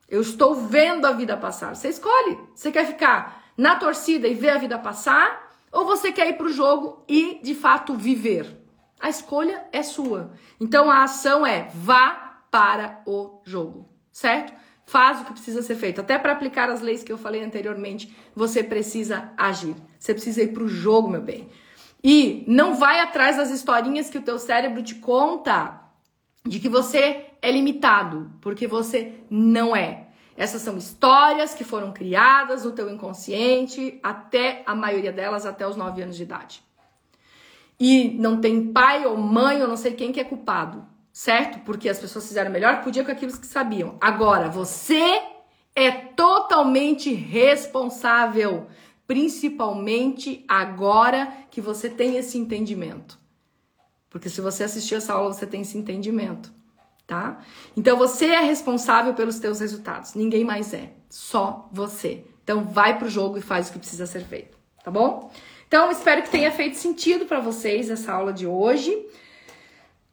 Eu 0.08 0.22
estou 0.22 0.56
vendo 0.56 1.06
a 1.06 1.12
vida 1.12 1.38
passar. 1.38 1.76
Você 1.76 1.90
escolhe. 1.90 2.40
Você 2.56 2.72
quer 2.72 2.88
ficar 2.88 3.44
na 3.56 3.76
torcida 3.76 4.28
e 4.28 4.34
ver 4.34 4.50
a 4.50 4.58
vida 4.58 4.80
passar? 4.80 5.54
Ou 5.72 5.86
você 5.86 6.12
quer 6.12 6.30
ir 6.30 6.34
para 6.34 6.48
o 6.48 6.54
jogo 6.54 7.04
e 7.08 7.40
de 7.44 7.54
fato 7.54 7.94
viver? 7.94 8.58
A 9.00 9.10
escolha 9.10 9.66
é 9.72 9.84
sua. 9.84 10.32
Então 10.60 10.90
a 10.90 11.04
ação 11.04 11.46
é 11.46 11.70
vá 11.74 12.29
para 12.52 13.02
o 13.06 13.42
jogo, 13.44 13.90
certo? 14.12 14.54
Faz 14.86 15.22
o 15.22 15.26
que 15.26 15.34
precisa 15.34 15.62
ser 15.62 15.76
feito. 15.76 16.02
Até 16.02 16.18
para 16.18 16.34
aplicar 16.34 16.70
as 16.70 16.82
leis 16.82 17.04
que 17.04 17.12
eu 17.12 17.18
falei 17.18 17.44
anteriormente, 17.44 18.16
você 18.36 18.64
precisa 18.64 19.32
agir. 19.38 19.76
Você 20.00 20.14
precisa 20.14 20.42
ir 20.42 20.48
para 20.48 20.64
o 20.64 20.68
jogo, 20.68 21.08
meu 21.08 21.22
bem. 21.22 21.48
E 22.04 22.44
não 22.48 22.76
vai 22.76 23.00
atrás 23.00 23.38
das 23.38 23.52
historinhas 23.52 24.10
que 24.10 24.18
o 24.18 24.22
teu 24.22 24.40
cérebro 24.40 24.82
te 24.82 24.96
conta 24.96 25.80
de 26.44 26.60
que 26.60 26.70
você 26.70 27.26
é 27.42 27.52
limitado, 27.52 28.32
porque 28.42 28.66
você 28.66 29.14
não 29.30 29.76
é. 29.76 30.08
Essas 30.36 30.62
são 30.62 30.78
histórias 30.78 31.54
que 31.54 31.64
foram 31.64 31.92
criadas 31.92 32.64
no 32.64 32.72
teu 32.72 32.90
inconsciente, 32.90 34.00
até 34.02 34.64
a 34.66 34.74
maioria 34.74 35.12
delas 35.12 35.46
até 35.46 35.68
os 35.68 35.76
9 35.76 36.02
anos 36.02 36.16
de 36.16 36.24
idade. 36.24 36.64
E 37.80 38.10
não 38.18 38.40
tem 38.40 38.72
pai 38.72 39.06
ou 39.06 39.18
mãe 39.18 39.62
ou 39.62 39.68
não 39.68 39.78
sei 39.78 39.94
quem 39.94 40.12
que 40.12 40.20
é 40.20 40.24
culpado 40.24 40.88
certo? 41.20 41.60
Porque 41.66 41.90
as 41.90 42.00
pessoas 42.00 42.26
fizeram 42.26 42.50
melhor, 42.50 42.82
podia 42.82 43.04
com 43.04 43.12
aquilo 43.12 43.38
que 43.38 43.46
sabiam. 43.46 43.98
Agora, 44.00 44.48
você 44.48 45.22
é 45.76 45.92
totalmente 45.92 47.14
responsável, 47.14 48.68
principalmente 49.06 50.46
agora 50.48 51.28
que 51.52 51.60
você 51.60 51.90
tem 51.90 52.16
esse 52.16 52.38
entendimento. 52.38 53.20
Porque 54.10 54.30
se 54.30 54.40
você 54.40 54.64
assistiu 54.64 55.00
essa 55.00 55.12
aula, 55.12 55.34
você 55.34 55.46
tem 55.46 55.60
esse 55.60 55.78
entendimento, 55.78 56.54
tá? 57.06 57.44
Então 57.76 57.98
você 57.98 58.28
é 58.28 58.40
responsável 58.40 59.14
pelos 59.14 59.40
teus 59.40 59.60
resultados, 59.60 60.14
ninguém 60.14 60.46
mais 60.46 60.74
é, 60.74 60.94
só 61.10 61.68
você. 61.70 62.24
Então 62.46 62.64
vai 62.64 62.98
pro 62.98 63.10
jogo 63.10 63.38
e 63.38 63.42
faz 63.42 63.68
o 63.68 63.74
que 63.74 63.80
precisa 63.80 64.06
ser 64.06 64.24
feito, 64.24 64.58
tá 64.86 64.90
bom? 64.90 65.30
Então 65.68 65.92
espero 65.92 66.24
que 66.24 66.30
tenha 66.30 66.50
feito 66.50 66.78
sentido 66.78 67.26
para 67.26 67.42
vocês 67.42 67.90
essa 67.90 68.14
aula 68.14 68.32
de 68.32 68.48
hoje. 68.48 69.06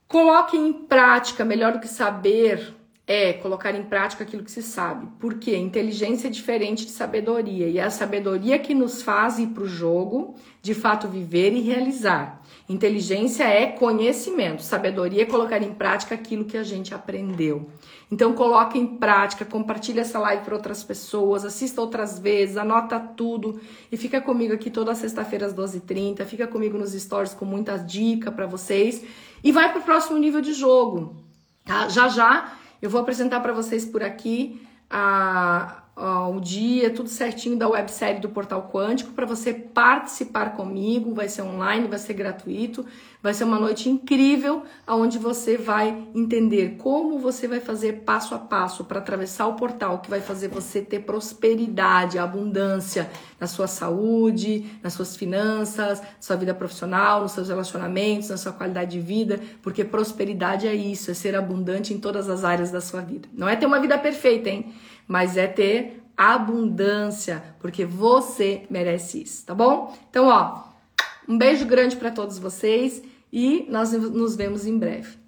Coloque 0.09 0.57
em 0.57 0.72
prática, 0.72 1.44
melhor 1.44 1.72
do 1.72 1.80
que 1.80 1.88
saber, 1.88 2.74
é 3.07 3.32
colocar 3.34 3.74
em 3.74 3.84
prática 3.84 4.24
aquilo 4.24 4.42
que 4.42 4.50
se 4.50 4.62
sabe. 4.62 5.09
Porque 5.18 5.57
inteligência 5.57 6.28
é 6.28 6.30
diferente 6.30 6.84
de 6.84 6.90
sabedoria. 6.90 7.68
E 7.68 7.78
é 7.78 7.82
a 7.82 7.90
sabedoria 7.90 8.59
que 8.59 8.74
nos 8.74 9.02
faz 9.02 9.38
ir 9.38 9.48
para 9.48 9.62
o 9.62 9.68
jogo, 9.68 10.34
de 10.61 10.74
fato 10.74 11.07
viver 11.07 11.52
e 11.52 11.61
realizar. 11.61 12.42
Inteligência 12.68 13.44
é 13.44 13.66
conhecimento, 13.66 14.62
sabedoria 14.62 15.22
é 15.22 15.26
colocar 15.26 15.62
em 15.62 15.72
prática 15.72 16.16
aquilo 16.16 16.44
que 16.44 16.57
a 16.57 16.64
gente 16.64 16.92
aprendeu. 16.92 17.70
Então 18.11 18.32
coloque 18.32 18.76
em 18.76 18.86
prática, 18.86 19.44
compartilhe 19.44 20.00
essa 20.00 20.18
live 20.18 20.44
para 20.44 20.54
outras 20.54 20.82
pessoas, 20.82 21.44
assista 21.44 21.80
outras 21.80 22.18
vezes, 22.18 22.57
anota 22.57 22.98
tudo 22.98 23.61
e 23.90 23.96
fica 23.96 24.20
comigo 24.20 24.52
aqui 24.52 24.68
toda 24.68 24.94
sexta-feira 24.96 25.46
às 25.46 25.54
12h30, 25.54 26.24
fica 26.24 26.46
comigo 26.46 26.76
nos 26.76 26.92
stories 26.92 27.34
com 27.34 27.44
muitas 27.44 27.86
dicas 27.86 28.34
para 28.34 28.46
vocês 28.46 29.04
e 29.47 29.53
vai 29.53 29.70
para 29.70 29.78
o 29.78 29.84
próximo 29.84 30.18
nível 30.18 30.40
de 30.40 30.53
jogo. 30.53 31.14
Tá? 31.64 31.88
Já 31.88 32.09
já 32.09 32.53
eu 32.82 32.90
vou 32.90 33.01
apresentar 33.01 33.38
para 33.38 33.53
vocês 33.53 33.84
por 33.84 34.03
aqui 34.03 34.61
a, 34.90 35.84
o 35.97 36.40
dia, 36.40 36.90
tudo 36.90 37.09
certinho 37.09 37.57
da 37.57 37.66
websérie 37.68 38.20
do 38.20 38.28
Portal 38.28 38.70
Quântico 38.70 39.12
para 39.12 39.24
você 39.24 39.55
participar 39.55 40.55
comigo. 40.55 41.14
Vai 41.14 41.28
ser 41.28 41.42
online, 41.42 41.88
vai 41.88 41.99
ser 41.99 42.12
gratuito. 42.12 42.84
Vai 43.22 43.34
ser 43.34 43.42
uma 43.42 43.59
noite 43.59 43.88
incrível, 43.88 44.62
onde 44.86 45.18
você 45.18 45.57
vai 45.57 46.07
entender 46.14 46.76
como 46.78 47.18
você 47.18 47.49
vai 47.49 47.59
fazer 47.59 48.05
passo 48.05 48.36
a 48.36 48.38
passo 48.38 48.84
para 48.84 49.01
atravessar 49.01 49.49
o 49.49 49.55
portal 49.55 49.99
que 49.99 50.09
vai 50.09 50.20
fazer 50.20 50.47
você 50.47 50.80
ter 50.80 51.01
prosperidade, 51.01 52.20
abundância 52.20 53.11
na 53.40 53.49
sua 53.49 53.66
saúde, 53.66 54.66
nas 54.80 54.92
suas 54.92 55.16
finanças, 55.16 56.01
na 56.01 56.07
sua 56.20 56.36
vida 56.36 56.55
profissional, 56.55 57.22
nos 57.22 57.32
seus 57.32 57.49
relacionamentos, 57.49 58.28
na 58.28 58.36
sua 58.36 58.53
qualidade 58.53 58.92
de 58.92 59.01
vida, 59.01 59.40
porque 59.61 59.82
prosperidade 59.82 60.68
é 60.68 60.74
isso, 60.74 61.11
é 61.11 61.14
ser 61.14 61.34
abundante 61.34 61.92
em 61.92 61.99
todas 61.99 62.30
as 62.30 62.44
áreas 62.44 62.70
da 62.70 62.80
sua 62.80 63.01
vida. 63.01 63.28
Não 63.34 63.49
é 63.49 63.57
ter 63.57 63.66
uma 63.66 63.80
vida 63.80 63.99
perfeita, 63.99 64.49
hein? 64.49 64.72
Mas 65.07 65.36
é 65.36 65.46
ter 65.46 66.02
abundância, 66.16 67.42
porque 67.61 67.84
você 67.84 68.64
merece 68.70 69.22
isso, 69.22 69.44
tá 69.44 69.54
bom? 69.54 69.96
Então, 70.09 70.26
ó, 70.26 70.64
um 71.28 71.36
beijo 71.36 71.66
grande 71.66 71.96
para 71.96 72.11
todos 72.11 72.38
vocês 72.38 73.02
e 73.32 73.66
nós 73.68 73.92
nos 73.92 74.34
vemos 74.34 74.66
em 74.66 74.78
breve. 74.78 75.25